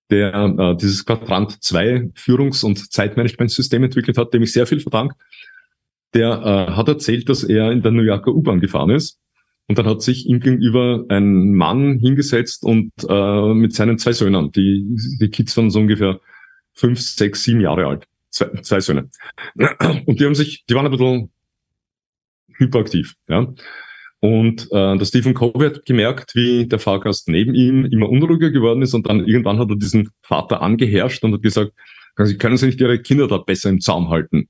der 0.09 0.33
äh, 0.33 0.75
dieses 0.77 1.05
Quadrant 1.05 1.63
2 1.63 2.11
Führungs- 2.15 2.63
und 2.63 2.91
Zeitmanagementsystem 2.91 3.83
entwickelt 3.83 4.17
hat, 4.17 4.33
dem 4.33 4.43
ich 4.43 4.53
sehr 4.53 4.67
viel 4.67 4.79
verdanke, 4.79 5.15
der 6.13 6.29
äh, 6.69 6.71
hat 6.71 6.87
erzählt, 6.87 7.27
dass 7.29 7.43
er 7.43 7.71
in 7.71 7.81
der 7.81 7.91
New 7.91 8.03
Yorker 8.03 8.31
U-Bahn 8.31 8.59
gefahren 8.59 8.91
ist. 8.91 9.19
Und 9.67 9.79
dann 9.79 9.87
hat 9.87 10.03
sich 10.03 10.27
ihm 10.27 10.39
gegenüber 10.39 11.05
ein 11.09 11.53
Mann 11.53 11.97
hingesetzt 11.97 12.63
und 12.63 12.91
äh, 13.09 13.53
mit 13.53 13.73
seinen 13.73 13.97
zwei 13.97 14.13
Söhnen, 14.13 14.51
die, 14.51 14.95
die 15.19 15.29
Kids 15.29 15.57
waren 15.57 15.71
so 15.71 15.79
ungefähr 15.79 16.19
fünf, 16.73 17.01
sechs, 17.01 17.43
sieben 17.43 17.61
Jahre 17.61 17.87
alt. 17.87 18.07
Zwei, 18.29 18.49
zwei 18.61 18.79
Söhne. 18.79 19.09
Und 20.05 20.19
die 20.19 20.25
haben 20.25 20.35
sich, 20.35 20.65
die 20.69 20.75
waren 20.75 20.85
ein 20.85 20.91
bisschen 20.91 21.31
hyperaktiv, 22.57 23.15
ja. 23.27 23.53
Und 24.25 24.71
äh, 24.71 24.97
der 24.97 25.05
Stephen 25.05 25.35
Covey 25.35 25.67
hat 25.67 25.85
gemerkt, 25.85 26.33
wie 26.33 26.65
der 26.65 26.79
Fahrgast 26.79 27.29
neben 27.29 27.53
ihm 27.53 27.85
immer 27.85 28.09
unruhiger 28.09 28.49
geworden 28.49 28.81
ist 28.81 28.95
und 28.95 29.07
dann 29.07 29.23
irgendwann 29.23 29.59
hat 29.59 29.69
er 29.69 29.75
diesen 29.75 30.09
Vater 30.23 30.63
angeherrscht 30.63 31.23
und 31.23 31.33
hat 31.33 31.43
gesagt, 31.43 31.73
können 32.39 32.57
Sie 32.57 32.65
nicht 32.65 32.81
Ihre 32.81 32.99
Kinder 32.99 33.27
da 33.27 33.37
besser 33.37 33.69
im 33.69 33.81
Zaum 33.81 34.09
halten? 34.09 34.49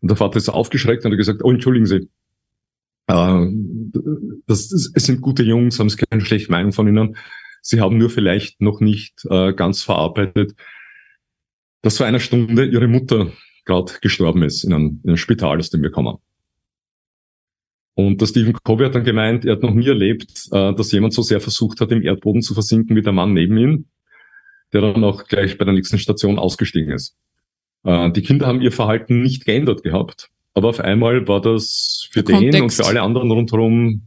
Und 0.00 0.10
der 0.10 0.16
Vater 0.16 0.38
ist 0.38 0.48
aufgeschreckt 0.48 1.04
und 1.04 1.12
hat 1.12 1.16
gesagt, 1.16 1.44
oh, 1.44 1.52
entschuldigen 1.52 1.86
Sie, 1.86 2.08
äh, 3.06 3.46
das, 4.48 4.72
es 4.72 5.06
sind 5.06 5.20
gute 5.20 5.44
Jungs, 5.44 5.78
haben 5.78 5.88
Sie 5.88 5.98
keine 5.98 6.24
schlechte 6.24 6.50
Meinung 6.50 6.72
von 6.72 6.88
Ihnen. 6.88 7.16
Sie 7.60 7.80
haben 7.80 7.98
nur 7.98 8.10
vielleicht 8.10 8.60
noch 8.60 8.80
nicht 8.80 9.24
äh, 9.30 9.52
ganz 9.52 9.84
verarbeitet, 9.84 10.56
dass 11.82 11.98
vor 11.98 12.06
einer 12.06 12.18
Stunde 12.18 12.64
Ihre 12.64 12.88
Mutter 12.88 13.30
gerade 13.64 13.92
gestorben 14.00 14.42
ist 14.42 14.64
in 14.64 14.72
einem, 14.72 15.00
in 15.04 15.10
einem 15.10 15.18
Spital, 15.18 15.60
aus 15.60 15.70
dem 15.70 15.84
wir 15.84 15.92
kommen. 15.92 16.16
Und 17.94 18.20
der 18.20 18.26
Stephen 18.26 18.54
Covey 18.64 18.84
hat 18.84 18.94
dann 18.94 19.04
gemeint, 19.04 19.44
er 19.44 19.52
hat 19.52 19.62
noch 19.62 19.74
nie 19.74 19.86
erlebt, 19.86 20.48
äh, 20.50 20.74
dass 20.74 20.92
jemand 20.92 21.12
so 21.12 21.22
sehr 21.22 21.40
versucht 21.40 21.80
hat, 21.80 21.92
im 21.92 22.02
Erdboden 22.02 22.42
zu 22.42 22.54
versinken 22.54 22.96
wie 22.96 23.02
der 23.02 23.12
Mann 23.12 23.34
neben 23.34 23.56
ihm, 23.58 23.84
der 24.72 24.80
dann 24.80 25.04
auch 25.04 25.26
gleich 25.26 25.58
bei 25.58 25.64
der 25.64 25.74
nächsten 25.74 25.98
Station 25.98 26.38
ausgestiegen 26.38 26.92
ist. 26.92 27.16
Äh, 27.84 28.10
die 28.12 28.22
Kinder 28.22 28.46
haben 28.46 28.62
ihr 28.62 28.72
Verhalten 28.72 29.20
nicht 29.20 29.44
geändert 29.44 29.82
gehabt, 29.82 30.30
aber 30.54 30.70
auf 30.70 30.80
einmal 30.80 31.28
war 31.28 31.42
das 31.42 32.08
für 32.10 32.22
der 32.22 32.38
den 32.38 32.50
Kontext. 32.50 32.62
und 32.62 32.84
für 32.84 32.90
alle 32.90 33.02
anderen 33.02 33.30
rundherum 33.30 34.06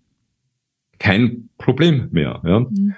kein 0.98 1.50
Problem 1.60 2.10
mehr. 2.12 2.42
Ja? 2.44 2.62
Mhm. 2.62 2.96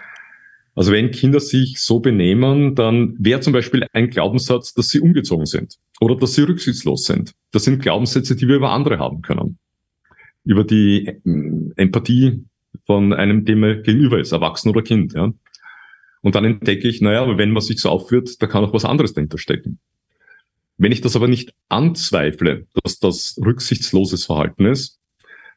Also 0.73 0.91
wenn 0.93 1.11
Kinder 1.11 1.39
sich 1.39 1.81
so 1.81 1.99
benehmen, 1.99 2.75
dann 2.75 3.15
wäre 3.17 3.41
zum 3.41 3.51
Beispiel 3.51 3.87
ein 3.93 4.09
Glaubenssatz, 4.09 4.73
dass 4.73 4.89
sie 4.89 5.01
umgezogen 5.01 5.47
sind 5.47 5.75
oder 5.99 6.15
dass 6.15 6.35
sie 6.35 6.43
rücksichtslos 6.43 7.05
sind. 7.05 7.33
Das 7.51 7.63
sind 7.63 7.81
Glaubenssätze, 7.81 8.35
die 8.35 8.47
wir 8.47 8.57
über 8.57 8.69
andere 8.69 8.99
haben 8.99 9.23
können 9.23 9.57
über 10.47 10.63
die 10.63 11.19
ähm, 11.25 11.73
Empathie 11.75 12.43
von 12.85 13.13
einem, 13.13 13.45
dem 13.45 13.63
er 13.63 13.75
gegenüber 13.75 14.19
ist, 14.19 14.31
erwachsen 14.31 14.69
oder 14.69 14.81
Kind. 14.81 15.13
Ja. 15.13 15.33
Und 16.21 16.35
dann 16.35 16.45
entdecke 16.45 16.87
ich, 16.87 17.01
naja, 17.01 17.21
aber 17.21 17.37
wenn 17.37 17.51
man 17.51 17.61
sich 17.61 17.79
so 17.79 17.89
aufführt, 17.89 18.41
da 18.41 18.47
kann 18.47 18.63
auch 18.63 18.73
was 18.73 18.85
anderes 18.85 19.13
dahinter 19.13 19.37
stecken. 19.37 19.79
Wenn 20.77 20.91
ich 20.91 21.01
das 21.01 21.15
aber 21.15 21.27
nicht 21.27 21.53
anzweifle, 21.69 22.67
dass 22.81 22.99
das 22.99 23.39
rücksichtsloses 23.43 24.25
Verhalten 24.25 24.65
ist, 24.65 24.99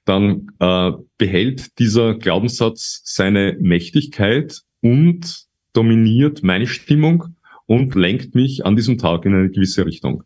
dann 0.04 0.48
äh, 0.58 0.92
behält 1.18 1.78
dieser 1.78 2.14
Glaubenssatz 2.14 3.02
seine 3.04 3.56
Mächtigkeit 3.60 4.62
und 4.80 5.44
dominiert 5.72 6.42
meine 6.42 6.66
Stimmung 6.66 7.36
und 7.66 7.94
lenkt 7.94 8.34
mich 8.34 8.64
an 8.66 8.76
diesem 8.76 8.98
Tag 8.98 9.24
in 9.24 9.34
eine 9.34 9.50
gewisse 9.50 9.86
Richtung. 9.86 10.24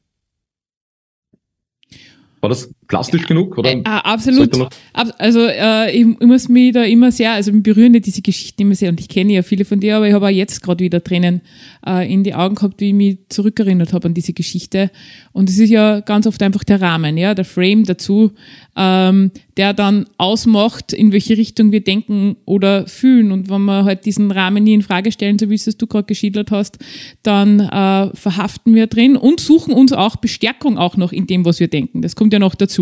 War 2.40 2.48
das 2.48 2.72
plastisch 2.88 3.26
genug? 3.26 3.56
Oder 3.58 3.70
äh, 3.70 3.78
äh 3.78 3.84
absolut. 3.84 4.68
Also 4.92 5.46
äh, 5.46 5.90
ich, 5.90 6.06
ich, 6.06 6.26
muss 6.26 6.48
mich 6.48 6.72
da 6.72 6.84
immer 6.84 7.10
sehr, 7.12 7.32
also 7.32 7.52
mich 7.52 7.62
berühren 7.62 7.92
diese 7.94 8.22
Geschichten 8.22 8.62
immer 8.62 8.74
sehr 8.74 8.90
und 8.90 9.00
ich 9.00 9.08
kenne 9.08 9.32
ja 9.32 9.42
viele 9.42 9.64
von 9.64 9.80
dir, 9.80 9.96
aber 9.96 10.08
ich 10.08 10.14
habe 10.14 10.26
auch 10.26 10.30
jetzt 10.30 10.62
gerade 10.62 10.84
wieder 10.84 11.02
Tränen 11.02 11.40
äh, 11.86 12.12
in 12.12 12.24
die 12.24 12.34
Augen 12.34 12.54
gehabt, 12.54 12.80
wie 12.80 12.88
ich 12.88 12.94
mich 12.94 13.18
zurückerinnert 13.28 13.92
habe 13.92 14.08
an 14.08 14.14
diese 14.14 14.32
Geschichte. 14.32 14.90
Und 15.32 15.48
es 15.48 15.58
ist 15.58 15.70
ja 15.70 16.00
ganz 16.00 16.26
oft 16.26 16.42
einfach 16.42 16.64
der 16.64 16.80
Rahmen, 16.80 17.16
ja, 17.16 17.34
der 17.34 17.44
Frame 17.44 17.84
dazu, 17.84 18.32
ähm, 18.76 19.30
der 19.56 19.72
dann 19.72 20.06
ausmacht, 20.18 20.92
in 20.92 21.12
welche 21.12 21.36
Richtung 21.36 21.72
wir 21.72 21.82
denken 21.82 22.36
oder 22.44 22.86
fühlen. 22.86 23.32
Und 23.32 23.48
wenn 23.48 23.62
wir 23.62 23.84
halt 23.84 24.04
diesen 24.04 24.30
Rahmen 24.30 24.64
nie 24.64 24.74
in 24.74 24.82
Frage 24.82 25.12
stellen, 25.12 25.38
so 25.38 25.48
wie 25.50 25.54
es 25.54 25.64
du 25.64 25.86
gerade 25.86 26.06
geschildert 26.06 26.50
hast, 26.50 26.78
dann 27.22 27.60
äh, 27.60 28.14
verhaften 28.14 28.74
wir 28.74 28.86
drin 28.88 29.16
und 29.16 29.40
suchen 29.40 29.72
uns 29.72 29.92
auch 29.92 30.16
Bestärkung 30.16 30.78
auch 30.78 30.96
noch 30.96 31.12
in 31.12 31.26
dem, 31.26 31.44
was 31.44 31.60
wir 31.60 31.68
denken. 31.68 32.02
Das 32.02 32.16
kommt 32.16 32.32
ja 32.32 32.38
noch 32.38 32.54
dazu. 32.54 32.73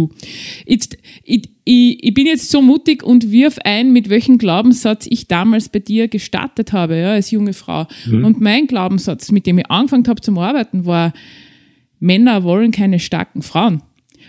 Jetzt, 0.67 0.97
ich, 1.25 1.49
ich, 1.65 2.05
ich 2.05 2.15
bin 2.15 2.27
jetzt 2.27 2.51
so 2.51 2.63
mutig 2.63 3.03
und 3.03 3.31
wirf 3.31 3.59
ein, 3.65 3.93
mit 3.93 4.09
welchem 4.09 4.39
Glaubenssatz 4.39 5.07
ich 5.09 5.29
damals 5.29 5.69
bei 5.69 5.79
dir 5.79 6.09
gestartet 6.09 6.73
habe, 6.73 6.99
ja, 6.99 7.13
als 7.13 7.31
junge 7.31 7.53
Frau. 7.53 7.87
Mhm. 8.07 8.25
Und 8.25 8.41
mein 8.41 8.67
Glaubenssatz, 8.67 9.31
mit 9.31 9.47
dem 9.47 9.59
ich 9.59 9.71
angefangen 9.71 10.09
habe 10.09 10.21
zum 10.21 10.39
Arbeiten, 10.39 10.87
war, 10.87 11.13
Männer 12.01 12.43
wollen 12.43 12.73
keine 12.73 12.99
starken 12.99 13.43
Frauen. 13.43 13.83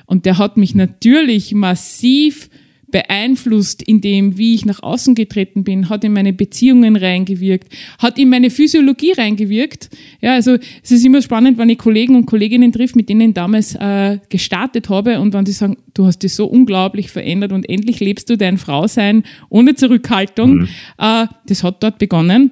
Und 0.06 0.26
der 0.26 0.38
hat 0.38 0.58
mich 0.58 0.76
natürlich 0.76 1.54
massiv 1.54 2.50
beeinflusst 2.94 3.82
in 3.82 4.00
dem, 4.00 4.38
wie 4.38 4.54
ich 4.54 4.66
nach 4.66 4.82
außen 4.82 5.16
getreten 5.16 5.64
bin, 5.64 5.90
hat 5.90 6.04
in 6.04 6.14
meine 6.14 6.32
Beziehungen 6.32 6.96
reingewirkt, 6.96 7.68
hat 7.98 8.20
in 8.20 8.30
meine 8.30 8.52
Physiologie 8.52 9.12
reingewirkt. 9.12 9.90
Ja, 10.22 10.36
also 10.36 10.58
es 10.84 10.92
ist 10.92 11.04
immer 11.04 11.22
spannend, 11.24 11.58
wenn 11.58 11.70
ich 11.70 11.80
Kollegen 11.80 12.16
und 12.16 12.28
Kolleginnen 12.28 12.72
trifft, 12.72 12.96
mit 12.96 13.10
denen 13.10 13.30
ich 13.30 13.34
damals 13.34 13.74
äh, 13.76 14.20
gestartet 14.30 14.90
habe 14.90 15.20
und 15.20 15.34
wenn 15.34 15.44
die 15.44 15.52
sagen, 15.52 15.78
du 15.96 16.06
hast 16.06 16.20
dich 16.20 16.36
so 16.36 16.46
unglaublich 16.46 17.10
verändert 17.10 17.52
und 17.52 17.68
endlich 17.68 18.00
lebst 18.00 18.30
du 18.30 18.38
dein 18.38 18.60
Frausein 18.60 19.24
ohne 19.50 19.74
Zurückhaltung. 19.74 20.54
Mhm. 20.54 20.68
Äh, 21.00 21.26
das 21.48 21.64
hat 21.64 21.82
dort 21.82 21.98
begonnen. 21.98 22.52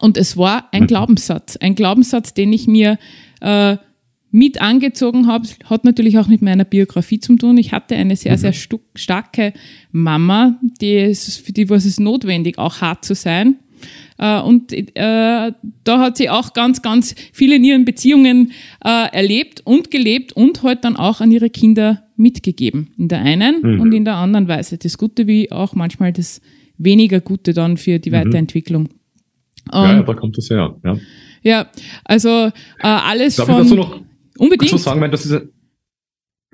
Und 0.00 0.16
es 0.16 0.36
war 0.38 0.68
ein 0.72 0.84
mhm. 0.84 0.86
Glaubenssatz, 0.86 1.56
ein 1.56 1.74
Glaubenssatz, 1.74 2.32
den 2.32 2.52
ich 2.54 2.66
mir 2.66 2.98
äh, 3.42 3.76
mit 4.30 4.60
angezogen 4.60 5.26
habe, 5.26 5.48
hat 5.64 5.84
natürlich 5.84 6.18
auch 6.18 6.28
mit 6.28 6.42
meiner 6.42 6.64
Biografie 6.64 7.20
zu 7.20 7.36
tun. 7.36 7.56
Ich 7.56 7.72
hatte 7.72 7.96
eine 7.96 8.16
sehr, 8.16 8.36
sehr 8.36 8.52
mhm. 8.52 8.80
starke 8.94 9.52
Mama, 9.90 10.58
die 10.80 10.96
ist, 10.96 11.38
für 11.44 11.52
die 11.52 11.68
war 11.70 11.78
es 11.78 11.98
notwendig, 11.98 12.58
auch 12.58 12.80
hart 12.80 13.04
zu 13.04 13.14
sein. 13.14 13.56
Äh, 14.18 14.40
und 14.40 14.72
äh, 14.72 14.84
da 14.94 15.98
hat 15.98 16.16
sie 16.16 16.28
auch 16.28 16.52
ganz, 16.52 16.82
ganz 16.82 17.14
viel 17.32 17.52
in 17.52 17.64
ihren 17.64 17.84
Beziehungen 17.84 18.52
äh, 18.84 19.12
erlebt 19.12 19.62
und 19.64 19.90
gelebt 19.90 20.32
und 20.32 20.62
halt 20.62 20.84
dann 20.84 20.96
auch 20.96 21.20
an 21.20 21.30
ihre 21.30 21.50
Kinder 21.50 22.02
mitgegeben. 22.16 22.90
In 22.98 23.08
der 23.08 23.20
einen 23.20 23.62
mhm. 23.62 23.80
und 23.80 23.92
in 23.92 24.04
der 24.04 24.16
anderen 24.16 24.48
Weise. 24.48 24.76
Das 24.76 24.98
Gute 24.98 25.26
wie 25.26 25.50
auch 25.52 25.74
manchmal 25.74 26.12
das 26.12 26.40
weniger 26.76 27.20
gute 27.20 27.54
dann 27.54 27.76
für 27.76 27.98
die 27.98 28.10
mhm. 28.10 28.14
Weiterentwicklung. 28.14 28.88
ja, 29.72 29.96
ja, 29.96 30.02
da 30.02 30.14
kommt 30.14 30.36
das 30.36 30.50
her. 30.50 30.76
Ja, 30.84 30.98
ja 31.42 31.66
also 32.04 32.28
äh, 32.28 32.50
alles 32.80 33.36
Darf 33.36 33.46
von... 33.46 33.62
Ich 33.62 33.70
dazu 33.70 33.76
noch 33.76 34.07
unbedingt. 34.38 34.72
Was 34.72 34.82
sagen, 34.82 35.00
weil 35.00 35.10
das 35.10 35.26
ist 35.26 35.48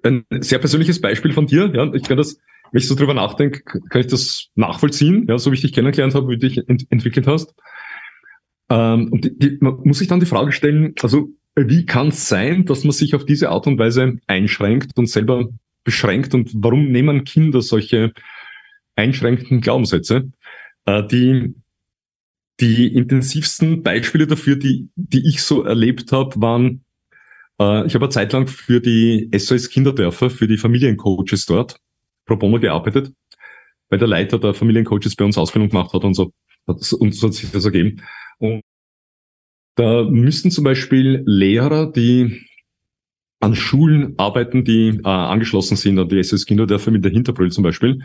ein 0.03 0.25
sehr 0.41 0.59
persönliches 0.59 1.01
Beispiel 1.01 1.33
von 1.33 1.47
dir. 1.47 1.71
Ja, 1.75 1.93
ich 1.95 2.03
kann 2.03 2.17
das, 2.17 2.39
wenn 2.71 2.81
ich 2.81 2.89
so 2.89 2.95
drüber 2.95 3.15
nachdenke, 3.15 3.63
kann 3.63 4.01
ich 4.01 4.07
das 4.07 4.49
nachvollziehen, 4.55 5.27
ja, 5.29 5.39
so 5.39 5.51
wie 5.51 5.55
ich 5.57 5.63
dich 5.63 5.73
kennengelernt 5.73 6.15
habe, 6.15 6.29
wie 6.29 6.39
du 6.39 6.49
dich 6.49 6.69
ent 6.69 6.87
entwickelt 6.91 7.27
hast. 7.27 7.55
Ähm, 8.71 9.13
und 9.13 9.25
die, 9.25 9.39
die, 9.39 9.59
man 9.61 9.79
muss 9.85 9.99
sich 9.99 10.09
dann 10.09 10.21
die 10.21 10.27
Frage 10.27 10.53
stellen, 10.53 10.95
also 11.03 11.29
wie 11.57 11.87
kann 11.87 12.09
es 12.09 12.29
sein, 12.29 12.65
dass 12.65 12.85
man 12.85 12.93
sich 12.93 13.15
auf 13.15 13.25
diese 13.25 13.51
Art 13.51 13.67
und 13.67 13.79
Weise 13.79 14.19
einschränkt 14.27 14.93
und 14.97 15.09
selber 15.09 15.49
beschränkt 15.85 16.35
und 16.35 16.51
warum 16.55 16.91
nehmen 16.91 17.25
Kinder 17.25 17.63
solche 17.63 18.13
einschränkenden 18.97 19.61
Glaubenssätze? 19.61 20.31
Äh, 20.87 21.07
die, 21.07 21.55
die 22.61 22.95
intensivsten 22.95 23.83
Beispiele 23.83 24.27
dafür, 24.27 24.57
die, 24.57 24.89
die 24.97 25.29
ich 25.29 25.43
so 25.43 25.63
erlebt 25.63 26.13
habe, 26.13 26.41
waren, 26.41 26.84
äh, 27.61 27.87
ich 27.87 27.95
habe 27.95 28.05
eine 28.05 28.11
Zeit 28.11 28.33
lang 28.33 28.47
für 28.47 28.81
die 28.81 29.31
SOS 29.37 29.71
Kinderdörfer, 29.71 30.31
für 30.31 30.47
die 30.47 30.59
Familiencoaches 30.59 31.47
dort 31.47 31.79
pro 32.25 32.37
bono 32.37 32.59
gearbeitet, 32.59 33.13
weil 33.89 33.99
der 33.99 34.09
Leiter 34.09 34.39
der 34.39 34.55
Familiencoaches 34.55 35.17
bei 35.17 35.25
uns 35.25 35.39
Ausbildung 35.39 35.69
gemacht 35.71 35.93
hat 35.93 36.05
und 36.05 36.15
so. 36.15 36.33
Und 36.67 37.15
so 37.15 37.27
hat 37.27 37.35
sich 37.35 37.51
das 37.51 37.65
ergeben. 37.65 38.03
Und 38.39 38.63
da 39.77 40.05
müssten 40.05 40.51
zum 40.51 40.65
Beispiel 40.65 41.23
Lehrer, 41.27 41.91
die 41.91 42.47
an 43.41 43.55
Schulen 43.55 44.15
arbeiten, 44.19 44.65
die 44.65 45.01
äh, 45.05 45.09
angeschlossen 45.09 45.77
sind 45.77 45.99
an 45.99 46.09
die 46.09 46.19
SS 46.19 46.47
Kinderdörfer 46.47 46.91
mit 46.91 47.05
der 47.05 47.13
Hinterbrüll 47.13 47.53
zum 47.53 47.65
Beispiel, 47.65 48.03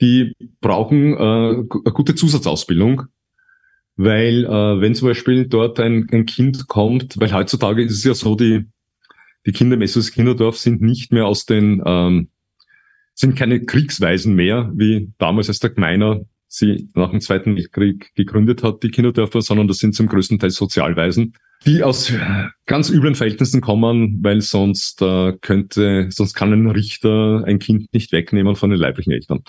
die 0.00 0.34
brauchen 0.60 1.14
äh, 1.14 1.16
eine 1.16 1.92
gute 1.94 2.14
Zusatzausbildung, 2.14 3.04
weil 3.98 4.44
äh, 4.44 4.80
wenn 4.80 4.94
zum 4.94 5.08
Beispiel 5.08 5.46
dort 5.46 5.80
ein, 5.80 6.08
ein 6.12 6.24
Kind 6.24 6.68
kommt, 6.68 7.18
weil 7.20 7.32
heutzutage 7.32 7.82
ist 7.82 7.92
es 7.92 8.04
ja 8.04 8.14
so, 8.14 8.36
die, 8.36 8.64
die 9.44 9.52
Kinder 9.52 9.74
im 9.74 9.82
SS 9.82 10.12
Kinderdorf 10.12 10.56
sind 10.56 10.80
nicht 10.80 11.12
mehr 11.12 11.26
aus 11.26 11.46
den, 11.46 11.82
ähm, 11.84 12.28
sind 13.14 13.36
keine 13.36 13.64
Kriegsweisen 13.64 14.34
mehr, 14.34 14.70
wie 14.72 15.12
damals 15.18 15.48
als 15.48 15.58
der 15.58 15.70
Gmeiner 15.70 16.20
sie 16.46 16.88
nach 16.94 17.10
dem 17.10 17.20
Zweiten 17.20 17.56
Weltkrieg 17.56 18.14
gegründet 18.14 18.62
hat, 18.62 18.84
die 18.84 18.90
Kinderdörfer, 18.90 19.42
sondern 19.42 19.66
das 19.66 19.78
sind 19.78 19.96
zum 19.96 20.06
größten 20.06 20.38
Teil 20.38 20.50
Sozialweisen, 20.50 21.34
die 21.66 21.82
aus 21.82 22.12
ganz 22.66 22.90
üblen 22.90 23.16
Verhältnissen 23.16 23.60
kommen, 23.60 24.20
weil 24.22 24.42
sonst 24.42 25.02
äh, 25.02 25.32
könnte, 25.40 26.06
sonst 26.10 26.34
kann 26.34 26.52
ein 26.52 26.70
Richter 26.70 27.42
ein 27.44 27.58
Kind 27.58 27.92
nicht 27.92 28.12
wegnehmen 28.12 28.54
von 28.54 28.70
den 28.70 28.78
leiblichen 28.78 29.12
Eltern. 29.12 29.40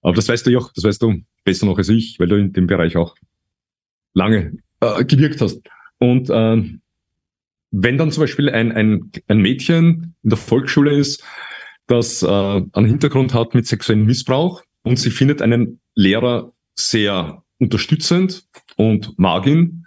Aber 0.00 0.14
das 0.14 0.26
weißt 0.26 0.46
du 0.46 0.50
ja 0.52 0.58
auch, 0.58 0.72
das 0.72 0.84
weißt 0.84 1.02
du 1.02 1.20
besser 1.44 1.66
noch 1.66 1.76
als 1.76 1.90
ich, 1.90 2.18
weil 2.18 2.28
du 2.28 2.36
in 2.36 2.54
dem 2.54 2.66
Bereich 2.66 2.96
auch 2.96 3.14
lange 4.14 4.56
äh, 4.80 5.04
gewirkt 5.04 5.40
hast. 5.40 5.60
Und 5.98 6.30
äh, 6.30 6.62
wenn 7.70 7.98
dann 7.98 8.10
zum 8.10 8.22
Beispiel 8.22 8.48
ein, 8.48 8.72
ein, 8.72 9.10
ein 9.28 9.38
Mädchen 9.38 10.14
in 10.22 10.30
der 10.30 10.38
Volksschule 10.38 10.96
ist, 10.96 11.22
das 11.86 12.22
äh, 12.22 12.26
einen 12.26 12.86
Hintergrund 12.86 13.34
hat 13.34 13.54
mit 13.54 13.66
sexuellem 13.66 14.06
Missbrauch 14.06 14.62
und 14.82 14.98
sie 14.98 15.10
findet 15.10 15.42
einen 15.42 15.80
Lehrer 15.94 16.52
sehr 16.74 17.42
unterstützend 17.58 18.46
und 18.76 19.18
mag 19.18 19.46
ihn, 19.46 19.86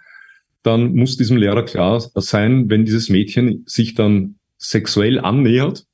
dann 0.62 0.94
muss 0.94 1.16
diesem 1.16 1.36
Lehrer 1.36 1.64
klar 1.64 2.00
sein, 2.14 2.68
wenn 2.68 2.84
dieses 2.84 3.08
Mädchen 3.08 3.64
sich 3.66 3.94
dann 3.94 4.36
sexuell 4.58 5.18
annähert 5.18 5.86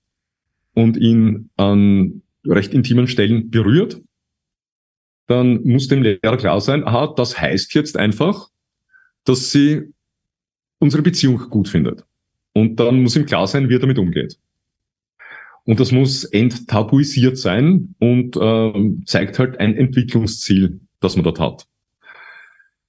und 0.75 0.97
ihn 0.97 1.51
an 1.57 2.23
recht 2.45 2.75
intimen 2.75 3.07
Stellen 3.07 3.51
berührt, 3.51 4.01
dann 5.27 5.63
muss 5.65 5.89
dem 5.89 6.03
Lehrer 6.03 6.37
klar 6.37 6.61
sein, 6.61 6.85
aha, 6.87 7.13
das 7.17 7.41
heißt 7.41 7.75
jetzt 7.75 7.97
einfach, 7.97 8.49
dass 9.25 9.51
sie 9.51 9.93
unsere 10.79 11.03
Beziehung 11.03 11.39
gut 11.51 11.69
findet. 11.69 12.05
Und 12.53 12.79
dann 12.79 13.03
muss 13.03 13.17
ihm 13.17 13.27
klar 13.27 13.47
sein, 13.47 13.69
wie 13.69 13.75
er 13.75 13.81
damit 13.81 13.99
umgeht. 13.99 14.39
Und 15.65 15.81
das 15.81 15.93
muss 15.93 16.25
enttabuisiert 16.25 17.39
sein 17.39 17.95
und 17.99 18.37
äh, 18.37 19.05
zeigt 19.07 19.39
halt 19.39 19.59
ein 19.61 19.75
Entwicklungsziel, 19.77 20.81
das 21.01 21.17
man 21.17 21.25
dort 21.25 21.41
hat. 21.41 21.67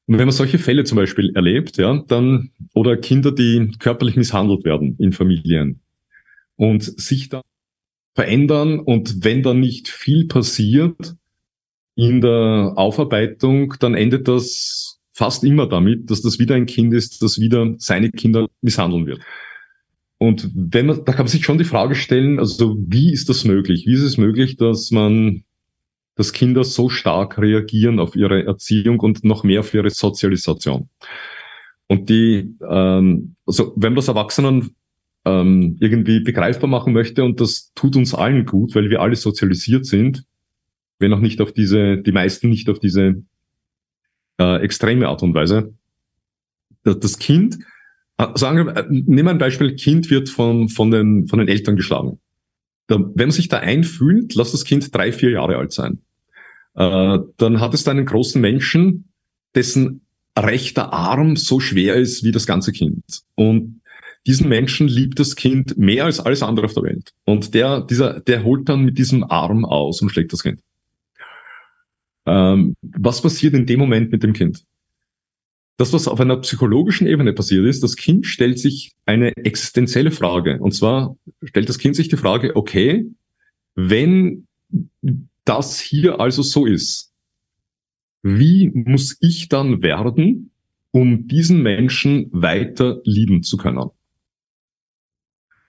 Und 0.08 0.20
wenn 0.20 0.26
man 0.26 0.36
solche 0.36 0.60
Fälle 0.60 0.84
zum 0.84 0.98
Beispiel 0.98 1.32
erlebt, 1.36 1.78
ja, 1.78 2.04
dann, 2.08 2.52
oder 2.74 2.98
Kinder, 2.98 3.32
die 3.32 3.72
körperlich 3.80 4.18
misshandelt 4.18 4.66
werden 4.66 4.98
in 5.00 5.14
Familien 5.14 5.80
und 6.58 6.84
sich 6.84 7.30
dann 7.30 7.42
verändern 8.14 8.80
und 8.80 9.24
wenn 9.24 9.42
dann 9.42 9.60
nicht 9.60 9.88
viel 9.88 10.28
passiert 10.28 11.16
in 11.96 12.22
der 12.22 12.74
Aufarbeitung, 12.76 13.76
dann 13.80 13.96
endet 13.96 14.28
das 14.28 15.00
fast 15.14 15.44
immer 15.44 15.68
damit, 15.68 16.12
dass 16.12 16.22
das 16.22 16.40
wieder 16.40 16.56
ein 16.56 16.66
Kind 16.66 16.94
ist, 16.94 17.22
das 17.22 17.40
wieder 17.40 17.74
seine 17.78 18.12
Kinder 18.12 18.48
misshandeln 18.62 19.08
wird. 19.08 19.22
Und 20.18 20.50
wenn 20.54 20.88
man, 20.88 21.06
da 21.06 21.14
kann 21.14 21.26
man 21.26 21.28
sich 21.28 21.46
schon 21.46 21.58
die 21.58 21.64
Frage 21.64 21.96
stellen, 21.96 22.40
also 22.40 22.78
wie 22.80 23.14
ist 23.14 23.30
das 23.30 23.46
möglich? 23.46 23.86
Wie 23.86 23.94
ist 23.94 24.02
es 24.02 24.18
möglich, 24.18 24.58
dass 24.58 24.92
man, 24.92 25.44
dass 26.16 26.34
Kinder 26.34 26.64
so 26.64 26.90
stark 26.90 27.38
reagieren 27.38 28.00
auf 28.00 28.16
ihre 28.16 28.46
Erziehung 28.46 29.00
und 29.00 29.24
noch 29.24 29.44
mehr 29.44 29.62
auf 29.62 29.74
ihre 29.74 29.90
Sozialisation? 29.90 30.90
Und 31.88 32.10
die, 32.10 32.56
ähm, 32.70 33.36
also 33.46 33.74
wenn 33.76 33.92
man 33.92 33.98
das 33.98 34.08
Erwachsenen 34.08 34.76
ähm, 35.26 35.78
irgendwie 35.80 36.22
begreifbar 36.22 36.70
machen 36.70 36.94
möchte, 36.94 37.24
und 37.24 37.40
das 37.40 37.72
tut 37.74 37.96
uns 37.96 38.14
allen 38.14 38.46
gut, 38.46 38.76
weil 38.76 38.90
wir 38.90 39.02
alle 39.02 39.16
sozialisiert 39.16 39.86
sind, 39.86 40.26
wenn 41.00 41.14
auch 41.14 41.20
nicht 41.20 41.42
auf 41.42 41.52
diese, 41.52 41.98
die 41.98 42.12
meisten 42.12 42.50
nicht 42.50 42.70
auf 42.70 42.80
diese 42.80 43.24
äh, 44.40 44.62
extreme 44.62 45.08
Art 45.08 45.24
und 45.24 45.34
Weise, 45.34 45.74
das 46.84 47.18
Kind 47.18 47.58
Sagen 48.36 48.66
wir, 48.66 48.88
nehmen 48.90 49.26
wir 49.26 49.32
ein 49.32 49.38
Beispiel, 49.38 49.76
Kind 49.76 50.10
wird 50.10 50.30
von, 50.30 50.70
von, 50.70 50.90
den, 50.90 51.28
von 51.28 51.40
den 51.40 51.50
Eltern 51.50 51.76
geschlagen. 51.76 52.20
Da, 52.88 52.98
wenn 52.98 53.28
man 53.28 53.32
sich 53.32 53.50
da 53.50 53.58
einfühlt, 53.58 54.36
lass 54.36 54.54
das 54.54 54.64
Kind 54.64 54.96
drei, 54.96 55.12
vier 55.12 55.32
Jahre 55.32 55.58
alt 55.58 55.74
sein. 55.74 56.00
Äh, 56.76 57.20
dann 57.38 57.60
hat 57.60 57.74
es 57.74 57.84
da 57.84 57.92
einen 57.92 58.06
großen 58.06 58.40
Menschen, 58.40 59.10
dessen 59.54 60.02
rechter 60.38 60.94
Arm 60.94 61.36
so 61.36 61.60
schwer 61.60 61.96
ist 61.96 62.24
wie 62.24 62.32
das 62.32 62.46
ganze 62.46 62.72
Kind. 62.72 63.04
Und 63.36 63.82
diesen 64.26 64.48
Menschen 64.48 64.88
liebt 64.88 65.20
das 65.20 65.36
Kind 65.36 65.78
mehr 65.78 66.06
als 66.06 66.22
alles 66.22 66.42
andere 66.42 66.68
auf 66.68 66.74
der 66.74 66.84
Welt. 66.84 67.14
Und 67.26 67.54
der, 67.54 67.82
dieser, 67.82 68.22
der 68.22 68.46
holt 68.46 68.70
dann 68.70 68.86
mit 68.86 68.98
diesem 68.98 69.26
Arm 69.26 69.66
aus 69.66 70.02
und 70.02 70.10
schlägt 70.10 70.32
das 70.32 70.42
Kind. 70.42 70.62
Ähm, 72.26 72.76
was 72.82 73.22
passiert 73.22 73.54
in 73.54 73.66
dem 73.66 73.80
Moment 73.80 74.12
mit 74.12 74.24
dem 74.24 74.34
Kind? 74.34 74.64
Das, 75.78 75.92
was 75.92 76.08
auf 76.08 76.20
einer 76.20 76.38
psychologischen 76.38 77.06
Ebene 77.06 77.34
passiert 77.34 77.66
ist, 77.66 77.84
das 77.84 77.98
Kind 77.98 78.26
stellt 78.26 78.60
sich 78.60 78.94
eine 79.06 79.36
existenzielle 79.36 80.12
Frage. 80.12 80.60
Und 80.62 80.72
zwar 80.74 81.18
stellt 81.44 81.68
das 81.68 81.80
Kind 81.80 81.96
sich 81.96 82.08
die 82.08 82.18
Frage, 82.18 82.56
okay, 82.56 83.06
wenn 83.76 84.48
das 85.44 85.80
hier 85.80 86.20
also 86.20 86.42
so 86.42 86.66
ist, 86.66 87.12
wie 88.24 88.72
muss 88.74 89.18
ich 89.20 89.50
dann 89.50 89.84
werden, 89.84 90.52
um 90.92 91.28
diesen 91.28 91.62
Menschen 91.62 92.30
weiter 92.32 93.02
lieben 93.04 93.44
zu 93.44 93.58
können? 93.58 93.90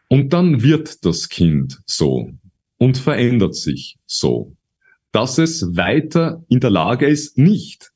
Und 0.08 0.32
dann 0.32 0.62
wird 0.62 1.04
das 1.04 1.28
Kind 1.28 1.80
so 1.84 2.30
und 2.78 2.96
verändert 2.96 3.54
sich 3.54 3.98
so, 4.06 4.55
dass 5.12 5.38
es 5.38 5.76
weiter 5.76 6.44
in 6.48 6.60
der 6.60 6.70
Lage 6.70 7.06
ist, 7.06 7.38
nicht 7.38 7.92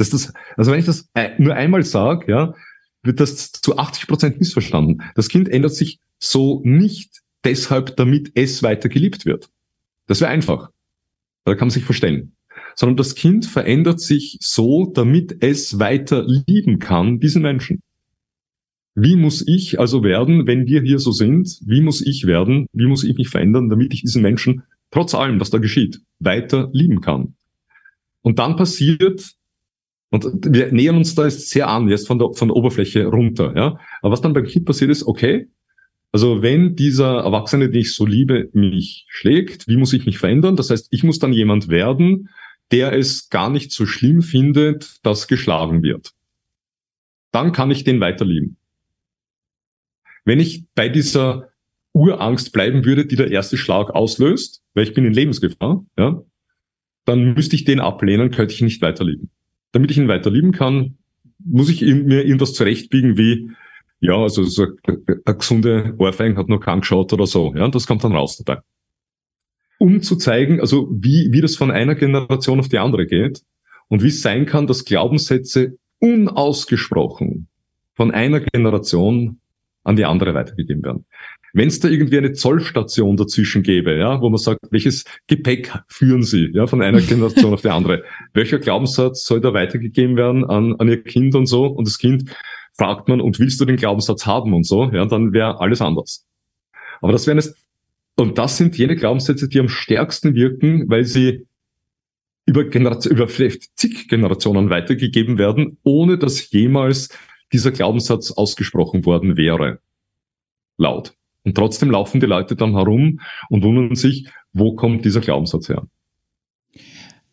dass 0.00 0.08
das, 0.08 0.32
also 0.56 0.72
wenn 0.72 0.80
ich 0.80 0.86
das 0.86 1.10
nur 1.36 1.54
einmal 1.54 1.82
sage, 1.82 2.32
ja, 2.32 2.54
wird 3.02 3.20
das 3.20 3.52
zu 3.52 3.76
80 3.76 4.08
Prozent 4.08 4.38
missverstanden. 4.38 5.02
Das 5.14 5.28
Kind 5.28 5.46
ändert 5.46 5.74
sich 5.74 6.00
so 6.18 6.62
nicht 6.64 7.20
deshalb, 7.44 7.96
damit 7.96 8.32
es 8.34 8.62
weiter 8.62 8.88
geliebt 8.88 9.26
wird. 9.26 9.50
Das 10.06 10.22
wäre 10.22 10.30
einfach. 10.30 10.70
Da 11.44 11.54
kann 11.54 11.68
man 11.68 11.70
sich 11.70 11.84
verstellen. 11.84 12.32
Sondern 12.74 12.96
das 12.96 13.14
Kind 13.14 13.44
verändert 13.44 14.00
sich 14.00 14.38
so, 14.40 14.86
damit 14.86 15.42
es 15.42 15.78
weiter 15.78 16.24
lieben 16.46 16.78
kann, 16.78 17.20
diesen 17.20 17.42
Menschen. 17.42 17.82
Wie 18.94 19.16
muss 19.16 19.46
ich 19.46 19.80
also 19.80 20.02
werden, 20.02 20.46
wenn 20.46 20.66
wir 20.66 20.80
hier 20.80 20.98
so 20.98 21.12
sind? 21.12 21.60
Wie 21.66 21.82
muss 21.82 22.00
ich 22.00 22.26
werden? 22.26 22.66
Wie 22.72 22.86
muss 22.86 23.04
ich 23.04 23.16
mich 23.16 23.28
verändern, 23.28 23.68
damit 23.68 23.92
ich 23.92 24.00
diesen 24.00 24.22
Menschen, 24.22 24.62
trotz 24.90 25.14
allem, 25.14 25.40
was 25.40 25.50
da 25.50 25.58
geschieht, 25.58 26.00
weiter 26.18 26.70
lieben 26.72 27.00
kann? 27.00 27.34
Und 28.22 28.38
dann 28.38 28.56
passiert 28.56 29.34
und 30.10 30.24
wir 30.44 30.72
nähern 30.72 30.96
uns 30.96 31.14
da 31.14 31.24
jetzt 31.24 31.50
sehr 31.50 31.68
an, 31.68 31.88
jetzt 31.88 32.08
von 32.08 32.18
der, 32.18 32.32
von 32.32 32.48
der 32.48 32.56
Oberfläche 32.56 33.06
runter. 33.06 33.54
Ja? 33.56 33.78
Aber 34.02 34.12
was 34.12 34.20
dann 34.20 34.32
beim 34.32 34.44
Kind 34.44 34.66
passiert 34.66 34.90
ist, 34.90 35.06
okay, 35.06 35.48
also 36.12 36.42
wenn 36.42 36.74
dieser 36.74 37.18
Erwachsene, 37.20 37.70
den 37.70 37.80
ich 37.80 37.94
so 37.94 38.04
liebe, 38.04 38.50
mich 38.52 39.06
schlägt, 39.08 39.68
wie 39.68 39.76
muss 39.76 39.92
ich 39.92 40.06
mich 40.06 40.18
verändern? 40.18 40.56
Das 40.56 40.70
heißt, 40.70 40.88
ich 40.90 41.04
muss 41.04 41.20
dann 41.20 41.32
jemand 41.32 41.68
werden, 41.68 42.28
der 42.72 42.92
es 42.92 43.30
gar 43.30 43.50
nicht 43.50 43.70
so 43.70 43.86
schlimm 43.86 44.22
findet, 44.22 45.04
dass 45.04 45.28
geschlagen 45.28 45.84
wird. 45.84 46.10
Dann 47.30 47.52
kann 47.52 47.70
ich 47.70 47.84
den 47.84 48.00
weiter 48.00 48.24
lieben. 48.24 48.56
Wenn 50.24 50.40
ich 50.40 50.64
bei 50.74 50.88
dieser 50.88 51.49
Urangst 52.00 52.52
bleiben 52.52 52.84
würde, 52.84 53.04
die 53.04 53.16
der 53.16 53.30
erste 53.30 53.58
Schlag 53.58 53.90
auslöst, 53.90 54.62
weil 54.74 54.84
ich 54.84 54.94
bin 54.94 55.04
in 55.04 55.12
Lebensgefahr, 55.12 55.84
ja, 55.98 56.22
dann 57.04 57.34
müsste 57.34 57.56
ich 57.56 57.64
den 57.64 57.80
ablehnen, 57.80 58.30
könnte 58.30 58.54
ich 58.54 58.60
ihn 58.60 58.66
nicht 58.66 58.80
weiter 58.80 59.04
lieben. 59.04 59.30
Damit 59.72 59.90
ich 59.90 59.98
ihn 59.98 60.08
weiter 60.08 60.30
lieben 60.30 60.52
kann, 60.52 60.96
muss 61.44 61.68
ich 61.68 61.82
mir 61.82 62.24
irgendwas 62.24 62.54
zurechtbiegen 62.54 63.18
wie, 63.18 63.50
ja, 64.00 64.16
also 64.16 64.44
so 64.44 64.66
eine 64.86 65.36
gesunde 65.36 65.94
Ohrfeige 65.98 66.36
hat 66.36 66.48
noch 66.48 66.60
keinen 66.60 66.80
geschaut 66.80 67.12
oder 67.12 67.26
so. 67.26 67.54
Ja, 67.54 67.68
das 67.68 67.86
kommt 67.86 68.02
dann 68.02 68.16
raus 68.16 68.42
dabei. 68.42 68.62
Um 69.78 70.02
zu 70.02 70.16
zeigen, 70.16 70.60
also 70.60 70.88
wie, 70.90 71.28
wie 71.32 71.40
das 71.40 71.56
von 71.56 71.70
einer 71.70 71.94
Generation 71.94 72.60
auf 72.60 72.68
die 72.68 72.78
andere 72.78 73.06
geht 73.06 73.42
und 73.88 74.02
wie 74.02 74.08
es 74.08 74.22
sein 74.22 74.46
kann, 74.46 74.66
dass 74.66 74.84
Glaubenssätze 74.84 75.76
unausgesprochen 75.98 77.48
von 77.94 78.10
einer 78.10 78.40
Generation 78.40 79.40
an 79.84 79.96
die 79.96 80.04
andere 80.04 80.34
weitergegeben 80.34 80.82
werden. 80.82 81.06
Wenn 81.52 81.68
es 81.68 81.80
da 81.80 81.88
irgendwie 81.88 82.18
eine 82.18 82.32
Zollstation 82.32 83.16
dazwischen 83.16 83.62
gäbe, 83.62 83.96
ja, 83.96 84.20
wo 84.20 84.28
man 84.28 84.38
sagt, 84.38 84.60
welches 84.70 85.04
Gepäck 85.26 85.72
führen 85.88 86.22
Sie, 86.22 86.50
ja, 86.52 86.66
von 86.66 86.82
einer 86.82 87.00
Generation 87.00 87.52
auf 87.52 87.62
die 87.62 87.68
andere? 87.68 88.04
Welcher 88.34 88.58
Glaubenssatz 88.58 89.24
soll 89.24 89.40
da 89.40 89.52
weitergegeben 89.52 90.16
werden 90.16 90.44
an, 90.44 90.76
an 90.76 90.88
Ihr 90.88 91.02
Kind 91.02 91.34
und 91.34 91.46
so? 91.46 91.66
Und 91.66 91.86
das 91.86 91.98
Kind 91.98 92.30
fragt 92.72 93.08
man, 93.08 93.20
und 93.20 93.38
willst 93.38 93.60
du 93.60 93.64
den 93.64 93.76
Glaubenssatz 93.76 94.26
haben 94.26 94.54
und 94.54 94.64
so? 94.64 94.90
Ja, 94.92 95.04
dann 95.06 95.32
wäre 95.32 95.60
alles 95.60 95.80
anders. 95.80 96.26
Aber 97.00 97.12
das 97.12 97.26
wären 97.26 97.38
es, 97.38 97.54
und 98.16 98.38
das 98.38 98.56
sind 98.56 98.76
jene 98.76 98.96
Glaubenssätze, 98.96 99.48
die 99.48 99.60
am 99.60 99.68
stärksten 99.68 100.34
wirken, 100.34 100.88
weil 100.88 101.04
sie 101.04 101.46
über 102.46 102.64
Generation, 102.64 103.14
über 103.14 103.28
vielleicht 103.28 103.78
zig 103.78 104.08
Generationen 104.08 104.70
weitergegeben 104.70 105.38
werden, 105.38 105.78
ohne 105.84 106.18
dass 106.18 106.50
jemals 106.50 107.08
dieser 107.52 107.70
Glaubenssatz 107.70 108.30
ausgesprochen 108.32 109.04
worden 109.04 109.36
wäre. 109.36 109.80
Laut. 110.76 111.14
Und 111.44 111.56
trotzdem 111.56 111.90
laufen 111.90 112.20
die 112.20 112.26
Leute 112.26 112.56
dann 112.56 112.72
herum 112.72 113.20
und 113.48 113.62
wundern 113.62 113.94
sich, 113.94 114.28
wo 114.52 114.74
kommt 114.74 115.04
dieser 115.04 115.20
Glaubenssatz 115.20 115.68
her? 115.68 115.86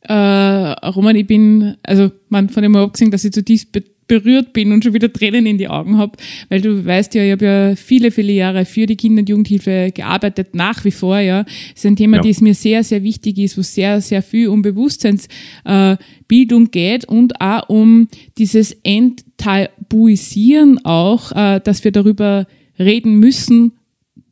Äh, 0.01 0.87
Roman, 0.87 1.15
ich 1.15 1.27
bin, 1.27 1.75
also 1.83 2.11
man 2.29 2.49
von 2.49 2.63
dem 2.63 2.75
abgesehen, 2.75 3.11
dass 3.11 3.25
ich 3.25 3.33
zutiefst 3.33 3.71
berührt 4.07 4.53
bin 4.53 4.71
und 4.71 4.83
schon 4.83 4.93
wieder 4.93 5.11
Tränen 5.11 5.45
in 5.45 5.57
die 5.57 5.67
Augen 5.67 5.97
habe, 5.97 6.13
weil 6.49 6.61
du 6.61 6.85
weißt 6.85 7.13
ja, 7.15 7.23
ich 7.23 7.33
habe 7.33 7.45
ja 7.45 7.75
viele, 7.75 8.11
viele 8.11 8.31
Jahre 8.31 8.63
für 8.65 8.85
die 8.85 8.95
Kinder- 8.95 9.19
und 9.19 9.27
Jugendhilfe 9.29 9.91
gearbeitet, 9.93 10.55
nach 10.55 10.85
wie 10.85 10.91
vor, 10.91 11.19
ja. 11.19 11.43
Das 11.43 11.53
ist 11.75 11.85
ein 11.85 11.97
Thema, 11.97 12.17
ja. 12.17 12.23
das 12.23 12.41
mir 12.41 12.53
sehr, 12.53 12.83
sehr 12.83 13.01
wichtig 13.03 13.37
ist, 13.37 13.57
wo 13.57 13.61
sehr, 13.61 14.01
sehr 14.01 14.21
viel 14.21 14.47
um 14.47 14.61
Bewusstseinsbildung 14.61 16.65
äh, 16.65 16.69
geht 16.71 17.05
und 17.05 17.41
auch 17.41 17.69
um 17.69 18.07
dieses 18.37 18.71
Enttabuisieren 18.83 20.85
auch, 20.85 21.31
äh, 21.33 21.59
dass 21.61 21.83
wir 21.83 21.91
darüber 21.91 22.47
reden 22.79 23.19
müssen, 23.19 23.73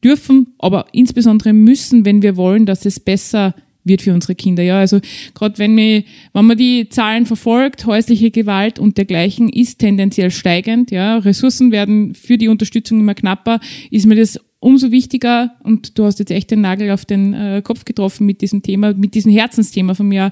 dürfen, 0.05 0.53
aber 0.59 0.85
insbesondere 0.93 1.51
müssen, 1.51 2.05
wenn 2.05 2.21
wir 2.21 2.37
wollen, 2.37 2.65
dass 2.65 2.85
es 2.85 2.99
besser 2.99 3.55
wird 3.83 4.01
für 4.01 4.13
unsere 4.13 4.35
Kinder. 4.35 4.63
Ja, 4.63 4.79
also 4.79 4.99
gerade 5.33 5.57
wenn, 5.59 5.75
wir, 5.77 6.03
wenn 6.33 6.45
man 6.45 6.57
die 6.57 6.89
Zahlen 6.89 7.25
verfolgt, 7.25 7.85
häusliche 7.85 8.31
Gewalt 8.31 8.79
und 8.79 8.97
dergleichen 8.97 9.49
ist 9.49 9.79
tendenziell 9.79 10.31
steigend. 10.31 10.91
Ja, 10.91 11.17
Ressourcen 11.17 11.71
werden 11.71 12.15
für 12.15 12.37
die 12.37 12.47
Unterstützung 12.47 12.99
immer 12.99 13.13
knapper. 13.13 13.59
Ist 13.91 14.07
mir 14.07 14.15
das 14.15 14.39
umso 14.59 14.91
wichtiger 14.91 15.51
und 15.63 15.97
du 15.97 16.05
hast 16.05 16.17
jetzt 16.19 16.31
echt 16.31 16.49
den 16.49 16.61
Nagel 16.61 16.89
auf 16.89 17.05
den 17.05 17.33
äh, 17.33 17.61
Kopf 17.63 17.85
getroffen 17.85 18.25
mit 18.25 18.41
diesem 18.41 18.63
Thema, 18.63 18.93
mit 18.93 19.13
diesem 19.13 19.31
Herzensthema 19.31 19.93
von 19.93 20.07
mir, 20.07 20.31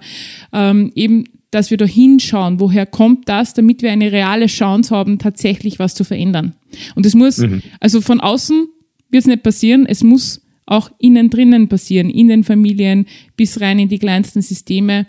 ähm, 0.52 0.92
eben 0.96 1.26
dass 1.52 1.70
wir 1.70 1.78
da 1.78 1.86
hinschauen, 1.86 2.60
woher 2.60 2.88
kommt 2.88 3.30
das, 3.30 3.54
damit 3.54 3.84
wir 3.84 3.92
eine 3.92 4.12
reale 4.12 4.48
Chance 4.48 4.96
haben, 4.96 5.20
tatsächlich 5.20 5.78
was 5.78 5.94
zu 5.94 6.04
verändern. 6.04 6.56
Und 6.96 7.06
es 7.06 7.14
muss, 7.14 7.38
mhm. 7.38 7.62
also 7.80 8.02
von 8.02 8.20
außen 8.20 8.68
wird 9.14 9.22
es 9.22 9.28
nicht 9.28 9.44
passieren, 9.44 9.86
es 9.86 10.04
muss 10.04 10.42
auch 10.66 10.92
innen 10.98 11.30
drinnen 11.30 11.68
passieren, 11.70 12.10
in 12.10 12.28
den 12.28 12.44
Familien 12.44 13.06
bis 13.36 13.62
rein 13.62 13.80
in 13.80 13.90
die 13.90 14.00
kleinsten 14.00 14.42
Systeme 14.42 15.06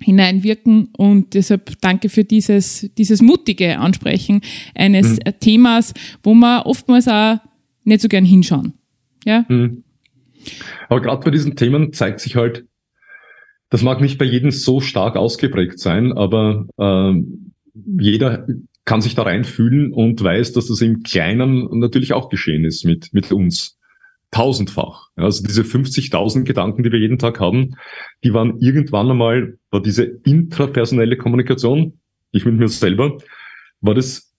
hineinwirken 0.00 0.88
und 0.96 1.34
deshalb 1.34 1.80
danke 1.80 2.08
für 2.08 2.24
dieses, 2.24 2.90
dieses 2.98 3.22
mutige 3.22 3.78
Ansprechen 3.78 4.40
eines 4.74 5.16
mhm. 5.16 5.40
Themas, 5.40 5.94
wo 6.22 6.34
man 6.34 6.62
oftmals 6.62 7.08
auch 7.08 7.38
nicht 7.84 8.00
so 8.00 8.08
gern 8.08 8.24
hinschauen. 8.24 8.74
Ja? 9.24 9.44
Mhm. 9.48 9.84
Aber 10.88 11.00
gerade 11.00 11.24
bei 11.24 11.30
diesen 11.30 11.56
Themen 11.56 11.92
zeigt 11.92 12.20
sich 12.20 12.36
halt, 12.36 12.64
das 13.70 13.82
mag 13.82 14.00
nicht 14.00 14.18
bei 14.18 14.24
jedem 14.24 14.50
so 14.50 14.80
stark 14.80 15.16
ausgeprägt 15.16 15.78
sein, 15.78 16.12
aber 16.12 16.66
äh, 16.78 17.22
jeder 17.98 18.46
kann 18.84 19.00
sich 19.00 19.14
da 19.14 19.22
reinfühlen 19.22 19.92
und 19.92 20.22
weiß, 20.22 20.52
dass 20.52 20.66
das 20.66 20.80
im 20.80 21.02
Kleinen 21.02 21.68
natürlich 21.78 22.12
auch 22.12 22.28
geschehen 22.28 22.64
ist 22.64 22.84
mit, 22.84 23.12
mit 23.12 23.30
uns 23.30 23.78
tausendfach. 24.32 25.10
Also 25.14 25.44
diese 25.44 25.62
50.000 25.62 26.44
Gedanken, 26.44 26.82
die 26.82 26.90
wir 26.90 26.98
jeden 26.98 27.18
Tag 27.18 27.38
haben, 27.38 27.76
die 28.24 28.32
waren 28.32 28.58
irgendwann 28.58 29.10
einmal, 29.10 29.58
war 29.70 29.82
diese 29.82 30.04
intrapersonelle 30.04 31.16
Kommunikation, 31.16 32.00
ich 32.32 32.44
mit 32.44 32.56
mir 32.56 32.68
selber, 32.68 33.18
war 33.80 33.94
das 33.94 34.32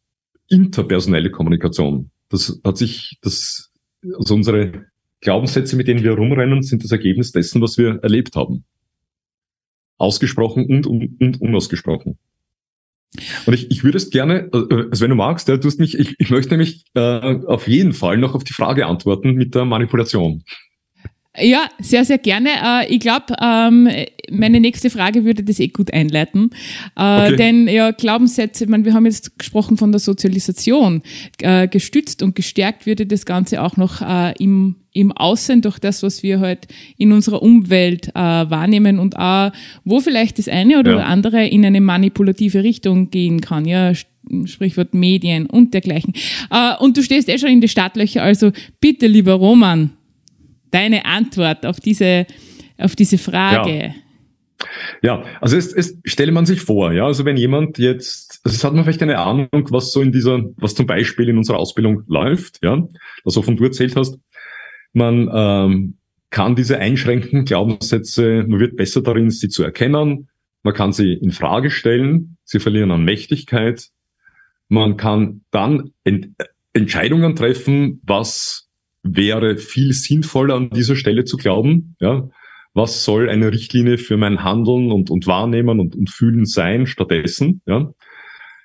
interpersonelle 0.50 1.30
Kommunikation. 1.32 2.10
Das 2.30 2.60
hat 2.64 2.78
sich, 2.78 3.20
das, 3.22 3.72
also 4.18 4.34
unsere 4.34 4.88
Glaubenssätze, 5.22 5.76
mit 5.76 5.88
denen 5.88 6.04
wir 6.04 6.14
rumrennen, 6.14 6.64
sind 6.64 6.84
das 6.84 6.92
Ergebnis 6.92 7.32
dessen, 7.32 7.62
was 7.62 7.78
wir 7.78 8.00
erlebt 8.02 8.36
haben. 8.36 8.66
Ausgesprochen 9.98 10.66
und, 10.66 10.88
und, 10.88 11.22
und 11.22 11.40
unausgesprochen. 11.40 12.18
Und 13.46 13.54
ich, 13.54 13.70
ich 13.72 13.84
würde 13.84 13.98
es 13.98 14.10
gerne, 14.10 14.50
äh, 14.54 14.88
also 14.92 15.02
wenn 15.02 15.10
du 15.10 15.16
magst, 15.16 15.48
ja, 15.48 15.58
du 15.58 15.68
hast 15.68 15.80
mich, 15.80 15.98
ich, 15.98 16.16
ich 16.18 16.30
möchte 16.30 16.52
nämlich 16.52 16.86
äh, 16.96 17.36
auf 17.46 17.68
jeden 17.68 17.94
Fall 17.94 18.18
noch 18.18 18.36
auf 18.36 18.44
die 18.44 18.54
Frage 18.54 18.86
antworten 18.86 19.34
mit 19.34 19.56
der 19.56 19.66
Manipulation. 19.66 20.44
Ja, 21.36 21.68
sehr, 21.80 22.06
sehr 22.06 22.20
gerne. 22.20 22.50
Äh, 22.64 22.94
ich 22.94 23.00
glaube, 23.00 23.36
ähm, 23.42 23.90
meine 24.32 24.60
nächste 24.60 24.92
Frage 24.92 25.26
würde 25.26 25.44
das 25.44 25.60
eh 25.60 25.68
gut 25.68 25.92
einleiten. 25.92 26.52
Äh, 26.96 27.28
okay. 27.28 27.36
Denn 27.38 27.68
ja, 27.68 27.92
Glaubenssätze, 27.92 28.66
ich 28.66 28.70
meine, 28.70 28.86
wir 28.86 28.94
haben 28.94 29.06
jetzt 29.06 29.40
gesprochen 29.40 29.78
von 29.78 29.92
der 29.92 30.00
Sozialisation. 30.00 31.02
Äh, 31.40 31.68
gestützt 31.68 32.22
und 32.22 32.36
gestärkt 32.36 32.86
würde 32.86 33.08
das 33.08 33.26
Ganze 33.26 33.62
auch 33.62 33.78
noch 33.78 34.02
im, 34.40 34.83
im 34.94 35.12
Außen 35.12 35.62
durch 35.62 35.80
das, 35.80 36.04
was 36.04 36.24
wir 36.24 36.40
halt 36.40 36.68
in 36.98 37.12
unserer 37.12 37.42
Umwelt 37.42 38.14
wahrnehmen 38.14 39.00
und 39.00 39.18
auch, 39.18 39.52
wo 39.84 40.00
vielleicht 40.00 40.38
das 40.38 40.48
eine 40.48 40.80
oder 40.80 40.98
ja. 40.98 41.04
andere 41.04 41.48
in 41.48 41.66
eine 41.66 41.82
manipulative 41.82 42.64
Richtung 42.64 43.10
gehen 43.10 43.42
kann. 43.42 43.66
Ja, 43.66 43.94
Sprichwort 44.46 44.94
Medien 44.94 45.48
und 45.48 45.74
dergleichen. 45.74 46.14
und 46.80 46.96
du 46.96 47.04
stehst 47.04 47.28
eh 47.28 47.38
schon 47.38 47.50
in 47.50 47.62
die 47.62 47.68
Startlöcher, 47.68 48.24
also 48.24 48.52
bitte, 48.80 49.08
lieber 49.08 49.34
Roman, 49.34 49.92
deine 50.74 51.06
Antwort 51.06 51.66
auf 51.66 51.80
diese, 51.80 52.26
auf 52.78 52.96
diese 52.96 53.18
Frage. 53.18 53.94
Ja. 55.02 55.22
ja 55.22 55.24
also 55.40 55.56
es, 55.56 55.72
es 55.74 55.98
stelle 56.06 56.32
man 56.32 56.46
sich 56.46 56.62
vor, 56.62 56.92
ja, 56.92 57.06
also 57.06 57.26
wenn 57.26 57.38
jemand 57.38 57.78
jetzt, 57.78 58.42
also 58.44 58.56
es 58.56 58.64
hat 58.64 58.74
man 58.74 58.84
vielleicht 58.84 59.04
eine 59.04 59.20
Ahnung, 59.20 59.50
was 59.70 59.92
so 59.92 60.02
in 60.02 60.12
dieser, 60.12 60.42
was 60.58 60.76
zum 60.76 60.88
Beispiel 60.88 61.30
in 61.30 61.38
unserer 61.38 61.60
Ausbildung 61.60 62.04
läuft, 62.08 62.60
ja, 62.64 62.82
das 63.24 63.36
wovon 63.36 63.56
du 63.56 63.64
erzählt 63.66 63.96
hast. 63.96 64.18
Man 64.94 65.30
ähm, 65.34 65.98
kann 66.30 66.56
diese 66.56 66.80
einschränkenden 66.80 67.46
Glaubenssätze, 67.46 68.44
man 68.48 68.60
wird 68.60 68.76
besser 68.76 69.02
darin, 69.02 69.30
sie 69.30 69.50
zu 69.50 69.64
erkennen. 69.64 70.30
Man 70.64 70.74
kann 70.74 70.94
sie 70.94 71.14
in 71.14 71.32
Frage 71.32 71.70
stellen. 71.70 72.38
Sie 72.44 72.60
verlieren 72.60 72.92
an 72.92 73.04
Mächtigkeit. 73.04 73.90
Man 74.70 74.98
kann 74.98 75.42
dann 75.52 75.92
Ent 76.04 76.30
Entscheidungen 76.74 77.36
treffen, 77.36 78.02
was 78.04 78.68
wäre 79.04 79.58
viel 79.58 79.94
sinnvoller 79.94 80.56
an 80.56 80.70
dieser 80.72 80.96
Stelle 80.96 81.24
zu 81.26 81.38
glauben, 81.38 81.96
ja, 82.00 82.30
was 82.74 83.04
soll 83.04 83.30
eine 83.30 83.52
Richtlinie 83.52 84.00
für 84.00 84.18
mein 84.18 84.44
Handeln 84.44 84.92
und, 84.92 85.12
und 85.12 85.28
Wahrnehmen 85.28 85.80
und, 85.80 85.96
und 85.96 86.10
Fühlen 86.10 86.46
sein 86.46 86.88
stattdessen, 86.88 87.62
ja. 87.68 87.94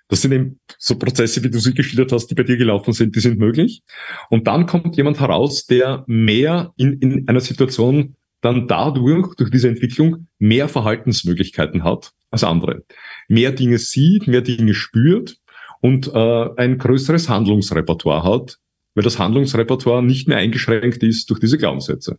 Das 0.08 0.22
sind 0.22 0.32
eben 0.32 0.58
so 0.78 0.98
Prozesse, 0.98 1.42
wie 1.44 1.50
du 1.50 1.58
sie 1.58 1.74
geschildert 1.74 2.12
hast, 2.12 2.28
die 2.28 2.34
bei 2.34 2.42
dir 2.42 2.56
gelaufen 2.56 2.92
sind, 2.94 3.14
die 3.14 3.20
sind 3.20 3.38
möglich. 3.38 3.82
Und 4.30 4.46
dann 4.46 4.66
kommt 4.66 4.96
jemand 4.96 5.20
heraus, 5.20 5.66
der 5.66 6.04
mehr 6.06 6.72
in, 6.76 6.94
in 7.00 7.28
einer 7.28 7.40
Situation 7.40 8.16
dann 8.40 8.68
dadurch, 8.68 9.34
durch 9.36 9.50
diese 9.50 9.68
Entwicklung, 9.68 10.28
mehr 10.38 10.68
Verhaltensmöglichkeiten 10.68 11.84
hat 11.84 12.12
als 12.30 12.44
andere. 12.44 12.84
Mehr 13.28 13.52
Dinge 13.52 13.78
sieht, 13.78 14.26
mehr 14.26 14.42
Dinge 14.42 14.74
spürt 14.74 15.38
und 15.80 16.08
äh, 16.08 16.48
ein 16.56 16.78
größeres 16.78 17.28
Handlungsrepertoire 17.28 18.22
hat, 18.22 18.58
weil 18.94 19.04
das 19.04 19.18
Handlungsrepertoire 19.18 20.02
nicht 20.02 20.28
mehr 20.28 20.38
eingeschränkt 20.38 21.02
ist 21.02 21.28
durch 21.30 21.40
diese 21.40 21.58
Glaubenssätze. 21.58 22.18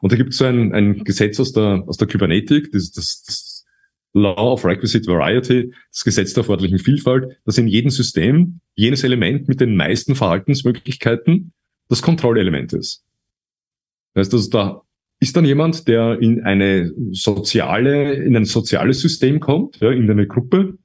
Und 0.00 0.12
da 0.12 0.16
gibt 0.16 0.30
es 0.30 0.38
so 0.38 0.46
ein, 0.46 0.72
ein 0.72 1.04
Gesetz 1.04 1.38
aus 1.40 1.52
der, 1.52 1.84
aus 1.86 1.98
der 1.98 2.08
Kybernetik, 2.08 2.72
das, 2.72 2.90
das, 2.90 3.22
das 3.26 3.49
Law 4.12 4.52
of 4.52 4.64
Requisite 4.64 5.06
Variety, 5.06 5.72
das 5.92 6.04
Gesetz 6.04 6.32
der 6.34 6.42
erforderlichen 6.42 6.78
Vielfalt, 6.78 7.36
dass 7.44 7.58
in 7.58 7.68
jedem 7.68 7.90
System 7.90 8.60
jenes 8.74 9.04
Element 9.04 9.48
mit 9.48 9.60
den 9.60 9.76
meisten 9.76 10.16
Verhaltensmöglichkeiten 10.16 11.52
das 11.88 12.02
Kontrollelement 12.02 12.72
ist. 12.72 13.04
Das 14.14 14.26
heißt, 14.26 14.34
also 14.34 14.50
da 14.50 14.82
ist 15.20 15.36
dann 15.36 15.44
jemand, 15.44 15.86
der 15.86 16.20
in 16.20 16.42
eine 16.42 16.92
soziale, 17.12 18.14
in 18.14 18.36
ein 18.36 18.46
soziales 18.46 19.00
System 19.00 19.38
kommt, 19.38 19.78
ja, 19.80 19.90
in 19.90 20.10
eine 20.10 20.26
Gruppe, 20.26 20.78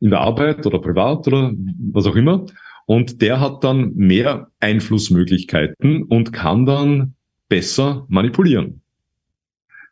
in 0.00 0.10
der 0.10 0.20
Arbeit 0.20 0.66
oder 0.66 0.80
privat 0.80 1.26
oder 1.28 1.52
was 1.92 2.06
auch 2.06 2.16
immer, 2.16 2.46
und 2.86 3.22
der 3.22 3.40
hat 3.40 3.64
dann 3.64 3.94
mehr 3.94 4.50
Einflussmöglichkeiten 4.60 6.02
und 6.04 6.32
kann 6.32 6.66
dann 6.66 7.14
besser 7.48 8.06
manipulieren. 8.08 8.82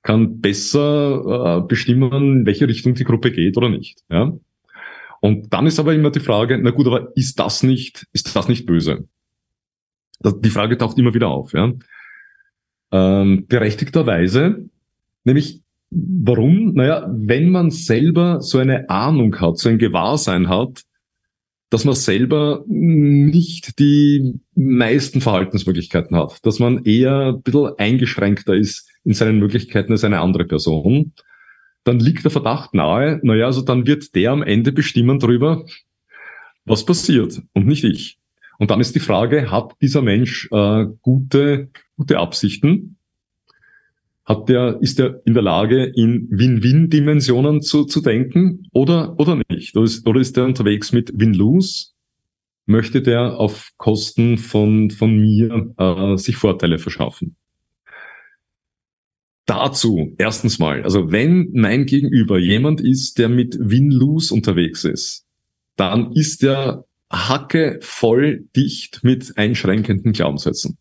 Kann 0.05 0.41
besser 0.41 1.63
äh, 1.63 1.67
bestimmen, 1.67 2.13
in 2.13 2.47
welche 2.47 2.69
Richtung 2.69 2.95
die 2.95 3.05
Gruppe 3.05 3.33
geht 3.33 3.57
oder 3.57 3.71
nicht. 3.71 4.05
Ja? 4.11 4.33
Und 5.21 5.53
dann 5.53 5.67
ist 5.67 5.81
aber 5.81 5.95
immer 5.95 6.11
die 6.11 6.21
Frage, 6.21 6.59
na 6.59 6.71
gut, 6.71 6.87
aber 6.87 7.17
ist 7.17 7.41
das 7.41 7.63
nicht, 7.63 8.07
ist 8.13 8.37
das 8.37 8.47
nicht 8.47 8.67
böse? 8.67 9.09
Das, 10.21 10.39
die 10.41 10.51
Frage 10.51 10.77
taucht 10.77 10.99
immer 10.99 11.15
wieder 11.15 11.29
auf, 11.29 11.55
ja. 11.55 11.73
Ähm, 12.93 13.47
berechtigterweise, 13.49 14.69
nämlich 15.25 15.63
warum? 15.91 16.75
Naja, 16.75 17.09
wenn 17.11 17.49
man 17.49 17.71
selber 17.71 18.43
so 18.43 18.59
eine 18.59 18.91
Ahnung 18.91 19.41
hat, 19.41 19.57
so 19.59 19.71
ein 19.71 19.79
Gewahrsein 19.79 20.49
hat, 20.49 20.83
dass 21.71 21.87
man 21.87 21.95
selber 21.95 22.63
nicht 22.69 23.79
die 23.79 24.39
meisten 24.55 25.23
Verhaltensmöglichkeiten 25.23 26.15
hat, 26.17 26.45
dass 26.45 26.59
man 26.59 26.85
eher 26.85 27.35
ein 27.35 27.43
bisschen 27.43 27.79
eingeschränkter 27.79 28.55
ist 28.55 28.94
in 29.05 29.15
seinen 29.15 29.39
Möglichkeiten 29.39 29.93
als 29.93 30.05
eine 30.05 30.21
andere 30.21 30.45
Person, 30.45 31.13
dann 31.85 32.01
liegt 32.01 32.25
der 32.25 32.31
Verdacht 32.31 32.75
nahe, 32.75 33.21
naja, 33.23 33.47
also 33.47 33.61
dann 33.61 33.87
wird 33.87 34.15
der 34.15 34.33
am 34.33 34.43
Ende 34.43 34.73
bestimmen 34.73 35.19
darüber, 35.19 35.65
was 36.65 36.85
passiert 36.85 37.43
und 37.53 37.67
nicht 37.67 37.85
ich. 37.85 38.19
Und 38.59 38.71
dann 38.71 38.81
ist 38.81 38.95
die 38.95 39.01
Frage, 39.01 39.51
hat 39.51 39.73
dieser 39.83 40.01
Mensch 40.01 40.49
äh, 40.51 40.87
gute, 41.03 41.69
gute 41.97 42.19
Absichten? 42.19 42.97
Hat 44.25 44.49
der, 44.49 44.79
ist 44.81 44.99
er 44.99 45.21
in 45.27 45.35
der 45.35 45.43
Lage, 45.43 45.85
in 45.85 46.29
Win-Win-Dimensionen 46.31 47.61
zu, 47.61 47.85
zu 47.85 48.01
denken 48.01 48.67
oder, 48.73 49.19
oder 49.19 49.39
nicht? 49.51 49.77
Oder 49.77 49.85
ist, 49.85 50.07
oder 50.07 50.21
ist 50.21 50.37
er 50.39 50.47
unterwegs 50.47 50.93
mit 50.93 51.13
Win-Lose? 51.15 51.89
Möchte 52.65 53.03
der 53.03 53.39
auf 53.39 53.73
Kosten 53.77 54.39
von, 54.39 54.91
von 54.91 55.15
mir 55.15 55.75
äh, 55.77 56.17
sich 56.17 56.37
Vorteile 56.37 56.79
verschaffen? 56.79 57.37
Dazu, 59.47 60.15
erstens 60.17 60.59
mal, 60.59 60.83
also 60.85 61.13
wenn 61.13 61.51
mein 61.53 61.85
Gegenüber 61.85 62.39
jemand 62.39 62.81
ist, 62.81 63.19
der 63.19 63.29
mit 63.29 63.59
Win-Lose 63.61 64.33
unterwegs 64.33 64.85
ist, 64.85 65.27
dann 65.77 66.13
ist 66.13 66.43
er 66.43 66.85
hacke 67.11 67.79
voll 67.83 68.47
dicht 68.57 69.05
mit 69.05 69.37
einschränkenden 69.37 70.13
Glaubenssätzen. 70.13 70.79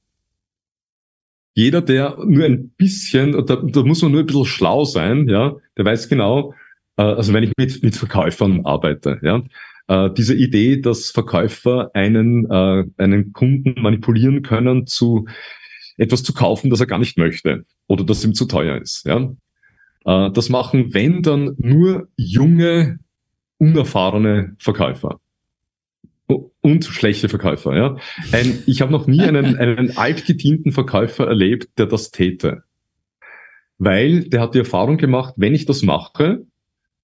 Jeder, 1.55 1.81
der 1.81 2.17
nur 2.25 2.45
ein 2.45 2.69
bisschen, 2.69 3.33
da, 3.45 3.57
da 3.57 3.83
muss 3.83 4.01
man 4.01 4.11
nur 4.11 4.21
ein 4.21 4.25
bisschen 4.25 4.45
schlau 4.45 4.85
sein, 4.85 5.27
ja, 5.27 5.55
der 5.77 5.85
weiß 5.85 6.09
genau, 6.09 6.53
äh, 6.97 7.03
also 7.03 7.33
wenn 7.33 7.43
ich 7.43 7.51
mit, 7.57 7.83
mit 7.83 7.95
Verkäufern 7.95 8.65
arbeite, 8.65 9.19
ja, 9.21 9.43
äh, 9.87 10.09
diese 10.13 10.35
Idee, 10.35 10.81
dass 10.81 11.11
Verkäufer 11.11 11.91
einen, 11.93 12.49
äh, 12.49 12.85
einen 12.97 13.33
Kunden 13.33 13.81
manipulieren 13.81 14.41
können 14.41 14.87
zu 14.87 15.27
etwas 15.97 16.23
zu 16.23 16.33
kaufen, 16.33 16.69
das 16.69 16.79
er 16.79 16.87
gar 16.87 16.99
nicht 16.99 17.17
möchte 17.17 17.65
oder 17.87 18.03
das 18.03 18.23
ihm 18.23 18.33
zu 18.33 18.45
teuer 18.45 18.77
ist, 18.81 19.05
ja. 19.05 19.33
Äh, 20.05 20.31
das 20.31 20.49
machen, 20.49 20.93
wenn 20.93 21.21
dann 21.21 21.55
nur 21.57 22.07
junge, 22.17 22.99
unerfahrene 23.57 24.55
Verkäufer 24.59 25.19
und 26.61 26.85
schlechte 26.85 27.29
Verkäufer. 27.29 27.75
Ja? 27.75 27.97
Ein, 28.31 28.63
ich 28.65 28.81
habe 28.81 28.91
noch 28.91 29.07
nie 29.07 29.21
einen, 29.21 29.57
einen 29.57 29.97
altgedienten 29.97 30.71
Verkäufer 30.71 31.27
erlebt, 31.27 31.77
der 31.77 31.85
das 31.85 32.11
täte. 32.11 32.63
Weil 33.77 34.29
der 34.29 34.41
hat 34.41 34.55
die 34.55 34.59
Erfahrung 34.59 34.97
gemacht, 34.97 35.33
wenn 35.37 35.53
ich 35.53 35.65
das 35.65 35.81
mache, 35.83 36.45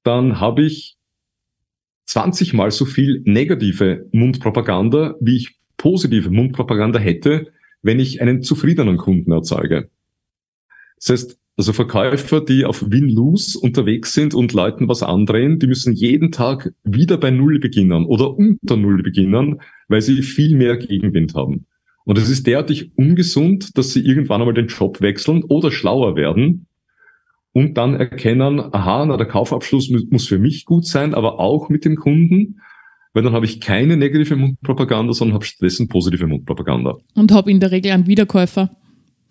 dann 0.04 0.40
habe 0.40 0.64
ich 0.64 0.98
20 2.06 2.54
mal 2.54 2.72
so 2.72 2.86
viel 2.86 3.22
negative 3.26 4.08
Mundpropaganda, 4.12 5.16
wie 5.20 5.38
ich 5.38 5.58
positive 5.78 6.30
Mundpropaganda 6.30 7.00
hätte, 7.00 7.52
wenn 7.82 8.00
ich 8.00 8.22
einen 8.22 8.42
zufriedenen 8.42 8.98
Kunden 8.98 9.32
erzeuge. 9.32 9.90
Das 10.98 11.10
heißt, 11.10 11.40
also 11.58 11.74
Verkäufer, 11.74 12.40
die 12.40 12.64
auf 12.64 12.90
Win-Lose 12.90 13.60
unterwegs 13.60 14.14
sind 14.14 14.34
und 14.34 14.54
Leuten 14.54 14.88
was 14.88 15.04
andrehen, 15.04 15.60
die 15.60 15.68
müssen 15.68 15.94
jeden 15.94 16.32
Tag 16.32 16.74
wieder 16.86 17.18
bei 17.18 17.32
Null 17.32 17.60
beginnen 17.60 18.06
oder 18.06 18.34
unter 18.38 18.78
Null 18.78 19.04
beginnen, 19.04 19.60
weil 19.90 20.02
sie 20.02 20.22
viel 20.22 20.56
mehr 20.56 20.78
Gegenwind 20.78 21.36
haben. 21.36 21.66
Und 22.06 22.18
es 22.18 22.30
ist 22.30 22.48
derartig 22.48 22.92
ungesund, 22.96 23.78
dass 23.78 23.92
sie 23.92 24.06
irgendwann 24.06 24.42
einmal 24.42 24.54
den 24.54 24.68
Job 24.68 25.02
wechseln 25.02 25.44
oder 25.44 25.70
schlauer 25.70 26.16
werden 26.16 26.66
und 27.52 27.78
dann 27.78 27.96
erkennen, 27.96 28.60
aha, 28.60 29.06
na, 29.06 29.18
der 29.18 29.28
Kaufabschluss 29.28 29.92
muss 30.10 30.28
für 30.28 30.40
mich 30.40 30.66
gut 30.66 30.86
sein, 30.86 31.14
aber 31.14 31.40
auch 31.40 31.70
mit 31.70 31.84
dem 31.84 31.98
Kunden, 31.98 32.62
weil 33.14 33.24
dann 33.24 33.34
habe 33.34 33.46
ich 33.46 33.60
keine 33.60 33.98
negative 33.98 34.36
Mundpropaganda, 34.36 35.14
sondern 35.14 35.36
habe 35.36 35.46
stattdessen 35.46 35.88
positive 35.88 36.28
Mundpropaganda. 36.28 36.98
Und 37.16 37.32
habe 37.32 37.50
in 37.52 37.60
der 37.60 37.72
Regel 37.72 37.92
einen 37.92 38.08
Wiederkäufer. 38.08 38.76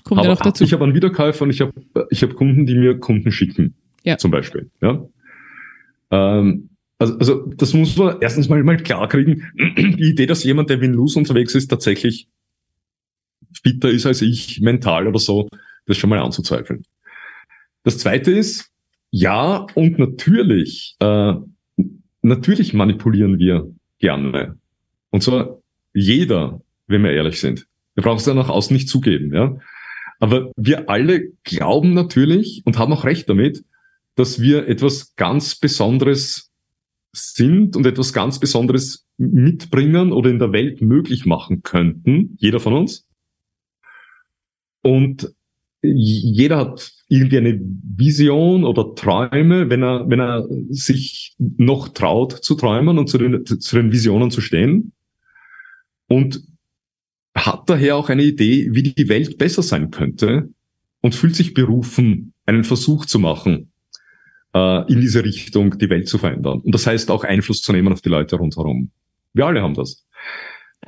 Kommt 0.05 0.25
ja 0.25 0.35
dazu. 0.35 0.65
Ich 0.65 0.73
habe 0.73 0.85
einen 0.85 0.95
Wiederkäufer 0.95 1.45
und 1.45 1.51
ich 1.51 1.61
habe 1.61 1.73
ich 2.11 2.23
hab 2.23 2.35
Kunden, 2.35 2.67
die 2.67 2.75
mir 2.75 2.99
Kunden 2.99 3.31
schicken. 3.31 3.75
Ja. 4.05 4.17
Zum 4.17 4.31
Beispiel. 4.31 4.71
Ja. 4.81 5.05
Ähm, 6.11 6.71
also, 6.99 7.19
also 7.19 7.47
das 7.57 7.75
muss 7.75 7.97
man 7.97 8.17
erstens 8.21 8.49
mal, 8.49 8.63
mal 8.63 8.77
klar 8.79 9.09
kriegen. 9.09 9.45
Die 9.77 10.11
Idee, 10.11 10.27
dass 10.27 10.45
jemand, 10.45 10.71
der 10.71 10.81
Win-Lose 10.81 11.19
unterwegs 11.19 11.55
ist, 11.55 11.69
tatsächlich 11.69 12.29
fitter 13.63 13.91
ist 13.91 14.07
als 14.07 14.23
ich, 14.23 14.61
mental 14.61 15.07
oder 15.07 15.19
so, 15.19 15.49
das 15.87 15.97
schon 15.97 16.11
mal 16.11 16.19
anzuzweifeln. 16.19 16.85
Das 17.85 17.99
zweite 17.99 18.33
ist, 18.33 18.71
ja, 19.11 19.67
und 19.75 19.99
natürlich, 19.99 20.97
äh, 21.01 21.35
natürlich 22.29 22.75
manipulieren 22.75 23.39
wir 23.39 23.71
gerne. 23.99 24.59
Und 25.11 25.23
zwar 25.23 25.59
jeder, 25.93 26.61
wenn 26.87 27.03
wir 27.03 27.13
ehrlich 27.13 27.41
sind. 27.41 27.67
Wir 27.95 28.03
brauchen 28.03 28.19
es 28.19 28.27
ja 28.27 28.35
nach 28.35 28.49
außen 28.49 28.75
nicht 28.75 28.89
zugeben, 28.89 29.35
ja. 29.35 29.59
Aber 30.21 30.53
wir 30.57 30.89
alle 30.89 31.31
glauben 31.45 31.95
natürlich 31.95 32.63
und 32.65 32.79
haben 32.79 32.93
auch 32.93 33.05
recht 33.05 33.29
damit, 33.29 33.65
dass 34.15 34.41
wir 34.41 34.69
etwas 34.69 35.15
ganz 35.15 35.55
Besonderes 35.55 36.51
sind 37.13 37.77
und 37.77 37.87
etwas 37.87 38.13
ganz 38.13 38.39
Besonderes 38.39 39.07
mitbringen 39.17 40.13
oder 40.13 40.31
in 40.31 40.39
der 40.39 40.53
Welt 40.53 40.81
möglich 40.81 41.27
machen 41.27 41.63
könnten, 41.63 42.37
jeder 42.39 42.61
von 42.61 42.73
uns. 42.73 43.07
Und 44.83 45.33
jeder 45.83 46.57
hat 46.59 46.93
irgendwie 47.09 47.39
eine 47.39 47.61
Vision 47.61 48.65
oder 48.65 48.95
Träume, 48.95 49.71
wenn 49.71 49.83
er, 49.83 50.09
wenn 50.09 50.21
er 50.21 50.47
sich 50.71 51.37
noch 51.39 51.89
traut 51.89 52.33
zu 52.33 52.55
träumen 52.55 52.99
und 52.99 53.09
zu 53.09 53.19
den, 53.19 53.45
zu 53.47 53.77
den 53.77 53.93
Visionen 53.93 54.31
zu 54.31 54.41
stehen. 54.41 54.93
Und 56.09 56.43
hat 57.35 57.69
daher 57.71 57.97
auch 57.97 58.09
eine 58.09 58.25
Idee, 58.25 58.69
wie 58.73 58.83
die 58.83 59.09
Welt 59.09 59.39
besser 59.39 59.63
sein 59.63 59.91
könnte 59.91 60.49
und 61.01 61.15
fühlt 61.15 61.37
sich 61.37 61.55
berufen, 61.55 62.33
einen 62.47 62.65
Versuch 62.65 63.07
zu 63.07 63.19
machen, 63.19 63.73
äh, 64.55 64.93
in 64.93 65.01
diese 65.01 65.25
Richtung 65.25 65.79
die 65.79 65.91
Welt 65.91 66.09
zu 66.09 66.19
verändern. 66.19 66.61
Und 66.61 66.75
das 66.75 66.87
heißt 66.87 67.11
auch 67.11 67.25
Einfluss 67.25 67.63
zu 67.63 67.73
nehmen 67.73 67.93
auf 67.93 68.01
die 68.01 68.09
Leute 68.09 68.37
rundherum. 68.37 68.91
Wir 69.33 69.47
alle 69.47 69.63
haben 69.63 69.75
das. 69.75 70.07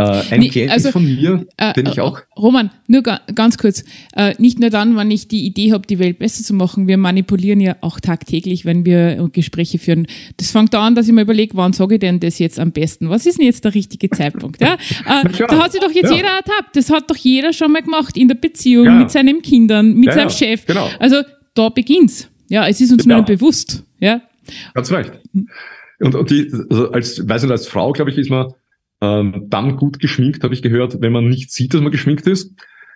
Äh, 0.00 0.34
ein 0.34 0.40
nee, 0.40 0.68
also, 0.68 0.92
von 0.92 1.04
mir, 1.04 1.46
äh, 1.58 1.74
den 1.74 1.86
ich 1.86 1.98
äh, 1.98 2.00
auch. 2.00 2.20
Roman, 2.36 2.70
nur 2.86 3.02
ga, 3.02 3.20
ganz 3.34 3.58
kurz. 3.58 3.84
Äh, 4.16 4.34
nicht 4.38 4.58
nur 4.58 4.70
dann, 4.70 4.96
wenn 4.96 5.10
ich 5.10 5.28
die 5.28 5.44
Idee 5.44 5.72
habe, 5.72 5.86
die 5.86 5.98
Welt 5.98 6.18
besser 6.18 6.42
zu 6.42 6.54
machen. 6.54 6.88
Wir 6.88 6.96
manipulieren 6.96 7.60
ja 7.60 7.76
auch 7.82 8.00
tagtäglich, 8.00 8.64
wenn 8.64 8.86
wir 8.86 9.28
Gespräche 9.32 9.78
führen. 9.78 10.06
Das 10.38 10.52
fängt 10.52 10.72
da 10.72 10.86
an, 10.86 10.94
dass 10.94 11.06
ich 11.06 11.12
mir 11.12 11.22
überlege, 11.22 11.54
wann 11.56 11.74
sage 11.74 11.96
ich 11.96 12.00
denn 12.00 12.18
das 12.18 12.38
jetzt 12.38 12.58
am 12.58 12.72
besten? 12.72 13.10
Was 13.10 13.26
ist 13.26 13.38
denn 13.38 13.44
jetzt 13.46 13.64
der 13.64 13.74
richtige 13.74 14.08
Zeitpunkt? 14.10 14.60
Ja? 14.60 14.76
Äh, 15.06 15.28
da 15.48 15.64
hat 15.64 15.72
sich 15.72 15.80
doch 15.80 15.90
jetzt 15.90 16.10
ja. 16.10 16.16
jeder 16.16 16.28
ertappt. 16.28 16.76
Das 16.76 16.90
hat 16.90 17.10
doch 17.10 17.16
jeder 17.16 17.52
schon 17.52 17.72
mal 17.72 17.82
gemacht 17.82 18.16
in 18.16 18.28
der 18.28 18.34
Beziehung 18.34 18.84
ja. 18.84 18.92
mit 18.92 19.10
seinen 19.10 19.42
Kindern, 19.42 19.94
mit 19.94 20.08
ja, 20.08 20.12
seinem 20.12 20.30
Chef. 20.30 20.66
Genau. 20.66 20.88
Also 20.98 21.22
da 21.54 21.68
beginnt's. 21.68 22.28
Ja, 22.48 22.68
es 22.68 22.80
ist 22.80 22.92
uns 22.92 23.06
nur 23.06 23.22
bewusst. 23.22 23.82
Ja. 23.98 24.20
Ganz 24.74 24.92
recht. 24.92 25.12
Und, 26.00 26.14
und 26.14 26.30
die, 26.30 26.50
also 26.70 26.90
als, 26.92 27.28
weiß 27.28 27.42
nicht, 27.42 27.50
als 27.50 27.66
Frau, 27.66 27.92
glaube 27.92 28.10
ich, 28.10 28.18
ist 28.18 28.30
man 28.30 28.52
ähm, 29.00 29.46
dann 29.48 29.76
gut 29.76 29.98
geschminkt, 29.98 30.44
habe 30.44 30.54
ich 30.54 30.62
gehört, 30.62 31.00
wenn 31.00 31.12
man 31.12 31.28
nicht 31.28 31.50
sieht, 31.50 31.74
dass 31.74 31.80
man 31.80 31.92
geschminkt 31.92 32.26
ist. 32.26 32.52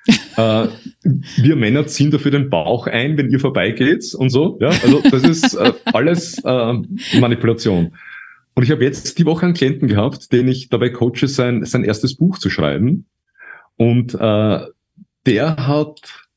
äh, 0.37 0.69
wir 1.03 1.57
Männer 1.57 1.87
ziehen 1.87 2.11
dafür 2.11 2.31
den 2.31 2.51
Bauch 2.51 2.87
ein, 2.87 3.17
wenn 3.17 3.31
ihr 3.31 3.41
vorbeigeht 3.41 4.15
und 4.15 4.29
so. 4.29 4.59
Ja, 4.61 4.69
also 4.69 5.03
das 5.11 5.23
ist 5.23 5.55
äh, 5.55 5.73
alles 5.87 6.39
äh, 6.45 6.75
Manipulation. 7.19 7.97
Und 8.55 8.63
ich 8.63 8.71
habe 8.71 8.85
jetzt 8.85 9.19
die 9.19 9.25
Woche 9.25 9.47
einen 9.47 9.55
Klienten 9.55 9.89
gehabt, 9.89 10.33
den 10.33 10.47
ich 10.47 10.69
dabei 10.69 10.91
coache, 10.91 11.27
sein, 11.27 11.65
sein 11.65 11.85
erstes 11.85 12.17
Buch 12.17 12.39
zu 12.39 12.51
schreiben. 12.51 13.07
Und 13.77 14.15
äh, 14.15 14.61
der 15.27 15.57
hat, 15.57 16.29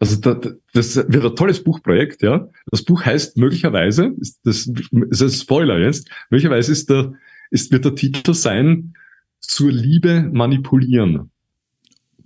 also 0.00 0.16
da, 0.20 0.40
das 0.72 0.96
wird 0.96 1.24
ein 1.24 1.36
tolles 1.36 1.62
Buchprojekt, 1.62 2.22
ja. 2.22 2.48
Das 2.70 2.82
Buch 2.82 3.04
heißt 3.04 3.36
möglicherweise, 3.36 4.14
ist 4.18 4.40
das 4.44 4.66
ist 5.10 5.22
ein 5.22 5.30
Spoiler 5.30 5.78
jetzt, 5.78 6.10
möglicherweise 6.30 6.72
ist 6.72 6.90
der 6.90 7.12
ist, 7.50 7.72
wird 7.72 7.84
der 7.84 7.94
Titel 7.94 8.34
sein, 8.34 8.94
zur 9.40 9.70
Liebe 9.70 10.28
manipulieren. 10.32 11.30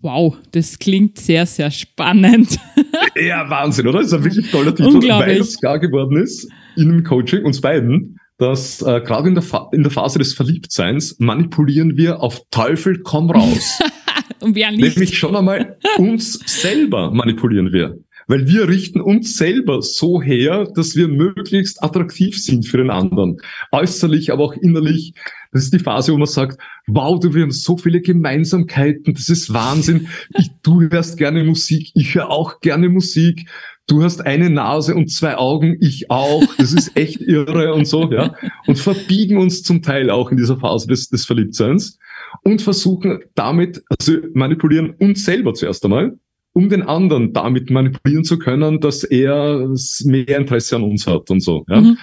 Wow, 0.01 0.37
das 0.53 0.79
klingt 0.79 1.19
sehr, 1.19 1.45
sehr 1.45 1.71
spannend. 1.73 2.59
ja, 3.17 3.51
Wahnsinn, 3.51 3.89
oder? 3.89 3.99
Das 3.99 4.09
ist 4.09 4.15
ein 4.15 4.25
wirklich 4.25 4.51
toller 4.51 4.75
Titel, 4.75 5.09
weil 5.09 5.39
es 5.39 5.59
klar 5.59 5.81
geworden 5.81 6.17
ist, 6.17 6.49
in 6.77 6.89
dem 6.89 7.03
Coaching, 7.03 7.45
uns 7.45 7.61
beiden, 7.61 8.21
dass 8.37 8.81
äh, 8.83 9.01
gerade 9.01 9.29
in 9.29 9.35
der, 9.35 9.45
in 9.73 9.83
der 9.83 9.91
Phase 9.91 10.21
des 10.21 10.35
Verliebtseins 10.35 11.19
manipulieren 11.19 11.97
wir 11.97 12.21
auf 12.21 12.43
Teufel 12.53 13.01
komm 13.03 13.31
raus. 13.31 13.81
Und 14.41 14.55
wer 14.55 14.71
nicht. 14.71 14.81
Nämlich 14.81 15.19
schon 15.19 15.35
einmal 15.35 15.79
uns 15.97 16.35
selber 16.47 17.11
manipulieren 17.11 17.73
wir. 17.73 17.99
Weil 18.29 18.47
wir 18.47 18.69
richten 18.69 19.01
uns 19.01 19.37
selber 19.37 19.83
so 19.83 20.23
her, 20.23 20.69
dass 20.75 20.95
wir 20.95 21.09
möglichst 21.09 21.83
attraktiv 21.83 22.41
sind 22.41 22.67
für 22.67 22.77
den 22.77 22.91
anderen. 22.91 23.39
Äußerlich, 23.73 24.33
aber 24.33 24.45
auch 24.45 24.53
innerlich. 24.53 25.15
Das 25.51 25.65
ist 25.65 25.73
die 25.73 25.79
Phase, 25.79 26.13
wo 26.13 26.19
man 26.19 26.27
sagt, 26.27 26.61
wow, 26.87 27.19
du, 27.19 27.35
wir 27.35 27.43
haben 27.43 27.51
so 27.51 27.79
viele 27.79 28.03
Gemeinsamkeiten, 28.03 29.15
das 29.15 29.31
ist 29.31 29.53
Wahnsinn. 29.53 30.09
Ich, 30.39 30.51
du 30.63 30.83
hörst 30.83 31.17
gerne 31.17 31.43
Musik, 31.43 31.91
ich 31.95 32.15
höre 32.15 32.31
auch 32.31 32.61
gerne 32.61 32.91
Musik. 32.91 33.49
Du 33.87 34.03
hast 34.03 34.21
eine 34.27 34.51
Nase 34.51 34.95
und 34.95 35.11
zwei 35.11 35.39
Augen, 35.39 35.79
ich 35.81 36.11
auch. 36.11 36.45
Das 36.59 36.75
ist 36.75 36.95
echt 36.95 37.23
irre 37.23 37.73
und 37.73 37.87
so, 37.87 38.13
ja. 38.13 38.35
Und 38.67 38.79
verbiegen 38.79 39.39
uns 39.39 39.63
zum 39.63 39.81
Teil 39.81 40.11
auch 40.11 40.31
in 40.31 40.37
dieser 40.37 40.59
Phase 40.59 40.87
des, 40.87 41.09
des 41.09 41.25
Verliebtseins 41.25 41.99
und 42.43 42.61
versuchen 42.61 43.21
damit, 43.35 43.83
also 43.89 44.19
manipulieren 44.35 44.91
uns 44.91 45.25
selber 45.25 45.55
zuerst 45.55 45.83
einmal 45.87 46.19
um 46.59 46.69
den 46.69 46.83
anderen 46.83 47.33
damit 47.33 47.71
manipulieren 47.71 48.25
zu 48.25 48.37
können, 48.37 48.81
dass 48.81 49.05
er 49.05 49.69
mehr 50.05 50.39
Interesse 50.39 50.75
an 50.75 50.83
uns 50.83 51.07
hat 51.07 51.31
und 51.31 51.41
so. 51.41 51.65
Ja? 51.69 51.81
Mhm. 51.81 51.99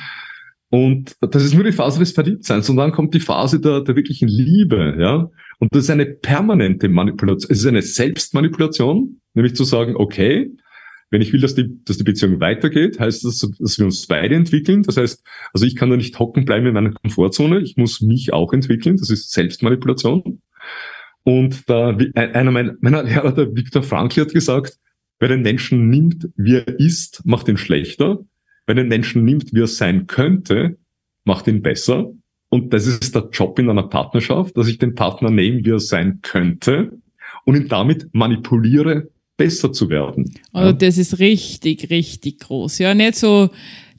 Und 0.70 1.16
das 1.20 1.44
ist 1.44 1.54
nur 1.54 1.66
die 1.66 1.74
Phase 1.74 2.00
des 2.00 2.14
Verliebtseins. 2.14 2.70
Und 2.70 2.78
dann 2.78 2.94
kommt 2.94 3.14
die 3.14 3.20
Phase 3.20 3.60
der, 3.60 3.82
der 3.82 3.98
wirklichen 3.98 4.30
Liebe, 4.30 4.96
ja. 4.98 5.30
Und 5.60 5.76
das 5.76 5.84
ist 5.84 5.90
eine 5.90 6.06
permanente 6.06 6.88
Manipulation. 6.88 7.52
Es 7.52 7.60
ist 7.60 7.66
eine 7.66 7.82
Selbstmanipulation, 7.82 9.20
nämlich 9.34 9.56
zu 9.56 9.66
sagen, 9.66 9.96
okay, 9.98 10.52
wenn 11.12 11.22
ich 11.22 11.34
will, 11.34 11.42
dass 11.42 11.54
die, 11.54 11.84
dass 11.84 11.98
die 11.98 12.04
Beziehung 12.06 12.40
weitergeht, 12.40 12.98
heißt 12.98 13.26
das, 13.26 13.46
dass 13.60 13.78
wir 13.78 13.86
uns 13.86 14.08
beide 14.08 14.36
entwickeln. 14.36 14.84
Das 14.84 14.96
heißt, 14.96 15.22
also 15.54 15.66
ich 15.66 15.76
kann 15.76 15.90
da 15.90 15.98
nicht 15.98 16.18
hocken 16.18 16.46
bleiben 16.46 16.66
in 16.66 16.74
meiner 16.74 16.94
Komfortzone. 16.94 17.60
Ich 17.60 17.76
muss 17.76 18.00
mich 18.02 18.32
auch 18.32 18.54
entwickeln. 18.54 18.96
Das 18.96 19.10
ist 19.10 19.32
Selbstmanipulation. 19.32 20.42
Und 21.26 21.68
da, 21.68 21.98
einer 22.14 22.52
meiner, 22.52 22.76
meiner 22.82 23.04
Lehrer, 23.04 23.34
der 23.34 23.54
Viktor 23.56 23.82
Frankl, 23.82 24.22
hat 24.22 24.32
gesagt, 24.32 24.78
wer 25.20 25.28
den 25.28 25.42
Menschen 25.42 25.90
nimmt, 25.90 26.30
wie 26.38 26.58
er 26.58 26.80
ist, 26.80 27.24
macht 27.26 27.48
ihn 27.48 27.58
schlechter. 27.58 28.20
Wer 28.68 28.76
den 28.76 28.88
Menschen 28.88 29.26
nimmt, 29.26 29.52
wie 29.52 29.62
er 29.62 29.68
sein 29.68 30.06
könnte, 30.06 30.78
macht 31.24 31.48
ihn 31.48 31.64
besser. 31.64 32.12
Und 32.50 32.74
das 32.74 32.86
ist 32.86 33.16
der 33.16 33.30
Job 33.32 33.58
in 33.58 33.72
einer 33.72 33.88
Partnerschaft, 33.88 34.56
dass 34.56 34.68
ich 34.68 34.78
den 34.78 34.94
Partner 34.94 35.32
nehme, 35.32 35.66
wie 35.66 35.72
er 35.72 35.80
sein 35.80 36.20
könnte 36.22 36.92
und 37.44 37.56
ihn 37.56 37.68
damit 37.68 38.08
manipuliere, 38.14 39.10
besser 39.36 39.74
zu 39.74 39.90
werden. 39.90 40.32
Also 40.54 40.74
das 40.74 41.00
ist 41.00 41.18
richtig, 41.18 41.90
richtig 41.90 42.40
groß. 42.42 42.78
Ja, 42.78 42.94
nicht 42.94 43.16
so, 43.16 43.50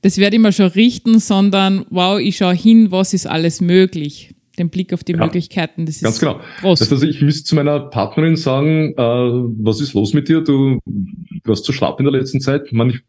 das 0.00 0.18
werde 0.18 0.36
ich 0.36 0.42
mir 0.42 0.52
schon 0.52 0.68
richten, 0.68 1.18
sondern 1.18 1.86
wow, 1.90 2.20
ich 2.20 2.36
schaue 2.36 2.54
hin, 2.54 2.92
was 2.92 3.14
ist 3.14 3.26
alles 3.26 3.60
möglich 3.60 4.35
den 4.58 4.70
Blick 4.70 4.92
auf 4.92 5.04
die 5.04 5.12
ja, 5.12 5.18
Möglichkeiten. 5.18 5.86
Das 5.86 6.00
ganz 6.00 6.16
ist 6.16 6.20
genau. 6.20 6.40
groß. 6.60 6.78
Das 6.78 6.88
heißt, 6.88 6.92
also 6.92 7.06
ich 7.06 7.22
müsste 7.22 7.44
zu 7.44 7.54
meiner 7.54 7.80
Partnerin 7.80 8.36
sagen, 8.36 8.94
äh, 8.96 8.96
was 8.96 9.80
ist 9.80 9.94
los 9.94 10.14
mit 10.14 10.28
dir? 10.28 10.42
Du, 10.42 10.80
du 10.84 11.52
hast 11.52 11.64
zu 11.64 11.72
schlapp 11.72 12.00
in 12.00 12.04
der 12.04 12.12
letzten 12.12 12.40
Zeit. 12.40 12.72
Man, 12.72 13.00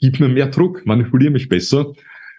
gib 0.00 0.20
mir 0.20 0.28
mehr 0.28 0.46
Druck, 0.46 0.86
manipuliere 0.86 1.30
mich 1.30 1.48
besser, 1.48 1.92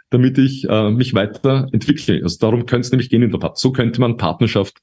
damit 0.10 0.38
ich 0.38 0.68
äh, 0.70 0.90
mich 0.92 1.14
weiterentwickle. 1.14 2.22
Also 2.24 2.38
darum 2.40 2.66
könnte 2.66 2.86
es 2.86 2.92
nämlich 2.92 3.10
gehen 3.10 3.22
in 3.22 3.32
der 3.32 3.38
Partnerschaft. 3.38 3.62
So 3.62 3.72
könnte 3.72 4.02
man 4.02 4.18
Partnerschaft 4.18 4.78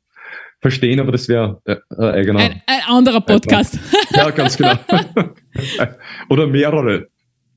verstehen, 0.60 1.00
aber 1.00 1.12
das 1.12 1.28
wäre 1.28 1.60
äh, 1.64 1.76
äh, 1.90 2.10
eigener. 2.10 2.40
Ein, 2.40 2.62
ein 2.66 2.80
anderer 2.86 3.20
Podcast. 3.20 3.78
ja, 4.14 4.30
ganz 4.30 4.56
genau. 4.56 4.74
Oder 6.28 6.46
mehrere 6.46 7.08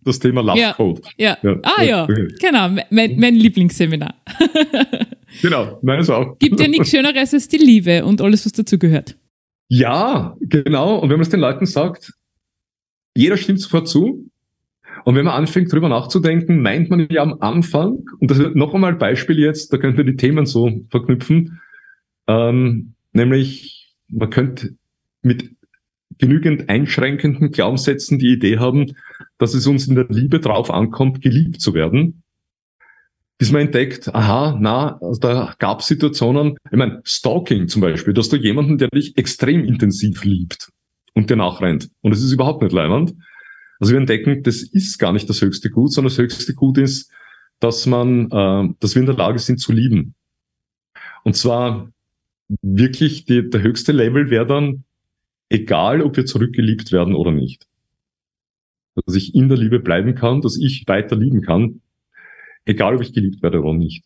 das 0.07 0.20
Thema 0.20 0.41
Love 0.41 0.59
ja, 0.59 0.74
Code. 0.74 1.01
Ja. 1.18 1.38
ja. 1.41 1.55
Ah 1.63 1.84
ja, 1.84 2.07
genau, 2.39 2.70
mein, 2.89 3.20
mein 3.20 3.36
Lieblingsseminar. 3.36 4.15
genau, 5.41 5.79
meines 5.81 6.09
auch. 6.09 6.38
Gibt 6.39 6.59
ja 6.59 6.67
nichts 6.67 6.89
Schöneres 6.89 7.33
als 7.33 7.47
die 7.47 7.57
Liebe 7.57 8.05
und 8.05 8.21
alles, 8.21 8.45
was 8.45 8.53
dazu 8.53 8.77
gehört. 8.77 9.17
Ja, 9.69 10.35
genau. 10.39 10.97
Und 10.97 11.09
wenn 11.09 11.17
man 11.17 11.23
es 11.23 11.29
den 11.29 11.39
Leuten 11.39 11.65
sagt, 11.65 12.13
jeder 13.15 13.38
stimmt 13.38 13.61
sofort 13.61 13.88
zu. 13.88 14.29
Und 15.05 15.15
wenn 15.15 15.25
man 15.25 15.33
anfängt, 15.33 15.71
drüber 15.71 15.89
nachzudenken, 15.89 16.61
meint 16.61 16.89
man 16.89 17.07
ja 17.09 17.21
am 17.21 17.38
Anfang, 17.39 18.03
und 18.19 18.29
das 18.29 18.39
wird 18.39 18.55
noch 18.55 18.73
einmal 18.73 18.95
Beispiel 18.95 19.39
jetzt, 19.39 19.71
da 19.71 19.77
könnten 19.77 19.97
wir 19.97 20.03
die 20.03 20.17
Themen 20.17 20.45
so 20.45 20.81
verknüpfen, 20.89 21.61
ähm, 22.27 22.93
nämlich 23.13 23.95
man 24.09 24.29
könnte 24.29 24.75
mit 25.21 25.51
genügend 26.17 26.69
einschränkenden 26.69 27.51
Glaubenssätzen 27.51 28.19
die 28.19 28.33
Idee 28.33 28.59
haben, 28.59 28.95
dass 29.38 29.53
es 29.53 29.67
uns 29.67 29.88
in 29.88 29.95
der 29.95 30.07
Liebe 30.09 30.39
drauf 30.39 30.71
ankommt, 30.71 31.21
geliebt 31.21 31.61
zu 31.61 31.73
werden. 31.73 32.23
Bis 33.38 33.51
man 33.51 33.61
entdeckt, 33.61 34.13
aha, 34.13 34.57
na, 34.59 34.97
also 34.99 35.19
da 35.19 35.55
gab 35.59 35.83
Situationen, 35.83 36.57
ich 36.71 36.77
meine, 36.77 37.01
Stalking 37.03 37.67
zum 37.67 37.81
Beispiel, 37.81 38.13
dass 38.13 38.29
du 38.29 38.35
jemanden, 38.35 38.77
der 38.77 38.89
dich 38.89 39.15
extrem 39.17 39.63
intensiv 39.63 40.23
liebt 40.23 40.71
und 41.13 41.29
dir 41.29 41.35
nachrennt. 41.35 41.89
Und 42.01 42.13
es 42.13 42.23
ist 42.23 42.31
überhaupt 42.31 42.63
nicht 42.63 42.73
leibend. 42.73 43.13
Also 43.79 43.93
wir 43.93 43.99
entdecken, 43.99 44.41
das 44.41 44.63
ist 44.63 44.97
gar 44.97 45.13
nicht 45.13 45.29
das 45.29 45.41
höchste 45.41 45.69
Gut, 45.69 45.93
sondern 45.93 46.09
das 46.09 46.17
höchste 46.17 46.55
Gut 46.55 46.79
ist, 46.79 47.11
dass 47.59 47.85
man, 47.85 48.31
äh, 48.31 48.73
dass 48.79 48.95
wir 48.95 49.01
in 49.01 49.05
der 49.05 49.15
Lage 49.15 49.38
sind 49.38 49.59
zu 49.59 49.71
lieben. 49.71 50.15
Und 51.23 51.35
zwar 51.35 51.91
wirklich 52.61 53.25
die, 53.25 53.47
der 53.47 53.61
höchste 53.61 53.91
Level 53.91 54.31
wäre 54.31 54.47
dann, 54.47 54.83
egal 55.49 56.01
ob 56.01 56.17
wir 56.17 56.25
zurückgeliebt 56.25 56.91
werden 56.91 57.13
oder 57.13 57.31
nicht 57.31 57.67
dass 59.05 59.15
ich 59.15 59.35
in 59.35 59.47
der 59.47 59.57
Liebe 59.57 59.79
bleiben 59.79 60.15
kann, 60.15 60.41
dass 60.41 60.57
ich 60.57 60.83
weiter 60.88 61.15
lieben 61.15 61.41
kann, 61.41 61.81
egal 62.68 62.95
ob 62.95 63.01
ich 63.01 63.13
geliebt 63.13 63.41
werde 63.41 63.61
oder 63.61 63.74
nicht. 63.74 64.03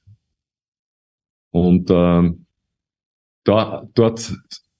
Und 1.51 1.89
äh, 1.89 2.31
da, 3.43 3.87
dort 3.93 4.33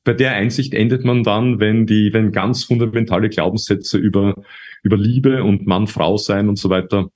bei 0.04 0.14
der 0.14 0.34
Einsicht 0.34 0.74
endet 0.74 1.04
man 1.04 1.24
dann, 1.24 1.60
wenn 1.60 1.86
die, 1.86 2.14
wenn 2.14 2.32
ganz 2.32 2.64
fundamentale 2.64 3.30
Glaubenssätze 3.30 3.98
über 3.98 4.36
über 4.84 4.98
Liebe 4.98 5.44
und 5.44 5.68
Mann, 5.68 5.88
Frau 5.88 6.18
sein 6.18 6.50
und 6.50 6.58
so 6.58 6.70
weiter 6.70 7.12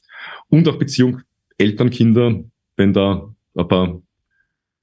und 0.49 0.67
auch 0.67 0.77
Beziehung 0.77 1.21
Eltern, 1.57 1.89
Kinder, 1.89 2.43
wenn 2.75 2.93
da 2.93 3.33
aber 3.55 4.01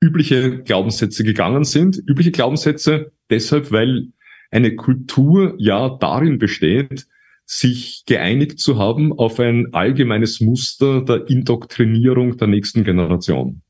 übliche 0.00 0.62
Glaubenssätze 0.62 1.22
gegangen 1.22 1.64
sind. 1.64 2.02
Übliche 2.06 2.32
Glaubenssätze 2.32 3.12
deshalb, 3.30 3.70
weil 3.70 4.08
eine 4.50 4.74
Kultur 4.74 5.54
ja 5.58 5.90
darin 6.00 6.38
besteht, 6.38 7.06
sich 7.44 8.04
geeinigt 8.06 8.60
zu 8.60 8.78
haben 8.78 9.12
auf 9.12 9.38
ein 9.40 9.72
allgemeines 9.72 10.40
Muster 10.40 11.02
der 11.02 11.28
Indoktrinierung 11.28 12.36
der 12.36 12.48
nächsten 12.48 12.84
Generation. 12.84 13.62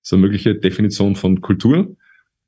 Das 0.00 0.08
ist 0.08 0.12
eine 0.12 0.22
mögliche 0.22 0.54
Definition 0.54 1.16
von 1.16 1.40
Kultur. 1.40 1.96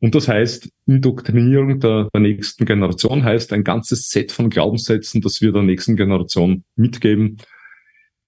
Und 0.01 0.15
das 0.15 0.29
heißt, 0.29 0.69
Indoktrinierung 0.87 1.81
der, 1.81 2.09
der, 2.13 2.21
nächsten 2.21 2.67
Generation 2.67 3.25
heißt 3.25 3.53
ein 3.53 3.65
ganzes 3.65 4.11
Set 4.11 4.33
von 4.33 4.51
Glaubenssätzen, 4.51 5.21
das 5.21 5.41
wir 5.41 5.53
der 5.53 5.63
nächsten 5.63 5.97
Generation 5.97 6.65
mitgeben, 6.77 7.39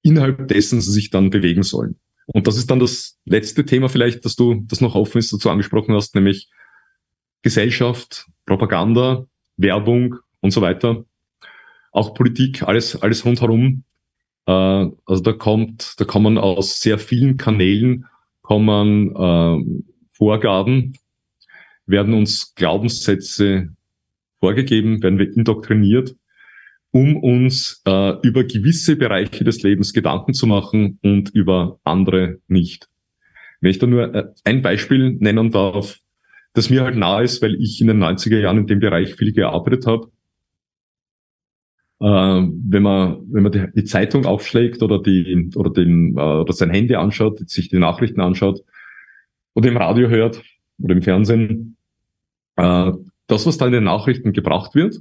innerhalb 0.03 0.49
dessen 0.49 0.81
sie 0.81 0.93
sich 0.93 1.11
dann 1.11 1.31
bewegen 1.31 1.65
sollen. 1.65 1.99
Und 2.27 2.47
das 2.47 2.57
ist 2.57 2.71
dann 2.71 2.81
das 2.81 3.19
letzte 3.25 3.65
Thema 3.65 3.89
vielleicht, 3.89 4.25
dass 4.25 4.37
du 4.37 4.65
das 4.67 4.81
noch 4.81 4.95
offen 4.95 5.19
ist, 5.19 5.33
dazu 5.33 5.51
angesprochen 5.51 5.95
hast, 5.95 6.15
nämlich 6.15 6.49
Gesellschaft, 7.43 8.27
Propaganda, 8.47 9.27
Werbung 9.57 10.17
und 10.41 10.53
so 10.53 10.61
weiter 10.61 11.05
auch 11.97 12.15
Politik, 12.15 12.63
alles, 12.63 13.01
alles 13.01 13.25
rundherum. 13.25 13.85
Äh, 14.47 14.53
also 14.53 15.23
da 15.23 15.33
kommt, 15.33 15.95
da 15.99 16.05
kommen 16.05 16.39
aus 16.39 16.81
sehr 16.81 16.99
vielen 16.99 17.37
Kanälen 17.39 18.07
kommen 18.43 19.11
äh, 19.17 19.83
Vorgaben, 20.11 20.93
werden 21.87 22.15
uns 22.15 22.55
Glaubenssätze 22.55 23.71
vorgegeben, 24.39 25.03
werden 25.03 25.19
wir 25.19 25.35
indoktriniert, 25.35 26.15
um 26.93 27.17
uns 27.17 27.83
äh, 27.87 28.13
über 28.23 28.45
gewisse 28.45 28.97
Bereiche 28.97 29.43
des 29.43 29.63
Lebens 29.63 29.93
Gedanken 29.93 30.33
zu 30.33 30.47
machen 30.47 30.99
und 31.03 31.31
über 31.31 31.81
andere 31.83 32.39
nicht. 32.47 32.89
Wenn 33.61 33.71
ich 33.71 33.79
da 33.79 33.87
nur 33.87 34.15
äh, 34.15 34.25
ein 34.45 34.63
Beispiel 34.63 35.17
nennen 35.19 35.51
darf, 35.51 35.99
das 36.53 36.71
mir 36.71 36.85
halt 36.85 36.97
nahe 36.97 37.25
ist, 37.25 37.43
weil 37.43 37.57
ich 37.57 37.81
in 37.81 37.89
den 37.89 38.03
90er 38.03 38.39
Jahren 38.39 38.59
in 38.59 38.67
dem 38.67 38.81
Bereich 38.81 39.15
viel 39.15 39.33
gearbeitet 39.33 39.87
habe, 39.87 40.11
wenn 41.99 42.83
man 42.83 43.23
wenn 43.31 43.43
man 43.43 43.53
die, 43.53 43.67
die, 43.75 43.85
Zeitung 43.85 44.27
aufschlägt 44.27 44.83
oder 44.83 45.01
die 45.01 45.51
oder 45.55 45.71
den 45.71 46.17
äh, 46.17 46.21
oder 46.21 46.53
sein 46.53 46.71
Handy 46.71 46.95
anschaut, 46.95 47.49
sich 47.49 47.71
die 47.71 47.79
Nachrichten 47.79 48.21
anschaut 48.21 48.61
oder 49.55 49.69
im 49.69 49.79
Radio 49.79 50.09
hört 50.09 50.43
oder 50.79 50.95
im 50.95 51.03
Fernsehen, 51.03 51.77
äh, 52.57 52.93
das 53.29 53.47
was 53.47 53.57
da 53.57 53.67
in 53.67 53.73
den 53.73 53.85
Nachrichten 53.85 54.35
gebracht 54.35 54.75
wird, 54.75 55.01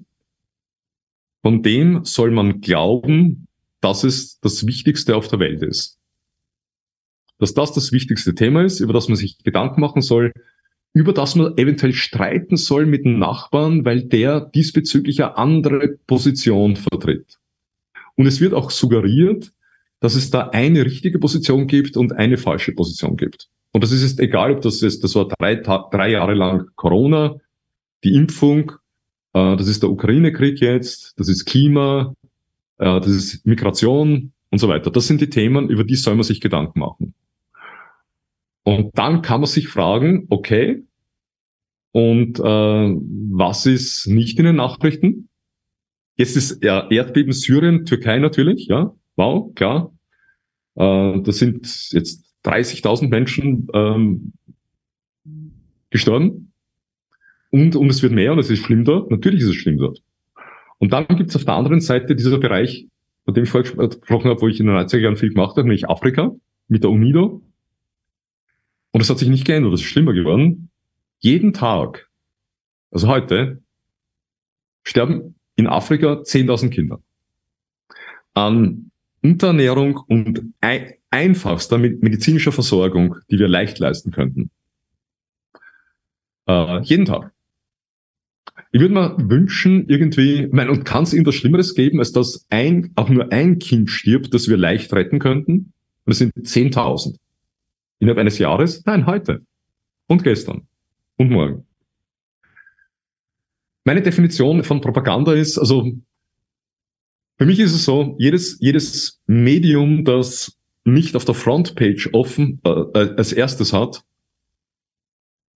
von 1.41 1.62
dem 1.64 2.06
soll 2.06 2.32
man 2.32 2.62
glauben, 2.62 3.48
dass 3.82 4.04
es 4.04 4.39
das 4.39 4.66
Wichtigste 4.66 5.18
auf 5.18 5.28
der 5.28 5.39
Welt 5.39 5.62
ist. 5.64 6.00
Dass 7.39 7.54
das 7.54 7.74
das 7.74 7.91
wichtigste 7.91 8.34
Thema 8.34 8.64
ist, 8.64 8.80
über 8.80 8.93
das 8.93 9.10
man 9.10 9.18
sich 9.18 9.38
Gedanken 9.43 9.82
machen 9.82 10.02
soll, 10.02 10.32
über 10.96 11.12
das 11.12 11.36
man 11.36 11.58
eventuell 11.58 11.91
streiten 11.91 12.56
soll 12.56 12.86
mit 12.86 13.04
dem 13.04 13.20
Nachbarn, 13.20 13.84
weil 13.84 14.04
der 14.04 14.39
diesbezüglich 14.39 15.22
eine 15.22 15.38
andere 15.38 15.98
Position 16.08 16.78
vertritt. 16.78 17.38
Und 18.16 18.28
es 18.28 18.39
wird 18.39 18.54
auch 18.54 18.72
suggeriert, 18.72 19.52
dass 20.00 20.16
es 20.16 20.30
da 20.32 20.50
eine 20.54 20.86
richtige 20.86 21.20
Position 21.20 21.68
gibt 21.68 21.98
und 21.98 22.14
eine 22.14 22.38
falsche 22.38 22.72
Position 22.72 23.18
gibt. 23.18 23.50
Und 23.74 23.84
das 23.84 23.91
ist 23.91 24.04
jetzt 24.04 24.22
egal, 24.22 24.54
ob 24.54 24.62
das 24.62 24.82
ist, 24.82 25.04
das 25.04 25.16
war 25.16 25.28
drei, 25.28 25.56
drei 25.56 26.12
Jahre 26.12 26.34
lang 26.34 26.70
Corona, 26.76 27.36
die 28.06 28.16
Impfung, 28.16 28.72
äh, 29.34 29.58
das 29.58 29.68
ist 29.68 29.84
der 29.84 29.89
Ukraine-Krieg 29.89 30.62
jetzt, 30.62 31.20
das 31.20 31.28
ist 31.28 31.43
Klima, 31.43 32.16
äh, 32.78 33.02
das 33.02 33.08
ist 33.08 33.46
Migration 33.46 34.32
und 34.50 34.60
so 34.60 34.70
weiter. 34.70 34.91
Das 34.91 35.08
sind 35.08 35.20
die 35.20 35.30
Themen, 35.30 35.70
über 35.70 35.84
die 35.84 35.98
soll 35.98 36.16
man 36.16 36.24
sich 36.24 36.39
Gedanken 36.39 36.80
machen. 36.80 37.14
Und 38.66 38.97
dann 38.97 39.22
kann 39.22 39.41
man 39.41 39.47
sich 39.47 39.68
fragen, 39.68 40.26
okay, 40.30 40.84
und 41.91 42.39
äh, 42.39 42.43
was 42.43 43.66
ist 43.68 44.07
nicht 44.07 44.38
in 44.39 44.45
den 44.45 44.55
Nachrichten? 44.57 45.30
Jetzt 46.18 46.36
ist 46.36 46.63
ja, 46.63 46.89
Erdbeben 46.89 47.32
Syrien, 47.32 47.86
Türkei 47.86 48.20
natürlich, 48.20 48.66
ja, 48.68 48.93
wow, 49.16 49.53
klar. 49.53 49.93
Äh, 50.76 51.22
das 51.22 51.38
sind 51.38 51.91
jetzt 51.91 52.26
30.000 52.43 53.07
Menschen 53.07 53.68
ähm, 53.74 54.34
gestorben. 55.91 56.51
Und, 57.51 57.76
und 57.76 57.89
es 57.89 58.01
wird 58.01 58.13
mehr 58.13 58.34
und 58.34 58.39
es 58.39 58.49
ist 58.49 58.66
schlimm 58.66 58.84
dort. 58.84 59.11
Natürlich 59.11 59.41
ist 59.41 59.49
es 59.49 59.55
schlimm 59.55 59.78
dort. 59.78 60.01
Und 60.80 60.91
dann 60.91 61.07
gibt 61.07 61.30
es 61.30 61.36
auf 61.36 61.45
der 61.45 61.53
anderen 61.53 61.82
Seite 61.82 62.16
dieser 62.16 62.39
Bereich, 62.39 62.88
von 63.26 63.34
dem 63.36 63.43
ich 63.43 63.49
vorher 63.49 63.72
gesprochen 63.72 64.30
habe, 64.30 64.41
wo 64.41 64.47
ich 64.47 64.59
in 64.59 64.66
den 64.66 64.76
90er 64.76 64.97
Jahren 64.97 65.18
viel 65.18 65.30
gemacht 65.30 65.51
habe, 65.51 65.61
nämlich 65.61 65.88
Afrika 65.88 66.36
mit 66.68 66.84
der 66.84 66.89
UNIDO. 66.89 67.41
Und 68.96 69.02
es 69.02 69.10
hat 69.10 69.20
sich 69.20 69.28
nicht 69.28 69.43
geändert, 69.43 69.74
es 69.74 69.82
ist 69.82 69.88
schlimmer 69.88 70.14
geworden. 70.14 70.70
Jeden 71.20 71.52
Tag, 71.52 72.10
also 72.91 73.10
heute, 73.10 73.62
sterben 74.84 75.36
in 75.58 75.68
Afrika 75.68 76.22
10.000 76.22 76.70
Kinder 76.70 77.02
an 78.36 78.91
Unterernährung 79.22 79.98
und 80.08 80.43
ein, 80.62 80.93
einfachster 81.10 81.78
medizinischer 81.78 82.54
Versorgung, 82.54 83.18
die 83.30 83.38
wir 83.38 83.50
leicht 83.50 83.80
leisten 83.80 84.12
könnten. 84.12 84.50
Äh, 86.48 86.80
jeden 86.84 87.04
Tag. 87.04 87.34
Ich 88.72 88.80
würde 88.80 88.93
mir 88.93 89.18
wünschen, 89.30 89.89
irgendwie, 89.89 90.48
mein, 90.54 90.70
und 90.70 90.86
kann 90.86 91.04
es 91.04 91.12
irgendwas 91.12 91.36
Schlimmeres 91.36 91.76
geben, 91.76 92.00
als 92.00 92.14
dass 92.14 92.46
ein, 92.50 92.93
auch 92.96 93.10
nur 93.10 93.30
ein 93.34 93.60
Kind 93.60 93.89
stirbt, 93.89 94.34
das 94.34 94.48
wir 94.48 94.56
leicht 94.56 94.93
retten 94.93 95.20
könnten? 95.20 95.74
Und 96.06 96.14
es 96.14 96.20
sind 96.20 96.34
10.000. 96.34 97.18
Innerhalb 98.00 98.20
eines 98.20 98.38
Jahres? 98.38 98.86
Nein, 98.86 99.06
heute. 99.06 99.46
Und 100.08 100.24
gestern. 100.24 100.68
Und 101.18 101.32
morgen. 101.32 101.66
Meine 103.84 104.02
Definition 104.02 104.64
von 104.64 104.82
Propaganda 104.82 105.34
ist, 105.34 105.58
also, 105.58 105.91
für 107.38 107.46
mich 107.46 107.60
ist 107.60 107.74
es 107.74 107.86
so, 107.86 108.16
jedes, 108.20 108.58
jedes 108.60 109.22
Medium, 109.28 110.04
das 110.04 110.58
nicht 110.84 111.16
auf 111.16 111.26
der 111.26 111.36
Frontpage 111.36 112.10
offen 112.14 112.62
äh, 112.64 112.70
äh 112.70 113.16
als 113.18 113.34
erstes 113.34 113.74
hat, 113.74 114.04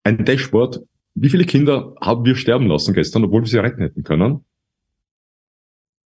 ein 0.03 0.23
Dashboard, 0.23 0.81
wie 1.15 1.29
viele 1.29 1.45
Kinder 1.45 1.95
haben 1.99 2.25
wir 2.25 2.35
sterben 2.35 2.67
lassen 2.67 2.93
gestern, 2.93 3.25
obwohl 3.25 3.41
wir 3.41 3.47
sie 3.47 3.57
retten 3.57 3.81
hätten 3.81 4.03
können? 4.03 4.45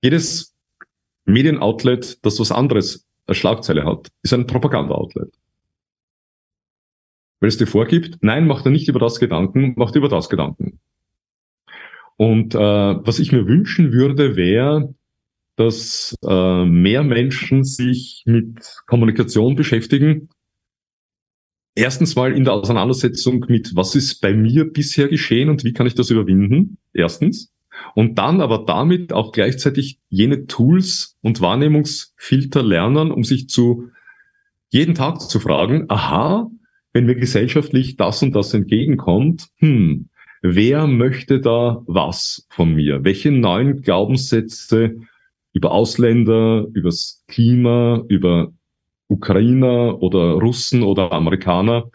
Jedes 0.04 0.56
Medienoutlet, 1.26 2.24
das 2.26 2.40
was 2.40 2.52
anderes 2.52 3.08
als 3.26 3.38
Schlagzeile 3.38 3.86
hat, 3.86 4.10
ist 4.22 4.34
ein 4.34 4.48
Propaganda-Outlet. 4.48 5.34
Wenn 7.40 7.50
es 7.50 7.58
dir 7.58 7.68
vorgibt, 7.68 8.18
nein, 8.22 8.48
macht 8.48 8.66
er 8.66 8.72
nicht 8.72 8.88
über 8.88 9.00
das 9.00 9.20
Gedanken, 9.20 9.74
macht 9.78 9.96
über 9.96 10.10
das 10.10 10.30
Gedanken. 10.30 10.80
Und 12.16 12.56
äh, 12.56 12.60
was 12.60 13.20
ich 13.20 13.32
mir 13.32 13.48
wünschen 13.48 13.92
würde, 13.92 14.36
wäre, 14.36 14.94
dass 15.56 16.16
äh, 16.24 16.66
mehr 16.66 17.04
Menschen 17.04 17.64
sich 17.64 18.24
mit 18.26 18.60
Kommunikation 18.88 19.56
beschäftigen, 19.56 20.30
erstens 21.76 22.16
mal 22.16 22.34
in 22.34 22.44
der 22.44 22.54
Auseinandersetzung 22.54 23.46
mit, 23.48 23.76
was 23.76 23.96
ist 23.96 24.20
bei 24.20 24.34
mir 24.34 24.66
bisher 24.66 25.08
geschehen 25.08 25.50
und 25.50 25.64
wie 25.64 25.74
kann 25.74 25.88
ich 25.88 25.96
das 25.96 26.10
überwinden? 26.10 26.78
Erstens. 26.94 27.54
Und 27.94 28.18
dann 28.18 28.42
aber 28.42 28.66
damit 28.66 29.14
auch 29.14 29.32
gleichzeitig 29.32 30.00
jene 30.10 30.48
Tools 30.48 31.18
und 31.22 31.42
Wahrnehmungsfilter 31.42 32.64
lernen, 32.64 33.12
um 33.12 33.24
sich 33.24 33.50
zu 33.50 33.90
jeden 34.70 34.96
Tag 34.96 35.22
zu 35.22 35.40
fragen, 35.40 35.86
aha, 35.88 36.50
wenn 36.98 37.06
mir 37.06 37.16
gesellschaftlich 37.16 37.95
das 37.95 38.24
und 38.24 38.36
das 38.36 38.56
entgegenkommt, 38.56 39.50
hm, 39.58 40.10
wer 40.41 40.88
möchte 40.88 41.39
da 41.39 41.84
was 41.86 42.48
von 42.50 42.74
mir? 42.74 43.04
Welche 43.04 43.32
neuen 43.32 43.84
Glaubenssätze 43.84 44.95
über 45.54 45.74
Ausländer, 45.74 46.66
übers 46.74 47.24
Klima, 47.28 48.04
über 48.08 48.52
Ukrainer 49.10 50.02
oder 50.02 50.32
Russen 50.41 50.82
oder 50.82 51.12
Amerikaner, 51.12 51.91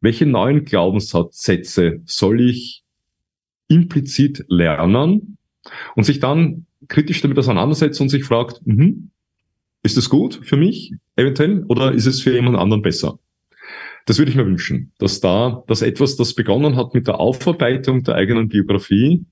welche 0.00 0.26
neuen 0.26 0.64
Glaubenssätze 0.64 2.00
soll 2.04 2.40
ich 2.40 2.84
implizit 3.66 4.44
lernen 4.46 5.38
und 5.96 6.04
sich 6.04 6.20
dann 6.20 6.66
kritisch 6.86 7.20
damit 7.20 7.36
auseinandersetzt 7.36 8.00
und 8.00 8.10
sich 8.10 8.22
fragt, 8.22 8.60
mh, 8.64 8.92
ist 9.82 9.98
es 9.98 10.08
gut 10.08 10.38
für 10.44 10.56
mich 10.56 10.94
eventuell 11.16 11.64
oder 11.66 11.90
ist 11.90 12.06
es 12.06 12.22
für 12.22 12.32
jemand 12.32 12.56
anderen 12.56 12.82
besser? 12.82 13.18
Das 14.10 14.18
würde 14.18 14.32
ich 14.32 14.36
mir 14.36 14.44
wünschen, 14.44 14.90
dass 14.98 15.20
da, 15.20 15.62
dass 15.68 15.82
etwas, 15.82 16.16
das 16.16 16.34
begonnen 16.34 16.74
hat 16.74 16.94
mit 16.94 17.06
der 17.06 17.20
Aufarbeitung 17.20 18.02
der 18.02 18.16
eigenen 18.16 18.48
Biografie, 18.48 19.24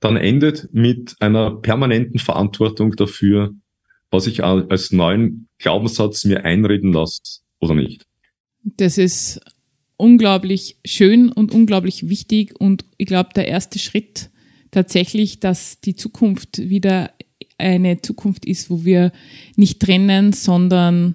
dann 0.00 0.18
endet 0.18 0.68
mit 0.74 1.16
einer 1.20 1.52
permanenten 1.52 2.18
Verantwortung 2.18 2.94
dafür, 2.96 3.54
was 4.10 4.26
ich 4.26 4.44
als 4.44 4.92
neuen 4.92 5.48
Glaubenssatz 5.56 6.26
mir 6.26 6.44
einreden 6.44 6.92
lasse 6.92 7.22
oder 7.60 7.74
nicht. 7.74 8.04
Das 8.62 8.98
ist 8.98 9.40
unglaublich 9.96 10.76
schön 10.84 11.32
und 11.32 11.50
unglaublich 11.50 12.10
wichtig 12.10 12.60
und 12.60 12.84
ich 12.98 13.06
glaube, 13.06 13.30
der 13.34 13.48
erste 13.48 13.78
Schritt 13.78 14.28
tatsächlich, 14.70 15.40
dass 15.40 15.80
die 15.80 15.96
Zukunft 15.96 16.58
wieder 16.58 17.10
eine 17.56 18.02
Zukunft 18.02 18.44
ist, 18.44 18.68
wo 18.68 18.84
wir 18.84 19.12
nicht 19.56 19.80
trennen, 19.80 20.34
sondern 20.34 21.14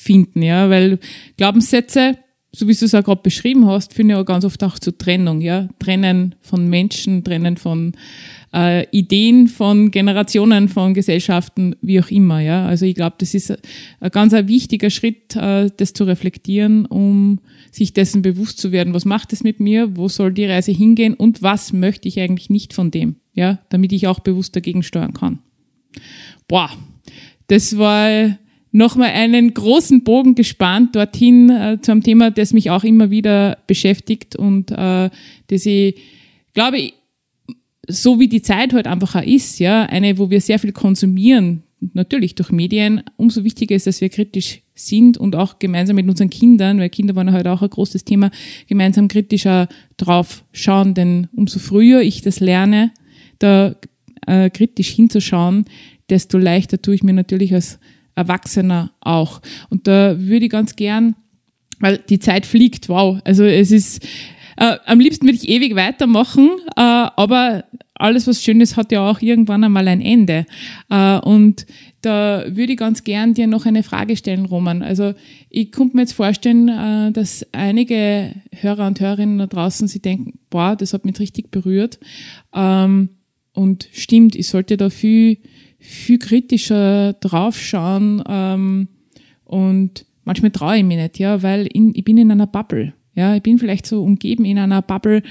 zusammenfinden, 0.00 0.42
ja, 0.42 0.70
weil 0.70 0.98
Glaubenssätze, 1.36 2.18
so 2.52 2.66
wie 2.66 2.74
du 2.74 2.84
es 2.84 2.94
auch 2.94 3.04
gerade 3.04 3.22
beschrieben 3.22 3.66
hast, 3.66 3.94
führen 3.94 4.10
ja 4.10 4.22
ganz 4.22 4.44
oft 4.44 4.62
auch 4.64 4.78
zur 4.78 4.96
Trennung, 4.96 5.40
ja, 5.40 5.68
trennen 5.78 6.34
von 6.40 6.68
Menschen, 6.68 7.22
trennen 7.22 7.56
von 7.56 7.92
äh, 8.52 8.88
Ideen 8.90 9.46
von 9.46 9.92
Generationen 9.92 10.68
von 10.68 10.92
Gesellschaften, 10.92 11.76
wie 11.82 12.00
auch 12.00 12.10
immer. 12.10 12.40
Ja? 12.40 12.66
Also 12.66 12.84
ich 12.84 12.96
glaube, 12.96 13.14
das 13.18 13.34
ist 13.34 13.52
ein 14.00 14.10
ganz 14.10 14.34
ein 14.34 14.48
wichtiger 14.48 14.90
Schritt, 14.90 15.36
äh, 15.36 15.70
das 15.76 15.92
zu 15.92 16.02
reflektieren, 16.02 16.86
um 16.86 17.38
sich 17.70 17.92
dessen 17.92 18.22
bewusst 18.22 18.58
zu 18.58 18.72
werden, 18.72 18.94
was 18.94 19.04
macht 19.04 19.32
es 19.32 19.44
mit 19.44 19.60
mir, 19.60 19.96
wo 19.96 20.08
soll 20.08 20.32
die 20.32 20.46
Reise 20.46 20.72
hingehen 20.72 21.14
und 21.14 21.42
was 21.42 21.72
möchte 21.72 22.08
ich 22.08 22.18
eigentlich 22.18 22.50
nicht 22.50 22.72
von 22.72 22.90
dem, 22.90 23.16
ja, 23.32 23.60
damit 23.68 23.92
ich 23.92 24.08
auch 24.08 24.18
bewusst 24.18 24.56
dagegen 24.56 24.82
steuern 24.82 25.14
kann. 25.14 25.38
Boah, 26.48 26.70
das 27.46 27.78
war 27.78 28.36
nochmal 28.72 29.10
einen 29.10 29.52
großen 29.52 30.04
Bogen 30.04 30.34
gespannt 30.34 30.94
dorthin 30.94 31.50
äh, 31.50 31.78
zu 31.80 31.92
einem 31.92 32.02
Thema, 32.02 32.30
das 32.30 32.52
mich 32.52 32.70
auch 32.70 32.84
immer 32.84 33.10
wieder 33.10 33.58
beschäftigt 33.66 34.36
und 34.36 34.70
äh, 34.70 35.10
das 35.48 35.66
ich 35.66 35.96
glaube, 36.54 36.92
so 37.88 38.20
wie 38.20 38.28
die 38.28 38.42
Zeit 38.42 38.72
heute 38.72 38.74
halt 38.74 38.86
einfach 38.86 39.16
auch 39.16 39.26
ist, 39.26 39.58
ja, 39.58 39.84
eine, 39.84 40.18
wo 40.18 40.30
wir 40.30 40.40
sehr 40.40 40.58
viel 40.58 40.72
konsumieren, 40.72 41.64
natürlich 41.92 42.34
durch 42.34 42.52
Medien, 42.52 43.02
umso 43.16 43.44
wichtiger 43.44 43.74
ist, 43.74 43.86
dass 43.86 44.00
wir 44.00 44.08
kritisch 44.08 44.62
sind 44.74 45.18
und 45.18 45.34
auch 45.36 45.58
gemeinsam 45.58 45.96
mit 45.96 46.08
unseren 46.08 46.30
Kindern, 46.30 46.78
weil 46.78 46.90
Kinder 46.90 47.16
waren 47.16 47.32
heute 47.32 47.50
auch 47.50 47.62
ein 47.62 47.70
großes 47.70 48.04
Thema, 48.04 48.30
gemeinsam 48.66 49.08
kritischer 49.08 49.68
drauf 49.96 50.44
schauen, 50.52 50.94
denn 50.94 51.28
umso 51.34 51.58
früher 51.58 52.00
ich 52.02 52.22
das 52.22 52.40
lerne, 52.40 52.92
da 53.38 53.74
äh, 54.26 54.50
kritisch 54.50 54.90
hinzuschauen, 54.90 55.64
desto 56.08 56.38
leichter 56.38 56.80
tue 56.80 56.94
ich 56.94 57.02
mir 57.02 57.12
natürlich 57.12 57.54
als 57.54 57.78
Erwachsener 58.20 58.92
auch. 59.00 59.40
Und 59.70 59.86
da 59.86 60.18
würde 60.18 60.46
ich 60.46 60.50
ganz 60.50 60.76
gern, 60.76 61.14
weil 61.78 61.98
die 61.98 62.18
Zeit 62.18 62.46
fliegt, 62.46 62.88
wow, 62.88 63.20
also 63.24 63.44
es 63.44 63.70
ist, 63.72 64.06
äh, 64.56 64.76
am 64.86 65.00
liebsten 65.00 65.26
würde 65.26 65.36
ich 65.36 65.48
ewig 65.48 65.74
weitermachen, 65.74 66.50
äh, 66.76 66.80
aber 66.80 67.64
alles, 67.94 68.26
was 68.26 68.42
Schönes 68.42 68.76
hat 68.76 68.92
ja 68.92 69.08
auch 69.08 69.20
irgendwann 69.20 69.64
einmal 69.64 69.86
ein 69.86 70.00
Ende. 70.00 70.46
Äh, 70.88 71.18
und 71.18 71.66
da 72.02 72.44
würde 72.48 72.72
ich 72.72 72.78
ganz 72.78 73.04
gern 73.04 73.34
dir 73.34 73.46
noch 73.46 73.66
eine 73.66 73.82
Frage 73.82 74.16
stellen, 74.16 74.46
Roman. 74.46 74.82
Also 74.82 75.14
ich 75.50 75.70
könnte 75.70 75.96
mir 75.96 76.02
jetzt 76.02 76.14
vorstellen, 76.14 76.68
äh, 76.68 77.12
dass 77.12 77.46
einige 77.52 78.34
Hörer 78.52 78.86
und 78.86 79.00
Hörerinnen 79.00 79.38
da 79.38 79.46
draußen 79.46 79.86
sich 79.86 80.00
denken, 80.00 80.38
boah, 80.48 80.76
das 80.76 80.94
hat 80.94 81.04
mich 81.04 81.18
richtig 81.20 81.50
berührt. 81.50 81.98
Ähm, 82.54 83.10
und 83.52 83.88
stimmt, 83.92 84.34
ich 84.36 84.48
sollte 84.48 84.76
da 84.76 84.90
viel, 84.90 85.38
viel 85.80 86.18
kritischer 86.18 87.14
draufschauen. 87.14 88.22
Ähm, 88.28 88.88
und 89.44 90.06
manchmal 90.24 90.52
traue 90.52 90.78
ich 90.78 90.84
mich 90.84 90.98
nicht, 90.98 91.18
ja, 91.18 91.42
weil 91.42 91.66
in, 91.66 91.92
ich 91.94 92.04
bin 92.04 92.18
in 92.18 92.30
einer 92.30 92.46
Bubble. 92.46 92.94
Ja, 93.14 93.34
ich 93.34 93.42
bin 93.42 93.58
vielleicht 93.58 93.86
so 93.86 94.04
umgeben 94.04 94.44
in 94.44 94.58
einer 94.58 94.82
Bubble, 94.82 95.22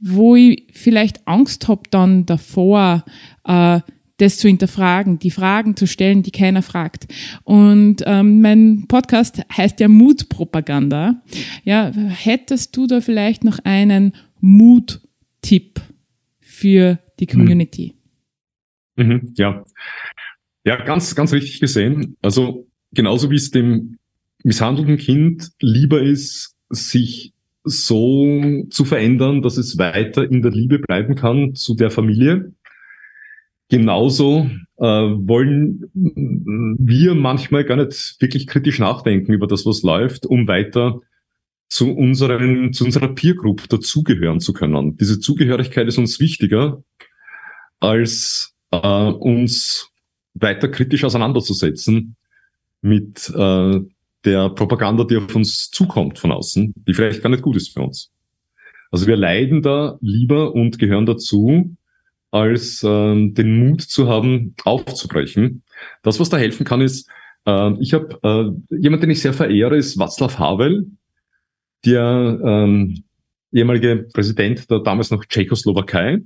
wo 0.00 0.36
ich 0.36 0.64
vielleicht 0.72 1.26
Angst 1.26 1.66
habe 1.66 1.82
dann 1.90 2.26
davor, 2.26 3.04
äh, 3.44 3.80
das 4.18 4.38
zu 4.38 4.46
hinterfragen, 4.46 5.18
die 5.18 5.30
Fragen 5.30 5.76
zu 5.76 5.86
stellen, 5.86 6.22
die 6.22 6.30
keiner 6.30 6.62
fragt. 6.62 7.06
Und 7.42 7.96
ähm, 8.06 8.40
mein 8.40 8.84
Podcast 8.86 9.42
heißt 9.56 9.80
ja 9.80 9.88
Mutpropaganda. 9.88 11.20
Ja, 11.64 11.90
hättest 11.92 12.76
du 12.76 12.86
da 12.86 13.00
vielleicht 13.00 13.42
noch 13.42 13.58
einen 13.64 14.12
Mut-Tipp 14.40 15.80
für 16.38 17.00
die 17.18 17.26
Community? 17.26 17.94
Mhm, 17.94 18.03
ja. 18.96 19.64
Ja, 20.64 20.82
ganz, 20.82 21.14
ganz 21.14 21.32
richtig 21.32 21.60
gesehen. 21.60 22.16
Also 22.22 22.66
genauso 22.92 23.30
wie 23.30 23.36
es 23.36 23.50
dem 23.50 23.98
misshandelten 24.42 24.96
Kind 24.96 25.50
lieber 25.60 26.00
ist, 26.00 26.54
sich 26.70 27.32
so 27.64 28.64
zu 28.70 28.84
verändern, 28.84 29.42
dass 29.42 29.56
es 29.56 29.78
weiter 29.78 30.30
in 30.30 30.42
der 30.42 30.52
Liebe 30.52 30.78
bleiben 30.78 31.14
kann 31.14 31.54
zu 31.54 31.74
der 31.74 31.90
Familie. 31.90 32.52
Genauso 33.70 34.50
äh, 34.76 34.84
wollen 34.84 35.90
wir 35.94 37.14
manchmal 37.14 37.64
gar 37.64 37.76
nicht 37.76 38.16
wirklich 38.20 38.46
kritisch 38.46 38.78
nachdenken 38.78 39.32
über 39.32 39.46
das, 39.46 39.64
was 39.64 39.82
läuft, 39.82 40.26
um 40.26 40.46
weiter 40.46 41.00
zu 41.68 41.92
unseren, 41.92 42.72
zu 42.72 42.84
unserer 42.84 43.08
Peer 43.08 43.34
Group 43.34 43.68
dazugehören 43.68 44.40
zu 44.40 44.52
können. 44.52 44.96
Diese 44.98 45.18
Zugehörigkeit 45.18 45.88
ist 45.88 45.98
uns 45.98 46.20
wichtiger, 46.20 46.84
als 47.80 48.53
äh, 48.82 49.12
uns 49.12 49.90
weiter 50.34 50.68
kritisch 50.68 51.04
auseinanderzusetzen 51.04 52.16
mit 52.80 53.30
äh, 53.34 53.80
der 54.24 54.48
Propaganda, 54.50 55.04
die 55.04 55.16
auf 55.16 55.34
uns 55.34 55.70
zukommt 55.70 56.18
von 56.18 56.32
außen, 56.32 56.74
die 56.76 56.94
vielleicht 56.94 57.22
gar 57.22 57.30
nicht 57.30 57.42
gut 57.42 57.56
ist 57.56 57.72
für 57.72 57.82
uns. 57.82 58.10
Also 58.90 59.06
wir 59.06 59.16
leiden 59.16 59.62
da 59.62 59.98
lieber 60.00 60.54
und 60.54 60.78
gehören 60.78 61.06
dazu, 61.06 61.76
als 62.30 62.82
äh, 62.82 62.88
den 63.30 63.58
Mut 63.58 63.82
zu 63.82 64.08
haben, 64.08 64.54
aufzubrechen. 64.64 65.62
Das, 66.02 66.18
was 66.20 66.30
da 66.30 66.36
helfen 66.36 66.64
kann, 66.64 66.80
ist, 66.80 67.08
äh, 67.46 67.72
ich 67.80 67.94
habe 67.94 68.18
äh, 68.22 68.76
jemand, 68.76 69.02
den 69.02 69.10
ich 69.10 69.20
sehr 69.20 69.34
verehre, 69.34 69.76
ist 69.76 69.98
Václav 69.98 70.38
Havel, 70.38 70.86
der 71.84 72.40
ähm, 72.44 73.04
ehemalige 73.52 74.08
Präsident 74.12 74.70
der 74.70 74.80
damals 74.80 75.10
noch 75.10 75.24
Tschechoslowakei, 75.24 76.22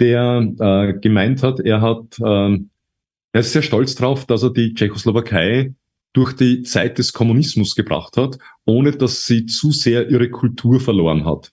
der 0.00 0.52
äh, 0.58 0.98
gemeint 0.98 1.42
hat, 1.42 1.60
er 1.60 1.80
hat, 1.80 2.18
äh, 2.18 2.58
er 3.32 3.40
ist 3.40 3.52
sehr 3.52 3.62
stolz 3.62 3.94
drauf, 3.94 4.26
dass 4.26 4.42
er 4.42 4.52
die 4.52 4.74
Tschechoslowakei 4.74 5.74
durch 6.12 6.32
die 6.32 6.62
Zeit 6.62 6.98
des 6.98 7.12
Kommunismus 7.12 7.76
gebracht 7.76 8.16
hat, 8.16 8.38
ohne 8.64 8.92
dass 8.92 9.26
sie 9.26 9.46
zu 9.46 9.70
sehr 9.70 10.10
ihre 10.10 10.30
Kultur 10.30 10.80
verloren 10.80 11.24
hat. 11.24 11.52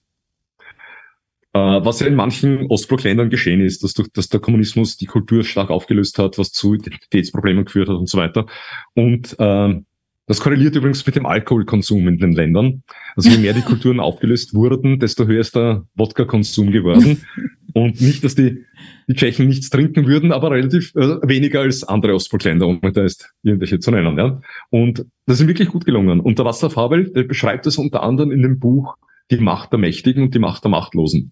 Äh, 1.52 1.58
was 1.58 2.00
ja 2.00 2.06
in 2.06 2.14
manchen 2.14 2.66
Ostblockländern 2.66 3.30
geschehen 3.30 3.60
ist, 3.60 3.84
dass, 3.84 3.94
durch, 3.94 4.08
dass 4.12 4.28
der 4.28 4.40
Kommunismus 4.40 4.96
die 4.96 5.06
Kultur 5.06 5.44
stark 5.44 5.70
aufgelöst 5.70 6.18
hat, 6.18 6.38
was 6.38 6.50
zu 6.50 6.74
Identitätsproblemen 6.74 7.64
geführt 7.64 7.88
hat 7.88 7.96
und 7.96 8.08
so 8.08 8.18
weiter. 8.18 8.46
Und 8.94 9.36
äh, 9.38 9.80
das 10.26 10.40
korreliert 10.40 10.76
übrigens 10.76 11.06
mit 11.06 11.16
dem 11.16 11.24
Alkoholkonsum 11.24 12.06
in 12.06 12.18
den 12.18 12.32
Ländern. 12.32 12.82
Also 13.16 13.30
je 13.30 13.38
mehr 13.38 13.54
die 13.54 13.62
Kulturen 13.62 13.98
aufgelöst 13.98 14.52
wurden, 14.54 14.98
desto 14.98 15.26
höher 15.26 15.40
ist 15.40 15.56
der 15.56 15.86
Wodka-Konsum 15.94 16.70
geworden. 16.70 17.22
Und 17.78 18.00
nicht, 18.00 18.24
dass 18.24 18.34
die, 18.34 18.64
die 19.06 19.14
Tschechen 19.14 19.46
nichts 19.46 19.70
trinken 19.70 20.06
würden, 20.06 20.32
aber 20.32 20.50
relativ 20.50 20.92
äh, 20.96 21.20
weniger 21.22 21.60
als 21.60 21.84
andere 21.84 22.14
Ostblockländer, 22.14 22.66
um 22.66 22.80
da 22.80 23.04
ist 23.04 23.32
irgendwelche 23.44 23.78
zu 23.78 23.92
nennen. 23.92 24.18
Ja. 24.18 24.40
Und 24.70 25.06
das 25.26 25.40
ist 25.40 25.46
wirklich 25.46 25.68
gut 25.68 25.84
gelungen. 25.84 26.18
Und 26.18 26.38
der 26.38 26.44
Wasser 26.44 26.70
Fabel, 26.70 27.12
der 27.12 27.22
beschreibt 27.22 27.66
es 27.66 27.78
unter 27.78 28.02
anderem 28.02 28.32
in 28.32 28.42
dem 28.42 28.58
Buch 28.58 28.96
Die 29.30 29.38
Macht 29.38 29.70
der 29.70 29.78
Mächtigen 29.78 30.24
und 30.24 30.34
die 30.34 30.40
Macht 30.40 30.64
der 30.64 30.72
Machtlosen. 30.72 31.30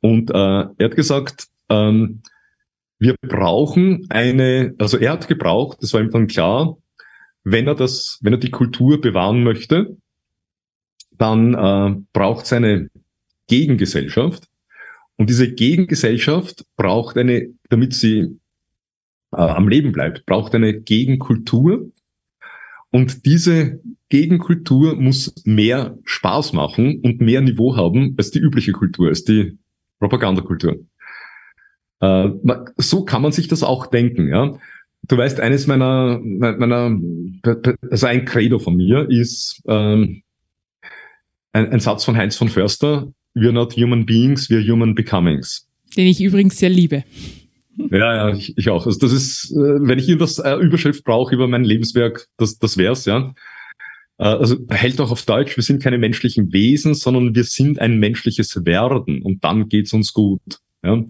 Und 0.00 0.30
äh, 0.30 0.34
er 0.34 0.84
hat 0.84 0.94
gesagt, 0.94 1.46
ähm, 1.70 2.20
wir 2.98 3.14
brauchen 3.22 4.06
eine, 4.10 4.74
also 4.78 4.98
er 4.98 5.12
hat 5.12 5.26
gebraucht, 5.26 5.78
das 5.80 5.94
war 5.94 6.02
ihm 6.02 6.10
dann 6.10 6.26
klar, 6.26 6.76
wenn 7.44 7.66
er 7.66 7.74
das, 7.74 8.18
wenn 8.20 8.34
er 8.34 8.38
die 8.38 8.50
Kultur 8.50 9.00
bewahren 9.00 9.42
möchte, 9.42 9.96
dann 11.16 11.54
äh, 11.54 11.96
braucht 12.12 12.44
es 12.44 12.52
eine 12.52 12.90
Gegengesellschaft. 13.48 14.48
Und 15.22 15.30
diese 15.30 15.52
Gegengesellschaft 15.52 16.64
braucht 16.74 17.16
eine, 17.16 17.54
damit 17.68 17.94
sie 17.94 18.40
äh, 19.30 19.36
am 19.36 19.68
Leben 19.68 19.92
bleibt, 19.92 20.26
braucht 20.26 20.52
eine 20.52 20.80
Gegenkultur. 20.80 21.92
Und 22.90 23.24
diese 23.24 23.78
Gegenkultur 24.08 24.96
muss 24.96 25.32
mehr 25.44 25.96
Spaß 26.02 26.54
machen 26.54 27.02
und 27.02 27.20
mehr 27.20 27.40
Niveau 27.40 27.76
haben 27.76 28.16
als 28.18 28.32
die 28.32 28.40
übliche 28.40 28.72
Kultur, 28.72 29.10
als 29.10 29.22
die 29.22 29.58
Propagandakultur. 30.00 30.80
Äh, 32.00 32.30
so 32.76 33.04
kann 33.04 33.22
man 33.22 33.30
sich 33.30 33.46
das 33.46 33.62
auch 33.62 33.86
denken. 33.86 34.26
Ja? 34.26 34.58
Du 35.02 35.16
weißt, 35.16 35.38
eines 35.38 35.68
meiner, 35.68 36.18
meiner, 36.18 36.98
also 37.92 38.06
ein 38.08 38.24
Credo 38.24 38.58
von 38.58 38.74
mir 38.74 39.08
ist 39.08 39.62
ähm, 39.68 40.24
ein, 41.52 41.70
ein 41.70 41.78
Satz 41.78 42.04
von 42.04 42.16
Heinz 42.16 42.34
von 42.34 42.48
Förster, 42.48 43.12
we 43.34 43.46
are 43.46 43.52
not 43.52 43.76
human 43.76 44.04
beings, 44.04 44.50
we 44.50 44.56
are 44.56 44.62
human 44.62 44.94
becomings. 44.94 45.68
Den 45.96 46.06
ich 46.06 46.22
übrigens 46.22 46.58
sehr 46.58 46.70
liebe. 46.70 47.04
Ja, 47.76 48.14
ja, 48.28 48.34
ich, 48.34 48.56
ich 48.56 48.68
auch. 48.68 48.86
Also 48.86 48.98
das 48.98 49.12
ist, 49.12 49.50
äh, 49.52 49.56
wenn 49.56 49.98
ich 49.98 50.08
irgendwas 50.08 50.38
äh, 50.38 50.56
Überschrift 50.56 51.04
brauche 51.04 51.34
über 51.34 51.48
mein 51.48 51.64
Lebenswerk, 51.64 52.28
das, 52.36 52.58
das 52.58 52.76
wär's, 52.76 53.06
ja. 53.06 53.34
Äh, 54.18 54.24
also 54.24 54.56
hält 54.68 55.00
auch 55.00 55.10
auf 55.10 55.24
Deutsch, 55.24 55.56
wir 55.56 55.64
sind 55.64 55.82
keine 55.82 55.98
menschlichen 55.98 56.52
Wesen, 56.52 56.94
sondern 56.94 57.34
wir 57.34 57.44
sind 57.44 57.78
ein 57.78 57.98
menschliches 57.98 58.64
Werden 58.64 59.22
und 59.22 59.44
dann 59.44 59.68
geht's 59.68 59.92
uns 59.92 60.12
gut. 60.12 60.60
Ja. 60.82 61.02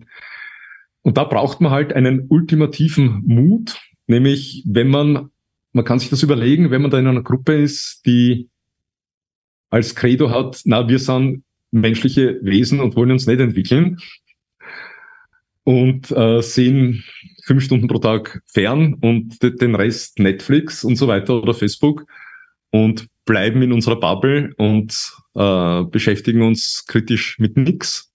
Und 1.02 1.16
da 1.16 1.24
braucht 1.24 1.60
man 1.60 1.72
halt 1.72 1.92
einen 1.92 2.26
ultimativen 2.28 3.22
Mut, 3.26 3.80
nämlich 4.06 4.62
wenn 4.66 4.88
man, 4.88 5.30
man 5.72 5.84
kann 5.84 5.98
sich 5.98 6.10
das 6.10 6.22
überlegen, 6.22 6.70
wenn 6.70 6.82
man 6.82 6.92
da 6.92 6.98
in 6.98 7.08
einer 7.08 7.22
Gruppe 7.22 7.54
ist, 7.54 8.02
die 8.06 8.48
als 9.68 9.94
Credo 9.94 10.30
hat, 10.30 10.60
na, 10.64 10.88
wir 10.88 10.98
sind 10.98 11.44
menschliche 11.72 12.38
Wesen 12.42 12.80
und 12.80 12.94
wollen 12.94 13.10
uns 13.10 13.26
nicht 13.26 13.40
entwickeln 13.40 13.98
und 15.64 16.10
äh, 16.10 16.40
sehen 16.42 17.04
fünf 17.44 17.64
Stunden 17.64 17.88
pro 17.88 17.98
Tag 17.98 18.42
fern 18.46 18.94
und 18.94 19.42
den 19.42 19.74
Rest 19.74 20.18
Netflix 20.18 20.84
und 20.84 20.96
so 20.96 21.08
weiter 21.08 21.42
oder 21.42 21.54
Facebook 21.54 22.04
und 22.70 23.08
bleiben 23.24 23.62
in 23.62 23.72
unserer 23.72 23.98
Bubble 23.98 24.52
und 24.56 25.12
äh, 25.34 25.82
beschäftigen 25.84 26.42
uns 26.42 26.84
kritisch 26.86 27.38
mit 27.38 27.56
nix. 27.56 28.12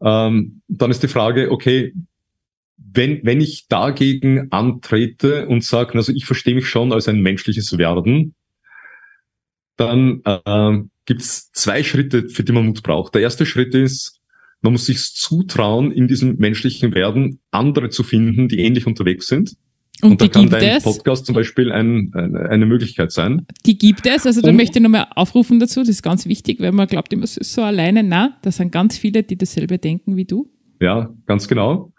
Ähm, 0.00 0.62
dann 0.68 0.90
ist 0.90 1.02
die 1.02 1.08
Frage, 1.08 1.50
okay, 1.50 1.94
wenn, 2.76 3.20
wenn 3.24 3.40
ich 3.40 3.66
dagegen 3.68 4.50
antrete 4.50 5.46
und 5.46 5.64
sage, 5.64 5.94
also 5.94 6.12
ich 6.12 6.24
verstehe 6.24 6.54
mich 6.54 6.68
schon 6.68 6.92
als 6.92 7.08
ein 7.08 7.20
menschliches 7.20 7.76
Werden, 7.78 8.34
dann 9.76 10.22
äh, 10.24 10.78
gibt 11.08 11.22
es 11.22 11.50
zwei 11.52 11.82
Schritte, 11.82 12.28
für 12.28 12.44
die 12.44 12.52
man 12.52 12.66
Mut 12.66 12.82
braucht. 12.82 13.14
Der 13.14 13.22
erste 13.22 13.46
Schritt 13.46 13.74
ist, 13.74 14.20
man 14.60 14.72
muss 14.72 14.84
sich 14.84 15.00
zutrauen, 15.14 15.90
in 15.90 16.06
diesem 16.06 16.36
menschlichen 16.36 16.94
Werden 16.94 17.40
andere 17.50 17.88
zu 17.88 18.02
finden, 18.02 18.48
die 18.48 18.58
ähnlich 18.58 18.86
unterwegs 18.86 19.26
sind. 19.26 19.54
Und, 20.02 20.10
und 20.12 20.20
da 20.20 20.28
kann 20.28 20.50
dein 20.50 20.76
es. 20.76 20.84
Podcast 20.84 21.24
zum 21.24 21.34
Beispiel 21.34 21.72
ein, 21.72 22.10
eine, 22.12 22.50
eine 22.50 22.66
Möglichkeit 22.66 23.10
sein. 23.10 23.46
Die 23.64 23.78
gibt 23.78 24.06
es, 24.06 24.26
also 24.26 24.42
da 24.42 24.50
und, 24.50 24.56
möchte 24.56 24.78
ich 24.78 24.82
nochmal 24.82 25.06
aufrufen 25.14 25.58
dazu, 25.58 25.80
das 25.80 25.88
ist 25.88 26.02
ganz 26.02 26.26
wichtig, 26.26 26.60
weil 26.60 26.72
man 26.72 26.86
glaubt 26.86 27.10
immer, 27.10 27.24
es 27.24 27.38
ist 27.38 27.54
so 27.54 27.62
alleine. 27.62 28.02
Na, 28.02 28.36
da 28.42 28.52
sind 28.52 28.70
ganz 28.70 28.98
viele, 28.98 29.22
die 29.22 29.38
dasselbe 29.38 29.78
denken 29.78 30.14
wie 30.14 30.26
du. 30.26 30.52
Ja, 30.78 31.08
ganz 31.24 31.48
genau. 31.48 31.94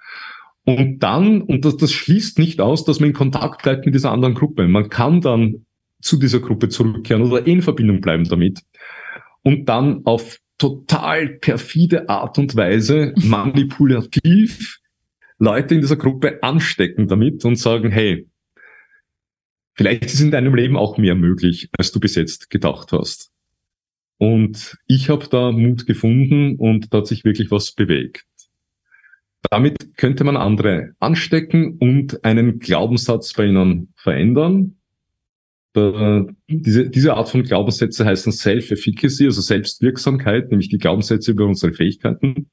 Und 0.65 0.99
dann, 0.99 1.41
und 1.41 1.65
das, 1.65 1.77
das 1.77 1.91
schließt 1.91 2.37
nicht 2.37 2.61
aus, 2.61 2.85
dass 2.85 2.99
man 2.99 3.09
in 3.09 3.15
Kontakt 3.15 3.63
bleibt 3.63 3.87
mit 3.87 3.95
dieser 3.95 4.11
anderen 4.11 4.35
Gruppe. 4.35 4.67
Man 4.67 4.89
kann 4.89 5.19
dann 5.19 5.65
zu 6.01 6.17
dieser 6.17 6.39
Gruppe 6.39 6.69
zurückkehren 6.69 7.23
oder 7.23 7.45
in 7.45 7.61
Verbindung 7.61 8.01
bleiben 8.01 8.25
damit. 8.25 8.61
Und 9.43 9.67
dann 9.67 10.05
auf 10.05 10.39
total 10.57 11.29
perfide 11.29 12.09
Art 12.09 12.37
und 12.37 12.55
Weise 12.55 13.13
manipulativ 13.23 14.79
Leute 15.39 15.75
in 15.75 15.81
dieser 15.81 15.95
Gruppe 15.95 16.43
anstecken 16.43 17.07
damit 17.07 17.45
und 17.45 17.55
sagen, 17.55 17.91
hey, 17.91 18.27
vielleicht 19.73 20.05
ist 20.05 20.19
in 20.19 20.31
deinem 20.31 20.53
Leben 20.53 20.75
auch 20.75 20.97
mehr 20.97 21.15
möglich, 21.15 21.69
als 21.77 21.91
du 21.91 21.99
bis 21.99 22.15
jetzt 22.15 22.49
gedacht 22.49 22.91
hast. 22.91 23.31
Und 24.17 24.77
ich 24.85 25.09
habe 25.09 25.27
da 25.29 25.53
Mut 25.53 25.85
gefunden 25.85 26.57
und 26.57 26.93
da 26.93 26.97
hat 26.97 27.07
sich 27.07 27.23
wirklich 27.23 27.51
was 27.51 27.71
bewegt. 27.71 28.25
Damit 29.49 29.95
könnte 29.95 30.25
man 30.25 30.35
andere 30.35 30.91
anstecken 30.99 31.77
und 31.79 32.25
einen 32.25 32.59
Glaubenssatz 32.59 33.31
bei 33.33 33.45
ihnen 33.45 33.93
verändern. 33.95 34.78
Da, 35.73 36.25
diese, 36.47 36.89
diese 36.89 37.13
Art 37.13 37.29
von 37.29 37.43
Glaubenssätze 37.43 38.05
heißen 38.05 38.31
Self-Efficacy, 38.31 39.25
also 39.25 39.41
Selbstwirksamkeit, 39.41 40.49
nämlich 40.49 40.69
die 40.69 40.79
Glaubenssätze 40.79 41.31
über 41.31 41.45
unsere 41.45 41.73
Fähigkeiten. 41.73 42.49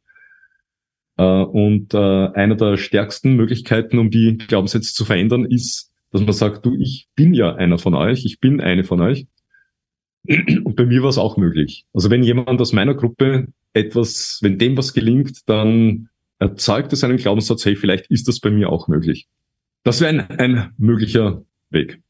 Äh, 1.16 1.22
und 1.22 1.94
äh, 1.94 1.96
einer 1.98 2.56
der 2.56 2.76
stärksten 2.76 3.34
Möglichkeiten, 3.34 3.98
um 3.98 4.10
die 4.10 4.36
Glaubenssätze 4.36 4.92
zu 4.92 5.04
verändern, 5.04 5.44
ist, 5.44 5.90
dass 6.10 6.20
man 6.20 6.32
sagt, 6.32 6.64
du, 6.66 6.76
ich 6.78 7.08
bin 7.14 7.34
ja 7.34 7.54
einer 7.54 7.78
von 7.78 7.94
euch, 7.94 8.24
ich 8.24 8.38
bin 8.40 8.60
eine 8.60 8.84
von 8.84 9.00
euch. 9.00 9.26
Und 10.28 10.76
bei 10.76 10.84
mir 10.84 11.02
war 11.02 11.10
es 11.10 11.18
auch 11.18 11.36
möglich. 11.36 11.86
Also 11.92 12.10
wenn 12.10 12.22
jemand 12.22 12.60
aus 12.60 12.72
meiner 12.72 12.94
Gruppe 12.94 13.48
etwas, 13.72 14.40
wenn 14.42 14.58
dem 14.58 14.76
was 14.76 14.92
gelingt, 14.92 15.48
dann 15.48 16.08
erzeugt 16.38 16.92
es 16.92 17.04
einen 17.04 17.16
Glaubenssatz, 17.16 17.64
hey, 17.64 17.76
vielleicht 17.76 18.10
ist 18.10 18.28
das 18.28 18.40
bei 18.40 18.50
mir 18.50 18.70
auch 18.70 18.88
möglich. 18.88 19.28
Das 19.84 20.00
wäre 20.00 20.10
ein, 20.10 20.38
ein 20.38 20.72
möglicher 20.78 21.44
Weg. 21.70 22.00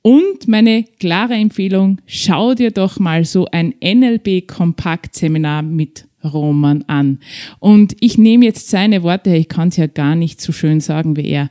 Und 0.02 0.48
meine 0.48 0.84
klare 0.98 1.34
Empfehlung, 1.34 2.00
schau 2.06 2.54
dir 2.54 2.72
doch 2.72 2.98
mal 2.98 3.24
so 3.24 3.46
ein 3.46 3.74
NLP-Kompakt-Seminar 3.80 5.62
mit 5.62 6.08
Roman 6.24 6.82
an. 6.88 7.20
Und 7.60 7.94
ich 8.00 8.18
nehme 8.18 8.44
jetzt 8.44 8.70
seine 8.70 9.04
Worte, 9.04 9.36
ich 9.36 9.48
kann 9.48 9.68
es 9.68 9.76
ja 9.76 9.86
gar 9.86 10.16
nicht 10.16 10.40
so 10.40 10.52
schön 10.52 10.80
sagen 10.80 11.16
wie 11.16 11.28
er. 11.28 11.48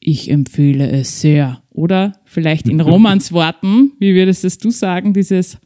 Ich 0.00 0.30
empfehle 0.30 0.90
es 0.90 1.20
sehr. 1.20 1.62
Oder 1.70 2.14
vielleicht 2.24 2.68
in 2.68 2.80
Romans 2.80 3.32
Worten, 3.32 3.92
wie 3.98 4.14
würdest 4.14 4.44
das 4.44 4.58
du 4.58 4.70
sagen, 4.70 5.12
dieses 5.12 5.58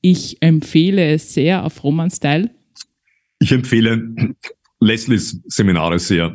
Ich 0.00 0.36
empfehle 0.40 1.12
es 1.12 1.32
sehr 1.32 1.64
auf 1.64 1.82
Romans 1.84 2.18
Teil? 2.20 2.50
Ich 3.38 3.52
empfehle 3.52 4.34
Leslies 4.80 5.40
Seminare 5.46 5.98
sehr. 5.98 6.32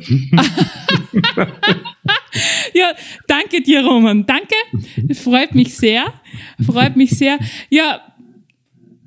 ja, 2.74 2.92
danke 3.26 3.62
dir, 3.62 3.84
Roman. 3.84 4.26
Danke. 4.26 4.54
Freut 5.14 5.54
mich 5.54 5.74
sehr. 5.74 6.12
Freut 6.64 6.96
mich 6.96 7.10
sehr. 7.10 7.38
Ja, 7.70 8.13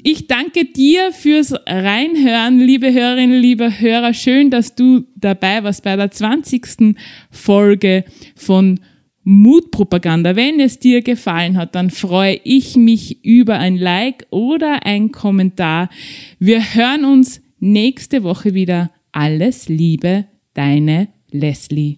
ich 0.09 0.25
danke 0.27 0.63
dir 0.63 1.11
fürs 1.11 1.53
Reinhören, 1.65 2.61
liebe 2.61 2.93
Hörerinnen, 2.93 3.41
liebe 3.41 3.81
Hörer. 3.81 4.13
Schön, 4.13 4.49
dass 4.49 4.73
du 4.73 5.05
dabei 5.17 5.65
warst 5.65 5.83
bei 5.83 5.97
der 5.97 6.11
20. 6.11 6.95
Folge 7.29 8.05
von 8.33 8.79
Mutpropaganda. 9.25 10.37
Wenn 10.37 10.61
es 10.61 10.79
dir 10.79 11.01
gefallen 11.01 11.57
hat, 11.57 11.75
dann 11.75 11.89
freue 11.89 12.39
ich 12.45 12.77
mich 12.77 13.25
über 13.25 13.59
ein 13.59 13.75
Like 13.75 14.27
oder 14.29 14.85
ein 14.85 15.11
Kommentar. 15.11 15.89
Wir 16.39 16.61
hören 16.61 17.03
uns 17.03 17.41
nächste 17.59 18.23
Woche 18.23 18.53
wieder. 18.53 18.91
Alles 19.11 19.67
Liebe, 19.67 20.23
deine 20.53 21.09
Leslie. 21.31 21.97